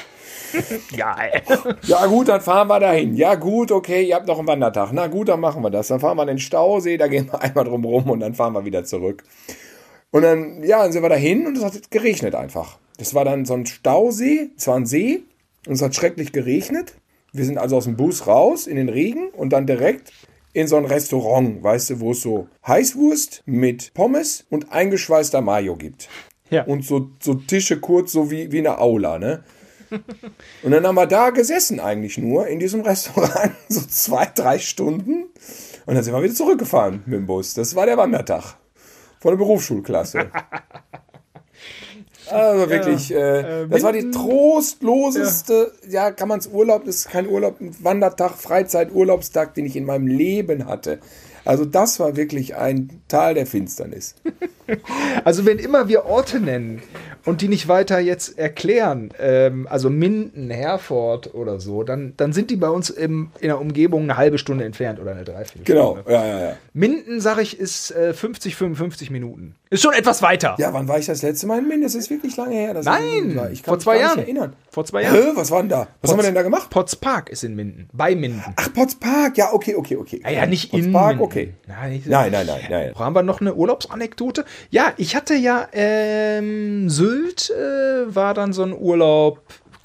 Geil. 0.96 1.42
Ja 1.84 2.06
gut, 2.06 2.28
dann 2.28 2.42
fahren 2.42 2.68
wir 2.68 2.80
dahin. 2.80 3.16
Ja 3.16 3.36
gut, 3.36 3.72
okay, 3.72 4.04
ihr 4.04 4.16
habt 4.16 4.28
noch 4.28 4.40
einen 4.40 4.48
Wandertag. 4.48 4.90
Na 4.94 5.08
gut, 5.08 5.30
dann 5.30 5.40
machen 5.40 5.64
wir 5.64 5.70
das. 5.70 5.88
Dann 5.88 6.00
fahren 6.00 6.18
wir 6.18 6.24
an 6.24 6.28
den 6.28 6.40
Stausee, 6.40 6.98
da 6.98 7.08
gehen 7.08 7.28
wir 7.32 7.42
einmal 7.42 7.66
drum 7.66 7.86
rum 7.86 8.10
und 8.10 8.20
dann 8.20 8.34
fahren 8.34 8.54
wir 8.54 8.66
wieder 8.66 8.84
zurück. 8.84 9.24
Und 10.12 10.24
dann, 10.24 10.64
ja, 10.64 10.84
dann 10.84 10.92
sind 10.92 11.04
wir 11.04 11.10
dahin 11.10 11.46
und 11.46 11.58
es 11.58 11.64
hat 11.64 11.92
geregnet 11.92 12.36
einfach. 12.36 12.80
Das 12.98 13.14
war 13.14 13.26
dann 13.26 13.46
so 13.46 13.54
ein 13.54 13.66
Stausee, 13.66 14.50
es 14.58 14.68
war 14.68 14.76
ein 14.76 14.86
See 14.86 15.24
und 15.68 15.74
es 15.74 15.82
hat 15.82 15.96
schrecklich 15.96 16.32
geregnet. 16.32 16.96
Wir 17.32 17.46
sind 17.46 17.58
also 17.58 17.78
aus 17.78 17.86
dem 17.86 17.96
Bus 17.96 18.28
raus 18.28 18.66
in 18.66 18.76
den 18.76 18.90
Regen 18.90 19.30
und 19.30 19.52
dann 19.52 19.68
direkt 19.68 20.12
in 20.54 20.68
so 20.68 20.78
ein 20.78 20.86
Restaurant, 20.86 21.64
weißt 21.64 21.92
du, 21.92 22.00
wo 22.00 22.12
es 22.12 22.22
so 22.22 22.48
Heißwurst 22.68 23.44
mit 23.46 23.94
Pommes 23.94 24.46
und 24.50 24.72
eingeschweißter 24.72 25.42
Mayo 25.42 25.76
gibt. 25.76 26.10
Ja. 26.50 26.64
Und 26.64 26.84
so, 26.84 27.12
so 27.20 27.36
Tische 27.36 27.80
kurz, 27.80 28.12
so 28.12 28.32
wie, 28.32 28.52
wie 28.52 28.60
eine 28.60 28.80
Aula, 28.80 29.20
ne? 29.20 29.44
Und 30.64 30.72
dann 30.72 30.86
haben 30.86 30.96
wir 30.96 31.08
da 31.08 31.30
gesessen 31.32 31.80
eigentlich 31.80 32.18
nur 32.18 32.48
in 32.48 32.60
diesem 32.60 32.82
Restaurant, 32.82 33.54
so 33.70 33.82
zwei, 33.82 34.26
drei 34.26 34.60
Stunden. 34.60 35.26
Und 35.86 35.96
dann 35.96 36.04
sind 36.04 36.14
wir 36.14 36.22
wieder 36.22 36.34
zurückgefahren 36.34 37.04
mit 37.06 37.20
dem 37.20 37.26
Bus. 37.26 37.54
Das 37.54 37.76
war 37.76 37.86
der 37.86 37.98
Wandertag 37.98 38.56
von 39.20 39.32
der 39.32 39.38
Berufsschulklasse. 39.38 40.32
Also 42.32 42.70
wirklich, 42.70 43.12
äh, 43.12 43.66
das 43.68 43.82
war 43.82 43.92
die 43.92 44.12
trostloseste, 44.12 45.72
ja, 45.90 46.12
kann 46.12 46.28
man 46.28 46.38
es 46.38 46.46
Urlaub, 46.46 46.86
das 46.86 46.98
ist 46.98 47.10
kein 47.10 47.28
Urlaub, 47.28 47.60
ein 47.60 47.76
Wandertag, 47.80 48.34
Freizeit, 48.34 48.92
Urlaubstag, 48.94 49.56
den 49.56 49.66
ich 49.66 49.76
in 49.76 49.86
meinem 49.86 50.06
Leben 50.06 50.68
hatte. 50.68 51.00
Also 51.46 51.66
das 51.66 52.00
war 52.00 52.16
wirklich 52.16 52.56
ein 52.56 53.02
Tal 53.08 53.34
der 53.34 53.48
Finsternis. 53.48 54.16
Also 55.24 55.48
wenn 55.48 55.58
immer 55.58 55.88
wir 55.88 56.06
Orte 56.06 56.40
nennen 56.40 56.84
und 57.26 57.42
die 57.42 57.48
nicht 57.48 57.68
weiter 57.68 58.00
jetzt 58.00 58.38
erklären, 58.38 59.12
ähm, 59.20 59.68
also 59.70 59.90
Minden, 59.90 60.50
Herford 60.50 61.34
oder 61.34 61.60
so, 61.60 61.84
dann, 61.84 62.14
dann 62.18 62.34
sind 62.34 62.50
die 62.50 62.56
bei 62.56 62.70
uns 62.70 62.90
im, 62.90 63.32
in 63.40 63.48
der 63.48 63.60
Umgebung 63.60 64.04
eine 64.04 64.18
halbe 64.18 64.38
Stunde 64.38 64.66
entfernt 64.66 65.00
oder 65.00 65.12
eine 65.12 65.24
Dreiviertelstunde. 65.24 65.64
Genau, 65.64 65.98
ja, 66.08 66.26
ja, 66.26 66.40
ja. 66.50 66.54
Minden, 66.74 67.22
sag 67.22 67.40
ich, 67.40 67.60
ist 67.60 67.92
äh, 67.92 68.14
50, 68.14 68.56
55 68.56 69.12
Minuten. 69.12 69.56
Ist 69.70 69.84
schon 69.84 69.94
etwas 69.94 70.22
weiter. 70.22 70.56
Ja, 70.58 70.74
wann 70.74 70.88
war 70.88 70.98
ich 70.98 71.06
das 71.06 71.22
letzte 71.22 71.46
Mal 71.46 71.60
in 71.60 71.68
Minden? 71.68 71.84
Das 71.84 71.94
ist 71.94 72.10
wirklich 72.10 72.36
lange 72.38 72.56
her. 72.56 72.74
Nein, 72.84 73.40
ich 73.52 73.62
kann 73.62 73.72
vor 73.72 73.76
mich 73.76 73.84
zwei 73.84 73.94
gar 73.94 74.02
Jahren. 74.02 74.18
Nicht 74.18 74.28
erinnern. 74.28 74.54
Vor 74.72 74.86
zwei 74.86 75.04
Jahren. 75.04 75.16
Hä, 75.16 75.32
was 75.36 75.52
war 75.52 75.60
denn 75.62 75.70
da? 75.70 75.88
Was 76.02 76.12
haben 76.12 76.18
wir 76.18 76.24
denn 76.24 76.34
da 76.36 76.42
gemacht? 76.42 76.70
Potts 76.72 76.96
Park 76.96 77.30
ist 77.30 77.44
in 77.44 77.56
Minden. 77.56 77.88
Bei 77.94 78.16
Minden. 78.16 78.44
Ach, 78.56 78.74
Potts 78.74 78.96
Park. 78.96 79.38
Ja, 79.38 79.54
okay, 79.54 79.76
okay, 79.76 79.98
okay. 79.98 80.22
Ja, 80.24 80.32
ja, 80.32 80.46
nicht 80.48 80.72
Potts 80.72 80.86
in 80.86 80.92
Park, 80.92 81.18
Minden. 81.18 81.24
okay. 81.24 81.54
Nein, 81.68 82.02
Nein, 82.06 82.32
nein, 82.32 82.48
nein, 82.48 82.62
nein. 82.70 82.96
Haben 82.96 83.16
wir 83.16 83.22
noch 83.24 83.42
eine 83.42 83.54
Urlaubsanekdote? 83.54 84.44
Ja, 84.72 84.94
ich 84.98 85.16
hatte 85.16 85.36
ja 85.36 85.68
ähm, 85.72 86.90
Sylt 87.10 87.50
äh, 87.52 88.16
war 88.16 88.34
dann 88.34 88.54
so 88.54 88.64
ein 88.64 88.74
Urlaub. 88.74 89.42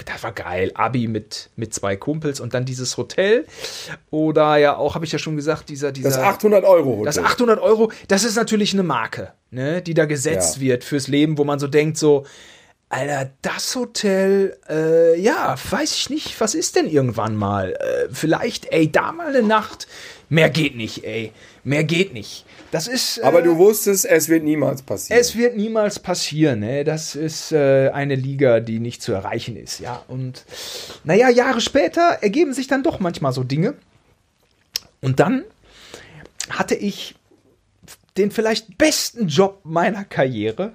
Das 0.07 0.23
war 0.25 0.33
geil. 0.33 0.73
Abi 0.75 1.07
mit, 1.07 1.51
mit 1.57 1.73
zwei 1.73 1.95
Kumpels 1.97 2.41
und 2.41 2.53
dann 2.53 2.65
dieses 2.65 2.97
Hotel. 2.97 3.47
Oder 4.11 4.57
ja 4.57 4.77
auch, 4.77 4.95
habe 4.97 5.05
ich 5.05 5.13
ja 5.13 5.19
schon 5.19 5.37
gesagt, 5.37 5.69
dieser. 5.69 5.93
dieser 5.93 6.09
Das 6.11 6.19
800 6.19 6.65
Euro 6.65 6.91
Hotel. 6.99 7.05
das 7.05 7.19
800 7.19 7.61
Euro, 7.61 7.93
das 8.09 8.25
ist 8.25 8.35
natürlich 8.37 8.73
eine 8.73 8.83
Marke, 8.83 9.33
ne, 9.51 9.83
die 9.83 9.95
da 9.95 10.05
gesetzt 10.07 10.57
Ja. 10.57 10.63
wird 10.63 10.85
fürs 10.85 11.07
Leben, 11.09 11.39
wo 11.39 11.45
man 11.45 11.59
so 11.61 11.69
denkt, 11.69 11.97
so, 11.97 12.27
Alter, 12.89 13.31
das 13.43 13.75
Hotel, 13.75 14.57
äh, 14.69 15.19
ja, 15.19 15.57
weiß 15.71 15.95
ich 15.95 16.11
nicht, 16.11 16.41
was 16.41 16.55
ist 16.55 16.77
denn 16.77 16.89
irgendwann 16.89 17.35
mal? 17.35 17.73
Äh, 17.73 18.09
vielleicht, 18.13 18.67
ey, 18.67 18.91
da 18.91 19.13
mal 19.13 19.29
eine 19.29 19.43
Nacht. 19.43 19.89
Mehr 20.29 20.49
geht 20.51 20.77
nicht, 20.77 21.05
ey. 21.05 21.33
Mehr 21.65 21.85
geht 21.85 22.13
nicht. 22.13 22.45
Das 22.71 22.87
ist. 22.89 23.19
Äh, 23.19 23.23
Aber 23.23 23.43
du 23.43 23.57
wusstest, 23.57 24.05
es 24.05 24.29
wird 24.29 24.45
niemals 24.45 24.83
passieren. 24.83 25.21
es 25.21 25.37
wird 25.37 25.57
niemals 25.57 25.99
passieren, 25.99 26.61
ne? 26.61 26.85
Das 26.85 27.15
ist 27.15 27.53
äh, 27.53 27.91
eine 27.91 28.15
Liga, 28.15 28.61
die 28.61 28.81
nicht 28.81 29.03
zu 29.03 29.13
erreichen 29.13 29.57
ist, 29.57 29.81
ja. 29.81 30.03
Und 30.09 30.45
naja, 31.05 31.29
Jahre 31.31 31.61
später 31.61 32.19
ergeben 32.21 32.53
sich 32.53 32.67
dann 32.67 32.83
doch 32.83 33.01
manchmal 33.01 33.33
so 33.33 33.45
Dinge. 33.45 33.75
Und 35.01 35.21
dann 35.21 35.45
hatte 36.51 36.75
ich 36.75 37.15
den 38.17 38.31
vielleicht 38.31 38.79
besten 38.79 39.29
Job 39.29 39.61
meiner 39.65 40.05
Karriere, 40.05 40.73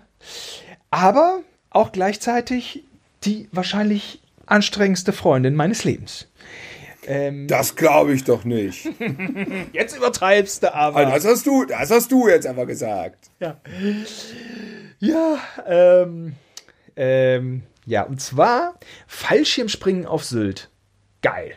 aber 0.92 1.42
auch 1.70 1.92
gleichzeitig 1.92 2.84
die 3.24 3.48
wahrscheinlich 3.52 4.22
anstrengendste 4.46 5.14
Freundin 5.14 5.56
meines 5.56 5.84
Lebens. 5.84 6.28
Ähm, 7.06 7.48
das 7.48 7.76
glaube 7.76 8.14
ich 8.14 8.24
doch 8.24 8.44
nicht. 8.44 8.88
jetzt 9.74 9.96
übertreibst 9.96 10.64
du 10.64 10.74
aber. 10.74 10.98
Also, 10.98 11.12
das 11.12 11.26
hast 11.26 11.48
du, 11.48 11.66
das 11.66 11.92
hast 11.92 12.12
du 12.12 12.28
jetzt 12.28 12.46
aber 12.46 12.66
gesagt. 12.66 13.30
Ja. 13.40 13.58
Ja, 15.00 15.40
ähm, 15.66 16.34
ähm, 16.96 17.64
ja, 17.86 18.04
und 18.04 18.22
zwar 18.22 18.76
Fallschirmspringen 19.08 20.06
auf 20.06 20.24
Sylt. 20.26 20.70
Geil. 21.22 21.54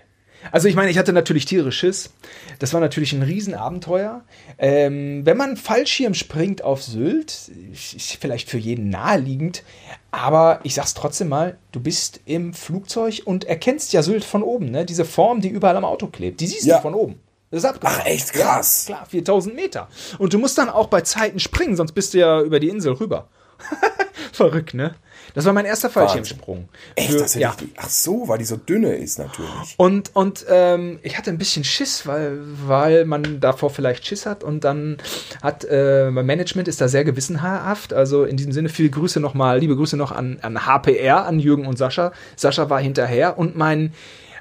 Also 0.50 0.68
ich 0.68 0.74
meine, 0.74 0.90
ich 0.90 0.98
hatte 0.98 1.12
natürlich 1.12 1.44
tierisch 1.44 1.78
Schiss. 1.78 2.10
Das 2.58 2.72
war 2.74 2.80
natürlich 2.80 3.12
ein 3.12 3.22
Riesenabenteuer. 3.22 4.22
Ähm, 4.58 5.24
wenn 5.24 5.36
man 5.36 5.56
Fallschirm 5.56 6.14
springt 6.14 6.62
auf 6.62 6.82
Sylt, 6.82 7.50
ist 7.72 8.18
vielleicht 8.20 8.50
für 8.50 8.58
jeden 8.58 8.90
naheliegend, 8.90 9.62
aber 10.10 10.60
ich 10.62 10.74
sag's 10.74 10.94
trotzdem 10.94 11.28
mal, 11.28 11.58
du 11.70 11.80
bist 11.80 12.20
im 12.26 12.52
Flugzeug 12.54 13.22
und 13.24 13.44
erkennst 13.44 13.92
ja 13.92 14.02
Sylt 14.02 14.24
von 14.24 14.42
oben, 14.42 14.70
ne? 14.70 14.84
Diese 14.84 15.04
Form, 15.04 15.40
die 15.40 15.48
überall 15.48 15.76
am 15.76 15.84
Auto 15.84 16.08
klebt, 16.08 16.40
die 16.40 16.46
siehst 16.46 16.66
Ja. 16.66 16.76
du 16.76 16.82
von 16.82 16.94
oben. 16.94 17.20
Das 17.50 17.64
ist 17.64 17.64
abgefahren. 17.68 18.00
Ach, 18.02 18.06
echt 18.06 18.32
krass. 18.32 18.88
Ja, 18.88 18.94
klar, 18.96 19.06
4000 19.10 19.54
Meter. 19.54 19.88
Und 20.18 20.32
du 20.32 20.38
musst 20.38 20.56
dann 20.58 20.70
auch 20.70 20.86
bei 20.88 21.02
Zeiten 21.02 21.38
springen, 21.38 21.76
sonst 21.76 21.92
bist 21.92 22.14
du 22.14 22.18
ja 22.18 22.40
über 22.40 22.58
die 22.60 22.68
Insel 22.68 22.94
rüber. 22.94 23.28
Verrückt, 24.32 24.74
ne? 24.74 24.94
Das 25.34 25.44
war 25.46 25.52
mein 25.52 25.64
erster 25.64 25.88
Fallschirmsprung. 25.88 26.68
Echt? 26.94 27.10
Für- 27.12 27.38
ja. 27.38 27.54
ich, 27.58 27.68
ach 27.76 27.88
so, 27.88 28.28
weil 28.28 28.38
die 28.38 28.44
so 28.44 28.56
dünne 28.56 28.94
ist 28.94 29.18
natürlich. 29.18 29.48
Und, 29.78 30.14
und 30.14 30.44
ähm, 30.48 30.98
ich 31.02 31.16
hatte 31.16 31.30
ein 31.30 31.38
bisschen 31.38 31.64
Schiss, 31.64 32.06
weil, 32.06 32.38
weil 32.66 33.04
man 33.06 33.40
davor 33.40 33.70
vielleicht 33.70 34.06
Schiss 34.06 34.26
hat. 34.26 34.44
Und 34.44 34.64
dann 34.64 34.98
hat 35.42 35.64
äh, 35.64 36.10
mein 36.10 36.26
Management 36.26 36.68
ist 36.68 36.80
da 36.80 36.88
sehr 36.88 37.04
gewissenhaft. 37.04 37.92
Also 37.94 38.24
in 38.24 38.36
diesem 38.36 38.52
Sinne 38.52 38.68
viele 38.68 38.90
Grüße 38.90 39.20
nochmal, 39.20 39.58
liebe 39.58 39.74
Grüße 39.76 39.96
noch 39.96 40.12
an, 40.12 40.38
an 40.42 40.66
HPR, 40.66 41.24
an 41.26 41.38
Jürgen 41.40 41.66
und 41.66 41.78
Sascha. 41.78 42.12
Sascha 42.36 42.68
war 42.68 42.80
hinterher 42.80 43.38
und 43.38 43.56
mein, 43.56 43.92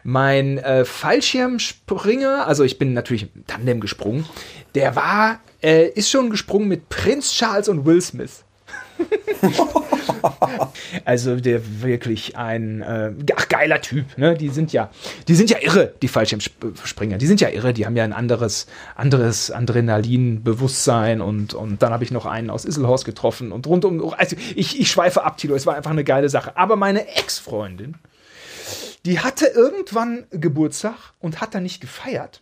mein 0.03 0.57
äh, 0.57 0.83
Fallschirmspringer, 0.83 2.47
also 2.47 2.63
ich 2.63 2.77
bin 2.79 2.93
natürlich 2.93 3.29
im 3.35 3.45
Tandem 3.47 3.79
gesprungen, 3.79 4.25
der 4.75 4.95
war, 4.95 5.39
äh, 5.61 5.87
ist 5.89 6.09
schon 6.09 6.29
gesprungen 6.29 6.67
mit 6.67 6.89
Prinz 6.89 7.31
Charles 7.33 7.69
und 7.69 7.85
Will 7.85 8.01
Smith. 8.01 8.43
Also 11.05 11.35
der 11.37 11.81
wirklich 11.81 12.37
ein 12.37 12.81
äh, 12.81 13.11
ach, 13.35 13.47
geiler 13.49 13.81
Typ, 13.81 14.17
ne? 14.17 14.35
Die 14.35 14.49
sind 14.49 14.73
ja, 14.73 14.89
die 15.27 15.35
sind 15.35 15.49
ja 15.49 15.57
irre, 15.61 15.93
die 16.01 16.07
Fallschirmspringer. 16.07 17.17
Die 17.17 17.27
sind 17.27 17.41
ja 17.41 17.49
irre, 17.49 17.73
die 17.73 17.85
haben 17.85 17.95
ja 17.95 18.03
ein 18.03 18.13
anderes, 18.13 18.67
anderes 18.95 19.51
Adrenalinbewusstsein 19.51 21.21
und, 21.21 21.53
und 21.53 21.81
dann 21.81 21.93
habe 21.93 22.03
ich 22.03 22.11
noch 22.11 22.25
einen 22.25 22.49
aus 22.49 22.65
Isselhorst 22.65 23.05
getroffen 23.05 23.51
und 23.51 23.67
rundum. 23.67 24.13
Also 24.15 24.35
ich, 24.55 24.79
ich 24.79 24.89
schweife 24.91 25.23
ab, 25.23 25.37
Tilo, 25.37 25.55
es 25.55 25.65
war 25.65 25.75
einfach 25.75 25.91
eine 25.91 26.03
geile 26.03 26.29
Sache. 26.29 26.55
Aber 26.57 26.75
meine 26.75 27.07
Ex-Freundin, 27.07 27.95
die 29.05 29.19
hatte 29.19 29.47
irgendwann 29.47 30.25
Geburtstag 30.31 30.95
und 31.19 31.41
hat 31.41 31.55
dann 31.55 31.63
nicht 31.63 31.81
gefeiert. 31.81 32.41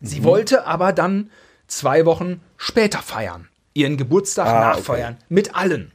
Sie 0.00 0.22
wollte 0.22 0.66
aber 0.66 0.92
dann 0.92 1.30
zwei 1.66 2.04
Wochen 2.06 2.40
später 2.56 3.00
feiern. 3.00 3.48
Ihren 3.74 3.96
Geburtstag 3.96 4.46
Ah, 4.46 4.60
nachfeiern. 4.60 5.16
Mit 5.28 5.54
allen. 5.54 5.92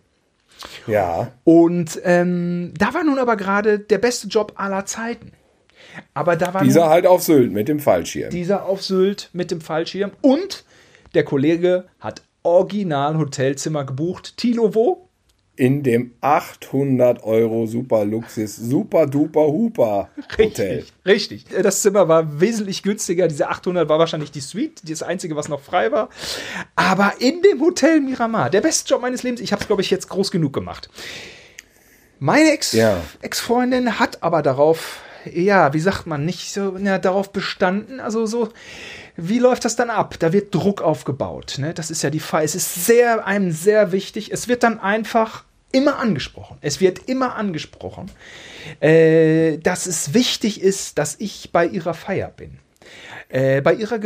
Ja. 0.87 1.31
Und 1.43 1.99
ähm, 2.03 2.73
da 2.77 2.93
war 2.93 3.03
nun 3.03 3.19
aber 3.19 3.35
gerade 3.35 3.79
der 3.79 3.97
beste 3.97 4.27
Job 4.27 4.53
aller 4.55 4.85
Zeiten. 4.85 5.31
Aber 6.13 6.35
da 6.35 6.53
war 6.53 6.63
Dieser 6.63 6.89
halt 6.89 7.05
auf 7.05 7.21
Sylt 7.23 7.51
mit 7.51 7.67
dem 7.67 7.79
Fallschirm. 7.79 8.31
dieser 8.31 8.65
auf 8.65 8.81
Sylt 8.83 9.29
mit 9.33 9.51
dem 9.51 9.61
Fallschirm 9.61 10.11
und 10.21 10.65
der 11.13 11.23
Kollege 11.23 11.85
hat 11.99 12.23
original 12.41 13.17
Hotelzimmer 13.17 13.85
gebucht. 13.85 14.37
Tilo 14.37 14.73
wo? 14.73 15.09
In 15.55 15.83
dem 15.83 16.13
800 16.21 17.23
Euro 17.23 17.67
Super 17.67 18.05
Luxus 18.05 18.55
Super 18.55 19.05
Duper 19.05 19.45
Huper 19.47 20.09
Hotel. 20.37 20.77
Richtig, 20.79 20.93
richtig. 21.05 21.45
Das 21.61 21.83
Zimmer 21.83 22.07
war 22.07 22.39
wesentlich 22.41 22.81
günstiger. 22.81 23.27
Diese 23.27 23.49
800 23.49 23.87
war 23.87 23.99
wahrscheinlich 23.99 24.31
die 24.31 24.41
Suite, 24.41 24.81
das 24.89 25.03
einzige, 25.03 25.35
was 25.35 25.49
noch 25.49 25.61
frei 25.61 25.91
war. 25.91 26.09
Aber 26.75 27.13
in 27.19 27.43
dem 27.43 27.61
Hotel 27.61 28.01
Miramar, 28.01 28.49
der 28.49 28.61
beste 28.61 28.89
Job 28.89 29.01
meines 29.03 29.21
Lebens. 29.21 29.41
Ich 29.41 29.51
habe 29.51 29.61
es, 29.61 29.67
glaube 29.67 29.83
ich, 29.83 29.91
jetzt 29.91 30.09
groß 30.09 30.31
genug 30.31 30.53
gemacht. 30.53 30.89
Meine 32.19 32.51
Ex- 32.51 32.71
Ja. 32.71 33.01
Ex-Freundin 33.21 33.99
hat 33.99 34.23
aber 34.23 34.41
darauf, 34.41 35.01
ja, 35.31 35.73
wie 35.73 35.79
sagt 35.79 36.07
man, 36.07 36.25
nicht 36.25 36.51
so, 36.51 36.77
ja, 36.77 36.97
darauf 36.97 37.31
bestanden. 37.31 37.99
Also 37.99 38.25
so, 38.25 38.49
wie 39.15 39.39
läuft 39.39 39.65
das 39.65 39.75
dann 39.75 39.89
ab? 39.89 40.15
Da 40.19 40.33
wird 40.33 40.53
Druck 40.53 40.81
aufgebaut. 40.81 41.55
Ne? 41.59 41.73
Das 41.73 41.91
ist 41.91 42.01
ja 42.01 42.09
die 42.09 42.19
Fall. 42.19 42.43
Es 42.43 42.55
ist 42.55 42.85
sehr, 42.85 43.25
einem 43.25 43.51
sehr 43.51 43.91
wichtig. 43.91 44.31
Es 44.31 44.47
wird 44.47 44.63
dann 44.63 44.79
einfach 44.79 45.45
immer 45.71 45.97
angesprochen. 45.99 46.57
Es 46.61 46.79
wird 46.79 47.09
immer 47.09 47.35
angesprochen, 47.35 48.11
äh, 48.79 49.57
dass 49.57 49.85
es 49.85 50.13
wichtig 50.13 50.61
ist, 50.61 50.97
dass 50.97 51.15
ich 51.19 51.51
bei 51.51 51.65
ihrer 51.65 51.93
Feier 51.93 52.29
bin. 52.29 52.59
Äh, 53.29 53.61
bei 53.61 53.73
ihrer 53.73 53.97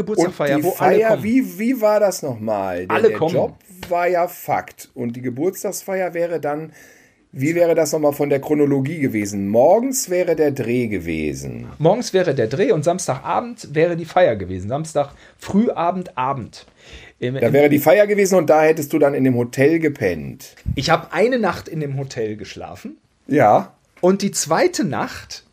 die 0.57 0.63
wo 0.63 0.69
alle 0.69 0.75
Feier, 0.75 1.09
kommen. 1.09 1.23
wie, 1.23 1.59
wie 1.59 1.81
war 1.81 1.99
das 1.99 2.21
nochmal? 2.21 2.87
Der, 2.87 2.95
Alle 2.95 3.09
der 3.09 3.17
kommen. 3.17 3.35
Job 3.35 3.55
war 3.89 4.07
ja 4.07 4.27
Fakt. 4.27 4.89
Und 4.93 5.15
die 5.15 5.21
Geburtstagsfeier 5.21 6.13
wäre 6.13 6.39
dann, 6.39 6.71
wie 7.39 7.55
wäre 7.55 7.75
das 7.75 7.91
nochmal 7.93 8.13
von 8.13 8.29
der 8.29 8.39
Chronologie 8.41 8.99
gewesen? 8.99 9.47
Morgens 9.49 10.09
wäre 10.09 10.35
der 10.35 10.51
Dreh 10.51 10.87
gewesen. 10.87 11.67
Morgens 11.77 12.13
wäre 12.13 12.33
der 12.35 12.47
Dreh 12.47 12.71
und 12.71 12.83
Samstagabend 12.83 13.69
wäre 13.73 13.95
die 13.95 14.05
Feier 14.05 14.35
gewesen. 14.35 14.69
Samstag 14.69 15.11
Frühabend, 15.37 16.17
Abend. 16.17 16.65
Im, 17.19 17.33
Da 17.35 17.51
wäre 17.53 17.69
die 17.69 17.79
Feier 17.79 18.05
gewesen 18.07 18.35
und 18.35 18.49
da 18.49 18.61
hättest 18.61 18.93
du 18.93 18.99
dann 18.99 19.13
in 19.15 19.23
dem 19.23 19.35
Hotel 19.35 19.79
gepennt. 19.79 20.55
ich 20.75 20.89
habe 20.91 21.11
eine 21.13 21.39
Nacht 21.39 21.67
in 21.67 21.79
dem 21.79 21.97
Hotel 21.97 22.35
geschlafen 22.37 22.97
Ja. 23.27 23.73
und 24.01 24.21
die 24.21 24.31
zweite 24.31 24.83
Nacht 24.83 25.43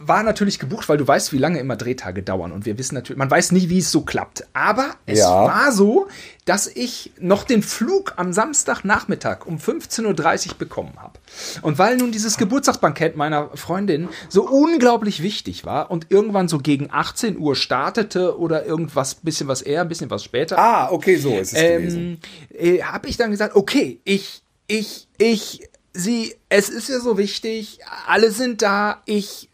war 0.00 0.22
natürlich 0.22 0.58
gebucht, 0.58 0.88
weil 0.88 0.96
du 0.98 1.06
weißt, 1.06 1.32
wie 1.32 1.38
lange 1.38 1.58
immer 1.58 1.76
Drehtage 1.76 2.22
dauern 2.22 2.52
und 2.52 2.66
wir 2.66 2.78
wissen 2.78 2.94
natürlich, 2.94 3.18
man 3.18 3.30
weiß 3.30 3.52
nie, 3.52 3.68
wie 3.68 3.78
es 3.78 3.90
so 3.90 4.02
klappt. 4.02 4.46
Aber 4.52 4.94
es 5.06 5.18
Ja. 5.20 5.44
war 5.46 5.72
so, 5.72 6.08
dass 6.44 6.66
ich 6.66 7.12
noch 7.20 7.44
den 7.44 7.62
Flug 7.62 8.14
am 8.16 8.32
Samstagnachmittag 8.32 9.46
um 9.46 9.58
15.30 9.58 10.48
Uhr 10.50 10.54
bekommen 10.58 10.94
habe. 10.98 11.18
Und 11.62 11.78
weil 11.78 11.96
nun 11.96 12.12
dieses 12.12 12.36
Geburtstagsbankett 12.38 13.16
meiner 13.16 13.50
Freundin 13.56 14.08
so 14.28 14.48
unglaublich 14.48 15.22
wichtig 15.22 15.64
war 15.64 15.90
und 15.90 16.06
irgendwann 16.10 16.48
so 16.48 16.58
gegen 16.58 16.88
18 16.90 17.38
Uhr 17.38 17.56
startete 17.56 18.38
oder 18.38 18.64
irgendwas, 18.64 19.16
bisschen 19.16 19.48
was 19.48 19.62
eher, 19.62 19.82
ein 19.82 19.88
bisschen 19.88 20.10
was 20.10 20.24
später, 20.24 20.58
Ah, 20.58 20.90
okay, 20.90 21.16
so 21.16 21.38
ist 21.38 21.52
es 21.52 21.60
gewesen. 21.60 22.18
ähm, 22.52 22.78
äh, 22.78 22.82
habe 22.82 23.08
ich 23.08 23.16
dann 23.16 23.30
gesagt, 23.30 23.56
okay, 23.56 24.00
ich, 24.04 24.42
ich, 24.66 25.08
ich, 25.18 25.68
sie, 25.92 26.34
es 26.48 26.68
ist 26.68 26.88
ja 26.88 27.00
so 27.00 27.18
wichtig, 27.18 27.80
alle 28.06 28.30
sind 28.30 28.62
da, 28.62 29.02
ich, 29.06 29.47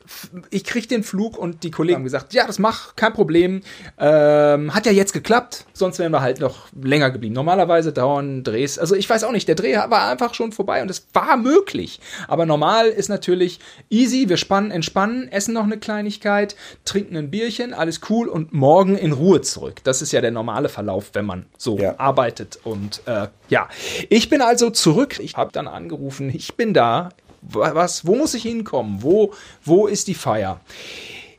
ich 0.50 0.64
krieg 0.64 0.88
den 0.88 1.02
Flug 1.02 1.36
und 1.38 1.62
die 1.62 1.70
Kollegen 1.70 1.96
haben 1.96 2.04
gesagt, 2.04 2.34
ja, 2.34 2.46
das 2.46 2.58
mach, 2.58 2.94
kein 2.96 3.12
Problem, 3.12 3.62
ähm, 3.98 4.74
hat 4.74 4.86
ja 4.86 4.92
jetzt 4.92 5.12
geklappt, 5.12 5.64
sonst 5.72 5.98
wären 5.98 6.12
wir 6.12 6.20
halt 6.20 6.40
noch 6.40 6.68
länger 6.80 7.10
geblieben. 7.10 7.34
Normalerweise 7.34 7.92
dauern 7.92 8.44
Drehs, 8.44 8.78
also 8.78 8.94
ich 8.94 9.08
weiß 9.08 9.24
auch 9.24 9.32
nicht, 9.32 9.48
der 9.48 9.54
Dreh 9.54 9.74
war 9.74 10.08
einfach 10.10 10.34
schon 10.34 10.52
vorbei 10.52 10.82
und 10.82 10.90
es 10.90 11.06
war 11.14 11.36
möglich, 11.36 12.00
aber 12.28 12.44
normal 12.46 12.88
ist 12.88 13.08
natürlich 13.08 13.60
easy, 13.90 14.28
wir 14.28 14.36
spannen, 14.36 14.70
entspannen, 14.70 15.28
essen 15.28 15.54
noch 15.54 15.64
eine 15.64 15.78
Kleinigkeit, 15.78 16.56
trinken 16.84 17.16
ein 17.16 17.30
Bierchen, 17.30 17.72
alles 17.72 18.00
cool 18.10 18.28
und 18.28 18.52
morgen 18.52 18.96
in 18.96 19.12
Ruhe 19.12 19.40
zurück. 19.40 19.80
Das 19.84 20.02
ist 20.02 20.12
ja 20.12 20.20
der 20.20 20.30
normale 20.30 20.68
Verlauf, 20.68 21.10
wenn 21.14 21.24
man 21.24 21.46
so 21.56 21.78
Ja. 21.78 21.98
arbeitet. 21.98 22.58
Und 22.64 23.02
äh, 23.06 23.28
ja, 23.48 23.68
ich 24.10 24.28
bin 24.28 24.42
also 24.42 24.70
zurück. 24.70 25.18
Ich 25.20 25.34
habe 25.36 25.52
dann 25.52 25.66
angerufen, 25.68 26.30
ich 26.34 26.54
bin 26.56 26.74
da. 26.74 27.10
Wa- 27.48 27.74
Was, 27.74 28.06
wo 28.06 28.14
muss 28.14 28.34
ich 28.34 28.42
hinkommen? 28.42 29.02
Wo, 29.02 29.32
wo 29.64 29.86
ist 29.86 30.08
die 30.08 30.14
Feier? 30.14 30.60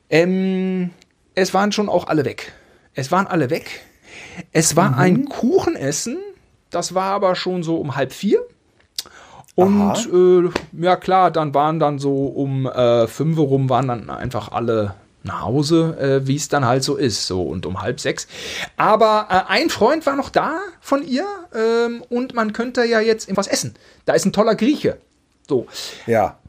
Ähm, 0.09 0.91
es 1.33 1.53
waren 1.53 1.71
schon 1.71 1.89
auch 1.89 2.07
alle 2.07 2.25
weg. 2.25 2.53
Es 2.93 3.11
waren 3.11 3.27
alle 3.27 3.49
weg. 3.49 3.81
Es 4.51 4.75
war 4.75 4.97
ein 4.97 5.25
Kuchenessen. 5.25 6.17
Das 6.69 6.93
war 6.95 7.11
aber 7.13 7.35
schon 7.35 7.63
so 7.63 7.77
um 7.77 7.95
halb 7.95 8.13
vier. 8.13 8.39
Und 9.55 10.09
äh, 10.13 10.83
ja 10.83 10.95
klar, 10.97 11.31
dann 11.31 11.53
waren 11.53 11.79
dann 11.79 11.97
so 11.99 12.25
um 12.25 12.65
äh, 12.65 13.07
fünf 13.07 13.37
rum 13.37 13.69
waren 13.69 13.87
dann 13.87 14.09
einfach 14.09 14.51
alle 14.51 14.95
nach 15.23 15.41
Hause, 15.43 15.97
äh, 15.97 16.27
wie 16.27 16.35
es 16.35 16.49
dann 16.49 16.65
halt 16.65 16.83
so 16.83 16.97
ist, 16.97 17.25
so 17.25 17.41
und 17.43 17.65
um 17.65 17.81
halb 17.81 17.99
sechs. 18.01 18.27
Aber 18.77 19.27
äh, 19.29 19.51
ein 19.51 19.69
Freund 19.69 20.05
war 20.05 20.15
noch 20.17 20.29
da 20.29 20.59
von 20.81 21.03
ihr 21.03 21.25
ähm, 21.55 22.03
und 22.09 22.33
man 22.35 22.51
könnte 22.53 22.83
ja 22.83 22.99
jetzt 22.99 23.27
irgendwas 23.27 23.47
essen. 23.47 23.75
Da 24.05 24.13
ist 24.13 24.25
ein 24.25 24.33
toller 24.33 24.55
Grieche. 24.55 24.97
So, 25.47 25.67
Ja. 26.07 26.39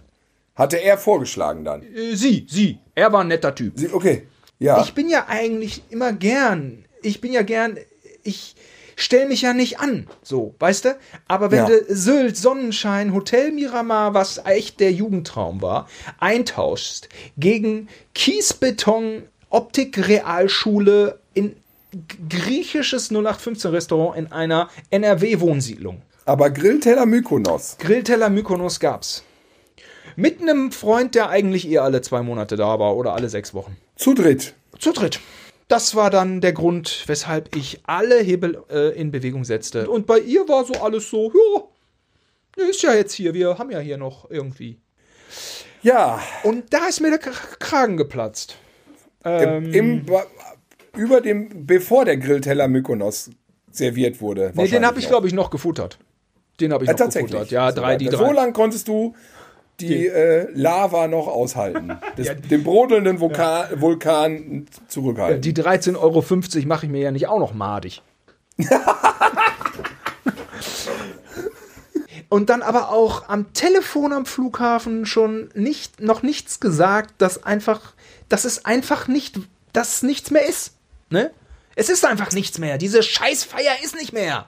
Hatte 0.55 0.79
er 0.79 0.97
vorgeschlagen 0.97 1.65
dann. 1.65 1.83
äh, 1.83 2.15
sie, 2.17 2.47
sie, 2.49 2.79
er 2.95 3.13
war 3.13 3.21
ein 3.21 3.29
netter 3.29 3.55
Typ. 3.55 3.75
Sie, 3.77 3.93
okay. 3.93 4.27
Ja. 4.59 4.81
Ich 4.83 4.95
bin 4.95 5.09
ja 5.11 5.27
eigentlich 5.29 5.83
immer 5.91 6.15
gern. 6.15 6.85
Ich 7.03 7.21
bin 7.21 7.33
ja 7.35 7.43
gern. 7.43 7.77
Ich 8.23 8.57
stell 8.97 9.29
mich 9.29 9.43
ja 9.43 9.53
nicht 9.53 9.81
an. 9.81 10.07
So, 10.23 10.55
weißt 10.59 10.87
du? 10.87 10.97
Aber 11.29 11.51
wenn 11.51 11.59
Ja. 11.59 11.67
du 11.69 11.85
Sylt, 11.95 12.39
Sonnenschein, 12.39 13.13
Hotel 13.13 13.53
Miramar, 13.53 14.15
was 14.15 14.39
echt 14.47 14.81
der 14.81 14.93
Jugendtraum 14.93 15.61
war, 15.61 15.91
eintauschst 16.21 17.11
gegen 17.37 17.89
Kiesbeton, 18.15 19.25
Optik-Realschule 19.51 21.19
in 21.35 21.55
griechisches 22.29 23.11
0815-Restaurant 23.11 24.17
in 24.19 24.33
einer 24.33 24.69
NRW-Wohnsiedlung. 24.91 26.01
Aber 26.27 26.51
Grillteller 26.51 27.07
Mykonos. 27.07 27.77
Grillteller 27.79 28.29
Mykonos 28.31 28.81
gab's. 28.81 29.23
Mit 30.17 30.43
einem 30.43 30.73
Freund, 30.73 31.15
der 31.15 31.29
eigentlich 31.29 31.71
eher 31.71 31.85
alle 31.85 32.03
zwei 32.03 32.23
Monate 32.23 32.57
da 32.57 32.81
war 32.81 32.97
oder 32.97 33.15
alle 33.15 33.29
sechs 33.29 33.55
Wochen. 33.55 33.77
Zu 33.95 34.13
dritt. 34.13 34.55
Zu 34.81 34.93
dritt. 34.93 35.21
Das 35.69 35.95
war 35.95 36.11
dann 36.11 36.41
der 36.41 36.53
Grund, 36.53 37.05
weshalb 37.07 37.55
ich 37.55 37.81
alle 37.87 38.19
Hebel 38.19 38.61
äh, 38.69 38.99
in 38.99 39.13
Bewegung 39.13 39.45
setzte. 39.45 39.89
Und 39.89 40.07
bei 40.07 40.19
ihr 40.19 40.49
war 40.49 40.65
so 40.65 40.75
alles 40.75 41.09
so, 41.11 41.33
ja, 42.57 42.65
ist 42.65 42.83
ja 42.83 42.93
jetzt 42.93 43.13
hier, 43.13 43.33
wir 43.33 43.59
haben 43.59 43.71
ja 43.71 43.79
hier 43.79 43.97
noch 43.97 44.29
irgendwie. 44.29 44.81
Ja. 45.83 46.21
Und 46.43 46.73
da 46.73 46.89
ist 46.89 47.01
mir 47.01 47.11
der 47.11 47.19
Kragen 47.21 47.97
geplatzt. 47.97 48.57
Im, 49.25 49.73
im, 49.73 50.07
über 50.97 51.21
dem, 51.21 51.67
bevor 51.67 52.05
der 52.05 52.17
Grillteller 52.17 52.67
Mykonos 52.67 53.31
serviert 53.71 54.21
wurde. 54.21 54.51
Nee, 54.55 54.67
den 54.67 54.85
habe 54.85 54.99
ich, 54.99 55.07
glaube 55.07 55.29
ich, 55.29 55.33
noch 55.33 55.51
gefuttert. 55.51 55.99
Den 56.61 56.73
habe 56.73 56.85
ich 56.85 56.89
Ja, 56.89 56.93
noch 56.95 56.99
tatsächlich. 56.99 57.33
gefuttert. 57.33 57.51
Ja, 57.53 57.71
So 57.71 57.77
drei, 57.81 57.93
weit. 57.93 58.01
die 58.01 58.09
So 58.09 58.17
drei. 58.19 58.33
lang 58.33 58.53
konntest 58.53 58.89
du 58.89 59.15
die 59.81 60.07
äh, 60.07 60.49
Lava 60.55 61.07
noch 61.07 61.27
aushalten. 61.29 61.99
Das, 62.17 62.29
den 62.49 62.65
brodelnden 62.65 63.21
Vulkan, 63.21 63.81
Vulkan 63.81 64.67
zurückhalten. 64.89 65.43
Die 65.43 65.53
13,50 65.53 65.97
Euro 65.99 66.25
mache 66.67 66.87
ich 66.87 66.93
mir 66.93 67.01
ja 67.03 67.11
nicht 67.11 67.29
auch 67.29 67.39
noch 67.39 67.53
madig. 67.53 68.01
und 72.29 72.49
dann 72.51 72.63
aber 72.63 72.91
auch 72.91 73.29
am 73.29 73.53
Telefon 73.53 74.13
am 74.13 74.25
Flughafen 74.27 75.07
schon 75.07 75.51
nicht, 75.55 76.01
noch 76.01 76.23
nichts 76.23 76.59
gesagt, 76.61 77.15
dass 77.19 77.45
einfach, 77.45 77.93
dass 78.29 78.45
es 78.45 78.65
einfach 78.65 79.09
nicht, 79.09 79.39
dass 79.73 80.03
nichts 80.03 80.31
mehr 80.31 80.47
ist. 80.49 80.73
Ne? 81.11 81.31
Es 81.75 81.89
ist 81.91 82.05
einfach 82.07 82.33
nichts 82.33 82.59
mehr. 82.59 82.79
Diese 82.79 83.03
Scheißfeier 83.03 83.75
ist 83.85 83.95
nicht 83.95 84.13
mehr. 84.15 84.47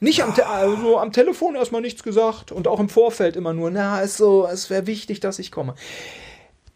Nicht 0.00 0.22
am, 0.22 0.34
Te 0.34 0.46
also 0.46 0.98
am 0.98 1.12
Telefon 1.12 1.54
erstmal 1.54 1.82
nichts 1.82 2.02
gesagt 2.02 2.52
und 2.52 2.66
auch 2.66 2.80
im 2.80 2.88
Vorfeld 2.88 3.36
immer 3.36 3.52
nur, 3.52 3.70
na, 3.70 4.00
ist 4.00 4.16
so, 4.16 4.46
es 4.46 4.70
wäre 4.70 4.86
wichtig, 4.86 5.20
dass 5.20 5.38
ich 5.38 5.52
komme. 5.52 5.74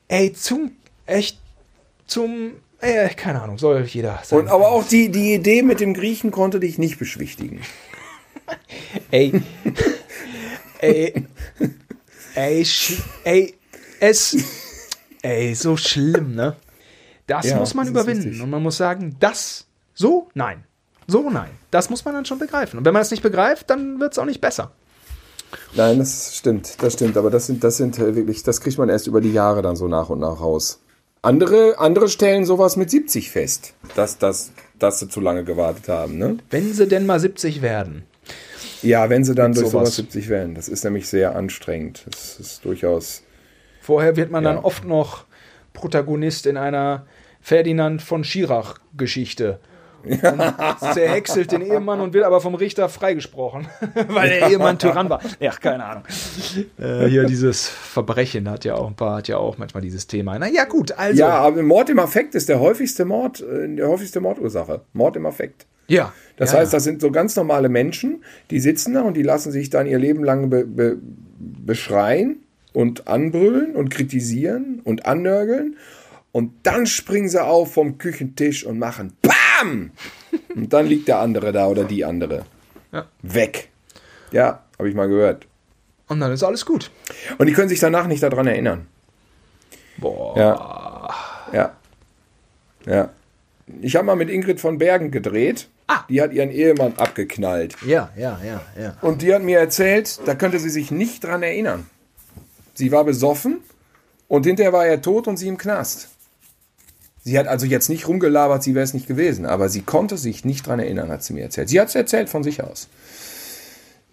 Ey, 0.09 0.35
zum, 0.35 0.72
echt, 1.07 1.39
zum, 2.07 2.53
äh, 2.81 3.09
keine 3.09 3.41
Ahnung, 3.41 3.57
soll 3.57 3.83
jeder 3.85 4.20
sagen. 4.22 4.43
Und 4.43 4.49
aber 4.49 4.68
auch 4.68 4.85
die, 4.87 5.11
die 5.11 5.33
Idee 5.33 5.62
mit 5.62 5.81
dem 5.81 5.95
Griechen 5.95 6.31
konnte 6.31 6.61
dich 6.61 6.77
nicht 6.77 6.99
beschwichtigen. 6.99 7.62
ey, 9.11 9.33
ey, 10.81 11.27
ey, 12.35 12.66
ey, 13.25 13.55
es, 14.01 14.37
ey, 15.22 15.55
so 15.55 15.77
schlimm, 15.77 16.35
ne? 16.35 16.57
Das 17.27 17.47
ja, 17.47 17.57
muss 17.57 17.72
man 17.72 17.89
überwinden 17.89 18.41
und 18.43 18.51
man 18.51 18.62
muss 18.62 18.77
sagen, 18.77 19.16
das, 19.18 19.66
so, 19.95 20.29
nein. 20.35 20.64
So 21.07 21.31
nein. 21.31 21.51
Das 21.71 21.91
muss 21.91 22.05
man 22.05 22.15
dann 22.15 22.25
schon 22.25 22.39
begreifen. 22.39 22.79
Und 22.79 22.85
wenn 22.85 22.93
man 22.93 23.03
es 23.03 23.11
nicht 23.11 23.23
begreift, 23.23 23.71
dann 23.71 24.01
wird 24.01 24.13
es 24.13 24.19
auch 24.19 24.25
nicht 24.25 24.41
besser. 24.41 24.73
Nein, 25.75 25.99
das 25.99 26.37
stimmt, 26.37 26.83
das 26.83 26.95
stimmt. 26.95 27.17
Aber 27.17 27.31
das 27.31 27.47
sind, 27.47 27.63
das 27.65 27.77
sind 27.77 27.99
äh, 27.99 28.15
wirklich, 28.15 28.43
das 28.43 28.61
kriegt 28.61 28.79
man 28.79 28.89
erst 28.89 29.07
über 29.07 29.21
die 29.21 29.33
Jahre 29.33 29.63
dann 29.63 29.77
so 29.77 29.89
nach 29.89 30.09
und 30.09 30.21
nach 30.21 30.41
raus. 30.41 30.81
Andere, 31.23 31.79
andere 31.79 32.09
stellen 32.09 32.45
sowas 32.45 32.77
mit 32.77 32.91
70 32.91 33.31
fest, 33.31 33.73
dass, 33.95 34.19
dass, 34.19 34.53
dass 34.79 34.99
sie 34.99 35.09
zu 35.09 35.21
lange 35.21 35.45
gewartet 35.45 35.89
haben. 35.89 36.19
Ne? 36.19 36.37
Wenn 36.51 36.75
sie 36.75 36.87
denn 36.87 37.07
mal 37.07 37.19
70 37.19 37.63
werden. 37.63 38.05
Ja, 38.83 39.09
wenn 39.09 39.25
sie 39.25 39.35
dann 39.35 39.53
durch 39.55 39.69
sowas. 39.69 39.89
sowas 39.89 39.97
70 39.97 40.29
werden. 40.29 40.55
Das 40.55 40.69
ist 40.69 40.85
nämlich 40.85 41.09
sehr 41.09 41.35
anstrengend. 41.35 42.05
Das 42.11 42.39
ist 42.39 42.65
durchaus. 42.65 43.23
Vorher 43.81 44.17
wird 44.17 44.31
man 44.31 44.45
ja. 44.45 44.53
dann 44.53 44.63
oft 44.63 44.85
noch 44.85 45.25
Protagonist 45.73 46.45
in 46.47 46.59
einer 46.59 47.07
Ferdinand 47.41 48.03
von 48.03 48.23
Schirach-Geschichte. 48.25 49.61
Ja. 50.07 50.77
zerhäckselt 50.93 51.53
den 51.53 51.63
Ehemann 51.63 52.01
und 52.01 52.13
wird 52.13 52.25
aber 52.25 52.41
vom 52.41 52.55
Richter 52.55 52.89
freigesprochen, 52.89 53.67
weil 54.09 54.29
der 54.29 54.51
Ehemann 54.51 54.79
Tyrann 54.79 55.09
war. 55.11 55.21
Ja, 55.41 55.53
keine 55.53 55.85
Ahnung. 55.85 56.05
Äh, 56.79 57.07
hier 57.07 57.25
dieses 57.25 57.69
Verbrechen 57.69 58.49
hat 58.49 58.65
ja 58.65 58.75
auch 58.75 58.89
ein 58.89 58.95
paar, 58.95 59.19
hat 59.19 59.29
ja 59.29 59.39
auch 59.39 59.59
manchmal 59.59 59.83
dieses 59.83 60.07
Thema. 60.07 60.39
Na 60.39 60.49
ja, 60.49 60.65
gut, 60.65 60.93
also. 60.93 61.19
Ja, 61.19 61.31
aber 61.31 61.63
Mord 61.63 61.91
im 61.91 61.99
Affekt 61.99 62.35
ist 62.35 62.49
der 62.49 62.61
häufigste 62.61 63.05
Mord, 63.05 63.41
äh, 63.41 63.69
die 63.69 63.83
häufigste 63.83 64.21
Mordursache. 64.21 64.83
Mord 64.93 65.17
im 65.17 65.27
Affekt. 65.27 65.67
Ja. 65.87 66.13
Das 66.37 66.53
ja, 66.53 66.59
heißt, 66.59 66.73
das 66.73 66.85
sind 66.85 67.01
so 67.01 67.11
ganz 67.11 67.37
normale 67.37 67.69
Menschen, 67.69 68.25
die 68.51 68.61
sitzen 68.61 68.95
da 68.95 69.03
und 69.03 69.17
die 69.17 69.23
lassen 69.23 69.53
sich 69.53 69.71
dann 69.71 69.87
ihr 69.87 69.99
Leben 69.99 70.25
lang 70.25 70.51
be 70.51 70.65
be 70.65 70.97
beschreien 71.39 72.39
und 72.73 73.07
anbrüllen 73.07 73.77
und 73.77 73.91
kritisieren 73.91 74.81
und 74.85 75.07
annörgeln. 75.07 75.77
Und 76.33 76.53
dann 76.65 76.87
springen 76.87 77.29
sie 77.29 77.43
auf 77.43 77.75
vom 77.75 77.97
Küchentisch 77.99 78.67
und 78.67 78.79
machen 78.79 79.13
BAM! 79.61 79.91
Und 80.55 80.73
dann 80.73 80.87
liegt 80.87 81.09
der 81.09 81.19
andere 81.19 81.53
da 81.53 81.67
oder 81.67 81.85
die 81.85 82.05
andere. 82.05 82.45
Ja. 82.93 83.07
Weg. 83.23 83.69
Ja, 84.31 84.65
habe 84.79 84.89
ich 84.89 84.95
mal 84.95 85.09
gehört. 85.09 85.47
Und 86.09 86.21
dann 86.21 86.33
ist 86.33 86.43
alles 86.43 86.67
gut. 86.67 86.91
Und 87.39 87.47
die 87.47 87.53
können 87.53 87.69
sich 87.69 87.81
danach 87.81 88.07
nicht 88.07 88.23
daran 88.23 88.47
erinnern. 88.47 88.87
Boah. 89.97 90.37
Ja. 90.37 91.53
Ja. 91.53 91.77
Ja. 92.87 93.11
Ich 93.81 93.97
habe 93.97 94.07
mal 94.07 94.17
mit 94.17 94.29
Ingrid 94.29 94.61
von 94.61 94.79
Bergen 94.79 95.11
gedreht. 95.11 95.69
Ah. 95.87 96.05
Die 96.09 96.21
hat 96.21 96.33
ihren 96.33 96.51
Ehemann 96.51 96.95
abgeknallt. 96.97 97.77
Ja, 97.87 98.11
ja, 98.17 98.39
ja, 98.45 98.63
ja. 98.79 98.97
Und 99.01 99.23
die 99.23 99.35
hat 99.35 99.43
mir 99.43 99.59
erzählt, 99.59 100.21
da 100.27 100.35
könnte 100.35 100.59
sie 100.59 100.71
sich 100.71 100.91
nicht 100.91 101.25
dran 101.25 101.43
erinnern. 101.43 101.89
Sie 102.75 102.91
war 102.91 103.05
besoffen 103.05 103.61
und 104.29 104.47
hinterher 104.47 104.73
war 104.73 104.87
er 104.87 105.01
tot 105.01 105.29
und 105.29 105.37
sie 105.37 105.49
im 105.49 105.59
Knast. 105.59 106.09
Sie 107.27 107.39
hat 107.39 107.49
also 107.49 107.64
jetzt 107.64 107.89
nicht 107.89 108.07
rumgelabert, 108.07 108.62
sie 108.62 108.75
wäre 108.75 108.85
es 108.85 108.93
nicht 108.93 109.07
gewesen, 109.07 109.47
aber 109.47 109.70
sie 109.70 109.81
konnte 109.81 110.18
sich 110.18 110.45
nicht 110.45 110.66
dran 110.66 110.79
erinnern, 110.79 111.09
hat 111.09 111.25
sie 111.25 111.33
mir 111.33 111.43
erzählt. 111.43 111.70
Sie 111.70 111.81
hat 111.81 111.89
es 111.89 111.95
erzählt 111.95 112.29
von 112.29 112.43
sich 112.43 112.62
aus. 112.62 112.89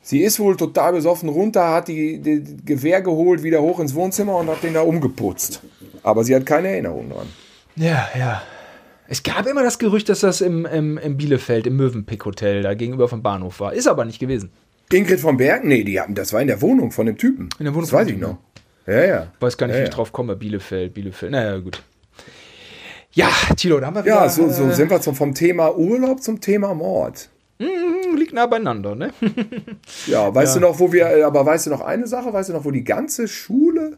Sie 0.02 0.22
ist 0.24 0.40
wohl 0.40 0.56
total 0.56 0.94
besoffen 0.94 1.28
runter, 1.28 1.72
hat 1.72 1.90
die, 1.90 2.20
die, 2.20 2.58
Gewehr 2.66 3.02
geholt, 3.02 3.44
wieder 3.44 3.62
hoch 3.62 3.82
ins 3.82 3.96
Wohnzimmer 3.96 4.38
und 4.38 4.48
hat 4.48 4.64
den 4.64 4.74
da 4.74 4.82
umgeputzt. 4.82 5.62
Aber 6.04 6.24
sie 6.24 6.34
hat 6.34 6.46
keine 6.46 6.70
Erinnerung 6.70 7.10
dran. 7.10 7.28
Ja, 7.76 8.10
ja. 8.18 8.42
Es 9.10 9.24
gab 9.24 9.46
immer 9.46 9.62
das 9.62 9.78
Gerücht, 9.78 10.08
dass 10.08 10.22
das 10.22 10.40
im, 10.40 10.66
im, 10.66 10.98
im 10.98 11.18
Bielefeld, 11.18 11.68
im 11.68 11.76
Möwenpick-Hotel, 11.76 12.64
da 12.64 12.76
gegenüber 12.76 13.10
vom 13.10 13.22
Bahnhof 13.22 13.60
war. 13.60 13.74
Ist 13.74 13.90
aber 13.90 14.06
nicht 14.06 14.20
gewesen. 14.20 14.52
Ingrid 14.90 15.20
von 15.20 15.36
Bergen? 15.36 15.68
Nee, 15.68 15.84
die 15.84 16.00
haben, 16.00 16.16
das 16.16 16.32
war 16.32 16.42
in 16.42 16.48
der 16.48 16.62
Wohnung 16.62 16.92
von 16.92 17.08
dem 17.08 17.18
Typen. 17.18 17.50
In 17.60 17.66
der 17.66 17.74
Wohnung 17.74 17.90
das 17.90 17.94
weiß 17.94 18.08
ich 18.08 18.18
noch. 18.18 18.38
Ja, 18.88 19.04
ja. 19.06 19.28
Weiß 19.42 19.58
gar 19.58 19.68
nicht, 19.68 19.76
ja, 19.76 19.82
wie 19.82 19.86
ich 19.86 19.94
drauf 19.94 20.14
komme. 20.14 20.38
Bielefeld, 20.38 20.94
Bielefeld. 20.94 21.34
Naja, 21.34 21.58
gut. 21.58 21.84
Ja, 23.14 23.30
Tilo, 23.58 23.80
da 23.80 23.88
haben 23.88 23.96
wir 23.96 24.06
wieder. 24.06 24.16
Ja, 24.16 24.30
so, 24.30 24.50
so 24.50 24.66
äh, 24.66 24.74
sind 24.74 24.90
wir 24.90 25.02
zum, 25.02 25.16
vom 25.16 25.34
Thema 25.34 25.76
Urlaub 25.76 26.22
zum 26.22 26.40
Thema 26.40 26.74
Mord. 26.74 27.30
Mm, 27.60 28.16
liegt 28.16 28.34
nah 28.34 28.48
beieinander, 28.48 28.96
ne? 28.96 29.12
ja, 30.08 30.34
weißt 30.34 30.56
ja. 30.56 30.62
du 30.62 30.68
noch, 30.68 30.80
wo 30.80 30.92
wir, 30.92 31.26
aber 31.26 31.46
weißt 31.46 31.68
du 31.68 31.70
noch 31.70 31.82
eine 31.82 32.08
Sache? 32.08 32.32
Weißt 32.32 32.50
du 32.50 32.54
noch, 32.54 32.66
wo 32.66 32.72
die 32.72 32.84
ganze 32.84 33.28
Schule 33.28 33.98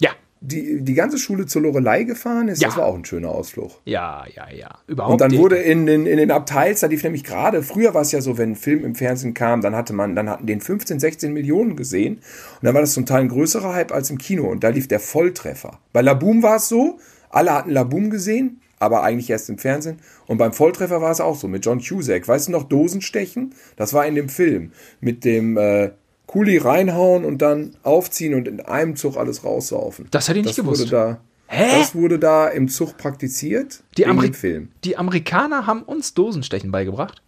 ja. 0.00 0.10
Die, 0.42 0.82
die 0.82 0.94
ganze 0.94 1.18
Schule 1.18 1.44
zur 1.44 1.60
Lorelei 1.60 2.04
gefahren 2.04 2.48
ist, 2.48 2.62
ja. 2.62 2.68
das 2.68 2.78
war 2.78 2.86
auch 2.86 2.94
ein 2.94 3.04
schöner 3.04 3.28
Ausflug. 3.28 3.72
Ja, 3.84 4.24
ja, 4.34 4.50
ja. 4.50 4.70
Überhaupt 4.86 5.12
und 5.12 5.20
dann 5.20 5.36
wurde 5.36 5.58
in 5.58 5.84
den, 5.84 6.06
in 6.06 6.16
den 6.16 6.30
Abteils, 6.30 6.80
da 6.80 6.86
lief 6.86 7.04
nämlich 7.04 7.24
gerade, 7.24 7.62
früher 7.62 7.92
war 7.92 8.00
es 8.00 8.10
ja 8.10 8.22
so, 8.22 8.38
wenn 8.38 8.52
ein 8.52 8.56
Film 8.56 8.82
im 8.82 8.94
Fernsehen 8.94 9.34
kam, 9.34 9.60
dann 9.60 9.76
hatte 9.76 9.92
man, 9.92 10.16
dann 10.16 10.30
hatten 10.30 10.46
den 10.46 10.62
15, 10.62 10.98
16 10.98 11.34
Millionen 11.34 11.76
gesehen. 11.76 12.14
Und 12.14 12.62
dann 12.62 12.72
war 12.72 12.80
das 12.80 12.94
zum 12.94 13.04
Teil 13.04 13.20
ein 13.20 13.28
größerer 13.28 13.74
Hype 13.74 13.92
als 13.92 14.08
im 14.08 14.16
Kino. 14.16 14.48
Und 14.48 14.64
da 14.64 14.70
lief 14.70 14.88
der 14.88 15.00
Volltreffer. 15.00 15.78
Bei 15.92 16.00
Laboom 16.00 16.42
war 16.42 16.56
es 16.56 16.68
so, 16.68 16.98
alle 17.30 17.54
hatten 17.54 17.70
Laboom 17.70 18.10
gesehen, 18.10 18.60
aber 18.78 19.02
eigentlich 19.02 19.30
erst 19.30 19.48
im 19.48 19.58
Fernsehen. 19.58 19.98
Und 20.26 20.38
beim 20.38 20.52
Volltreffer 20.52 21.00
war 21.00 21.10
es 21.10 21.20
auch 21.20 21.36
so, 21.36 21.48
mit 21.48 21.64
John 21.64 21.80
Cusack. 21.80 22.26
Weißt 22.26 22.48
du 22.48 22.52
noch, 22.52 22.64
Dosenstechen? 22.64 23.54
Das 23.76 23.92
war 23.92 24.06
in 24.06 24.14
dem 24.14 24.28
Film. 24.28 24.72
Mit 25.00 25.24
dem 25.24 25.56
äh, 25.56 25.90
Kuli 26.26 26.58
reinhauen 26.58 27.24
und 27.24 27.42
dann 27.42 27.76
aufziehen 27.82 28.34
und 28.34 28.48
in 28.48 28.60
einem 28.60 28.96
Zug 28.96 29.16
alles 29.16 29.44
raussaufen. 29.44 30.08
Das 30.10 30.28
hätte 30.28 30.38
ich 30.38 30.46
nicht 30.46 30.58
das 30.58 30.64
gewusst. 30.64 30.82
Wurde 30.82 30.90
da, 30.90 31.20
Hä? 31.52 31.80
Das 31.80 31.96
wurde 31.96 32.20
da 32.20 32.46
im 32.46 32.68
Zug 32.68 32.96
praktiziert. 32.96 33.82
Die, 33.96 34.06
Ameri 34.06 34.32
Film. 34.32 34.68
die 34.84 34.96
Amerikaner 34.96 35.66
haben 35.66 35.82
uns 35.82 36.14
Dosenstechen 36.14 36.70
beigebracht? 36.70 37.22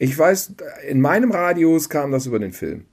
Ich 0.00 0.18
weiß, 0.18 0.54
in 0.88 1.00
meinem 1.00 1.30
Radius 1.30 1.88
kam 1.88 2.10
das 2.10 2.26
über 2.26 2.40
den 2.40 2.52
Film. 2.52 2.86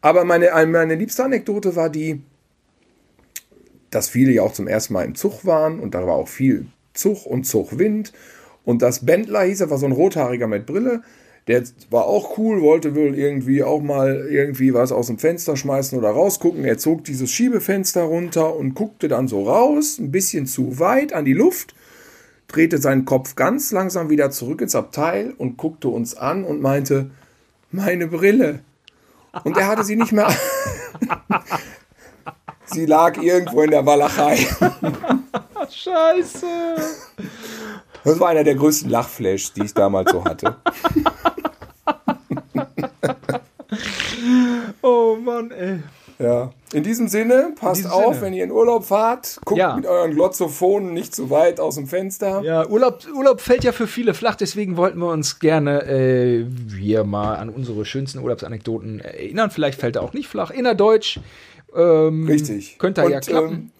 Aber 0.00 0.24
meine, 0.24 0.50
meine 0.66 0.94
liebste 0.94 1.24
Anekdote 1.24 1.76
war 1.76 1.90
die, 1.90 2.22
dass 3.90 4.08
viele 4.08 4.32
ja 4.32 4.42
auch 4.42 4.52
zum 4.52 4.68
ersten 4.68 4.92
Mal 4.92 5.04
im 5.04 5.14
Zug 5.14 5.44
waren 5.44 5.80
und 5.80 5.94
da 5.94 6.06
war 6.06 6.14
auch 6.14 6.28
viel 6.28 6.66
Zug 6.94 7.26
und 7.26 7.44
Zugwind. 7.44 8.12
Und 8.64 8.82
das 8.82 9.06
Bändler 9.06 9.42
hieß, 9.42 9.62
er 9.62 9.70
war 9.70 9.78
so 9.78 9.86
ein 9.86 9.92
Rothaariger 9.92 10.46
mit 10.46 10.66
Brille. 10.66 11.02
Der 11.46 11.62
war 11.88 12.04
auch 12.04 12.36
cool, 12.36 12.60
wollte 12.60 12.94
wohl 12.94 13.14
irgendwie 13.14 13.62
auch 13.62 13.80
mal 13.80 14.28
irgendwie 14.30 14.74
was 14.74 14.92
aus 14.92 15.06
dem 15.06 15.18
Fenster 15.18 15.56
schmeißen 15.56 15.98
oder 15.98 16.10
rausgucken. 16.10 16.64
Er 16.64 16.76
zog 16.76 17.04
dieses 17.04 17.30
Schiebefenster 17.30 18.02
runter 18.02 18.54
und 18.54 18.74
guckte 18.74 19.08
dann 19.08 19.28
so 19.28 19.44
raus, 19.44 19.98
ein 19.98 20.12
bisschen 20.12 20.44
zu 20.44 20.78
weit 20.78 21.14
an 21.14 21.24
die 21.24 21.32
Luft, 21.32 21.74
drehte 22.48 22.76
seinen 22.76 23.06
Kopf 23.06 23.34
ganz 23.34 23.72
langsam 23.72 24.10
wieder 24.10 24.30
zurück 24.30 24.60
ins 24.60 24.74
Abteil 24.74 25.32
und 25.38 25.56
guckte 25.56 25.88
uns 25.88 26.14
an 26.14 26.44
und 26.44 26.60
meinte, 26.60 27.10
meine 27.70 28.08
Brille. 28.08 28.60
Und 29.44 29.56
er 29.56 29.68
hatte 29.68 29.84
sie 29.84 29.96
nicht 29.96 30.12
mehr. 30.12 30.28
Sie 32.70 32.86
lag 32.86 33.20
irgendwo 33.22 33.62
in 33.62 33.70
der 33.70 33.84
Walachei. 33.84 34.36
Scheiße. 35.70 36.46
Das 38.04 38.20
war 38.20 38.28
einer 38.28 38.44
der 38.44 38.54
größten 38.54 38.90
Lachflashs, 38.90 39.52
die 39.52 39.64
ich 39.64 39.74
damals 39.74 40.12
so 40.12 40.24
hatte. 40.24 40.56
oh 44.82 45.16
Mann, 45.16 45.50
ey. 45.50 45.80
Ja. 46.18 46.50
In 46.72 46.82
diesem 46.82 47.08
Sinne, 47.08 47.52
passt 47.58 47.78
diesem 47.78 47.92
auf, 47.92 48.14
Sinne. 48.14 48.26
wenn 48.26 48.34
ihr 48.34 48.44
in 48.44 48.50
Urlaub 48.50 48.84
fahrt, 48.84 49.38
guckt 49.44 49.58
ja. 49.58 49.76
mit 49.76 49.86
euren 49.86 50.14
Glotzophonen 50.14 50.92
nicht 50.92 51.14
zu 51.14 51.30
weit 51.30 51.60
aus 51.60 51.76
dem 51.76 51.86
Fenster. 51.86 52.42
Ja, 52.42 52.66
Urlaub, 52.66 53.00
Urlaub 53.14 53.40
fällt 53.40 53.64
ja 53.64 53.72
für 53.72 53.86
viele 53.86 54.14
flach, 54.14 54.34
deswegen 54.34 54.76
wollten 54.76 54.98
wir 54.98 55.10
uns 55.10 55.38
gerne 55.38 55.84
äh, 55.84 56.44
hier 56.76 57.04
mal 57.04 57.36
an 57.36 57.48
unsere 57.48 57.84
schönsten 57.84 58.18
Urlaubsanekdoten 58.18 59.00
erinnern. 59.00 59.50
Vielleicht 59.50 59.80
fällt 59.80 59.96
er 59.96 60.02
auch 60.02 60.12
nicht 60.12 60.28
flach. 60.28 60.50
Innerdeutsch 60.50 61.20
ähm, 61.74 62.26
Richtig. 62.26 62.78
Könnte 62.78 63.02
ja 63.02 63.20
klappen. 63.20 63.52
Ähm, 63.52 63.70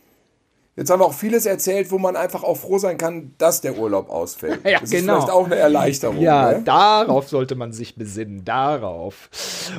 Jetzt 0.78 0.91
haben 0.91 1.01
wir 1.01 1.07
auch 1.07 1.12
vieles 1.12 1.45
erzählt, 1.45 1.91
wo 1.91 1.99
man 1.99 2.14
einfach 2.14 2.45
auch 2.45 2.57
froh 2.57 2.78
sein 2.78 2.99
kann, 2.99 3.34
dass 3.39 3.61
der 3.61 3.76
Urlaub 3.76 4.09
ausfällt. 4.11 4.61
Ja, 4.68 4.78
das 4.78 4.91
genau. 4.91 5.14
ist 5.14 5.24
vielleicht 5.24 5.32
auch 5.32 5.47
eine 5.47 5.57
Erleichterung. 5.57 6.20
Ja, 6.20 6.53
ne? 6.53 6.62
darauf 6.64 7.28
sollte 7.28 7.57
man 7.57 7.72
sich 7.72 7.97
besinnen. 7.97 8.45
Darauf. 8.45 9.28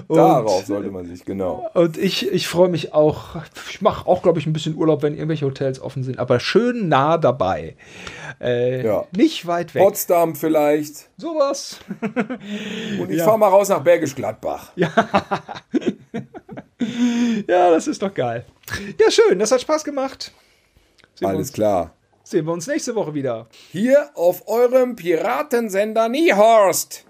Und, 0.10 0.18
Darauf 0.18 0.66
sollte 0.66 0.92
man 0.92 1.06
sich, 1.06 1.24
genau. 1.24 1.70
Und 1.74 1.98
ich, 1.98 2.30
ich 2.30 2.50
freue 2.50 2.68
mich 2.68 2.94
auch. 2.94 3.38
Ich 3.70 3.82
mache 3.82 4.08
auch, 4.08 4.24
glaube 4.24 4.40
ich, 4.40 4.48
ein 4.48 4.52
bisschen 4.52 4.76
Urlaub, 4.76 5.02
wenn 5.02 5.14
irgendwelche 5.14 5.46
Hotels 5.46 5.80
offen 5.80 6.04
sind, 6.04 6.20
aber 6.20 6.42
schön 6.42 6.90
nah 6.90 7.18
dabei. 7.18 7.78
Äh, 8.42 8.84
Ja. 8.86 9.06
Nicht 9.16 9.48
weit 9.48 9.76
weg. 9.76 9.84
Potsdam 9.84 10.36
vielleicht. 10.36 11.10
Sowas. 11.18 11.80
Und 13.00 13.10
ich 13.10 13.22
fahr 13.22 13.38
mal 13.38 13.48
raus 13.48 13.70
nach 13.70 13.84
Bergisch 13.84 14.16
Gladbach. 14.16 14.74
Ja, 14.76 14.92
das 17.48 17.88
ist 17.88 18.02
doch 18.02 18.14
geil. 18.14 18.46
Ja, 19.00 19.12
schön. 19.12 19.40
Das 19.40 19.52
hat 19.52 19.62
Spaß 19.62 19.84
gemacht. 19.84 20.32
Sehen, 21.16 21.28
Alles 21.28 21.52
klar. 21.52 21.94
sehen 22.24 22.46
wir 22.46 22.54
uns 22.54 22.68
nächste 22.68 22.96
Woche 22.96 23.14
wieder. 23.14 23.48
Hier 23.72 24.10
auf 24.16 24.48
eurem 24.48 24.96
Piratensender 24.96 26.08
Niehorst. 26.10 27.06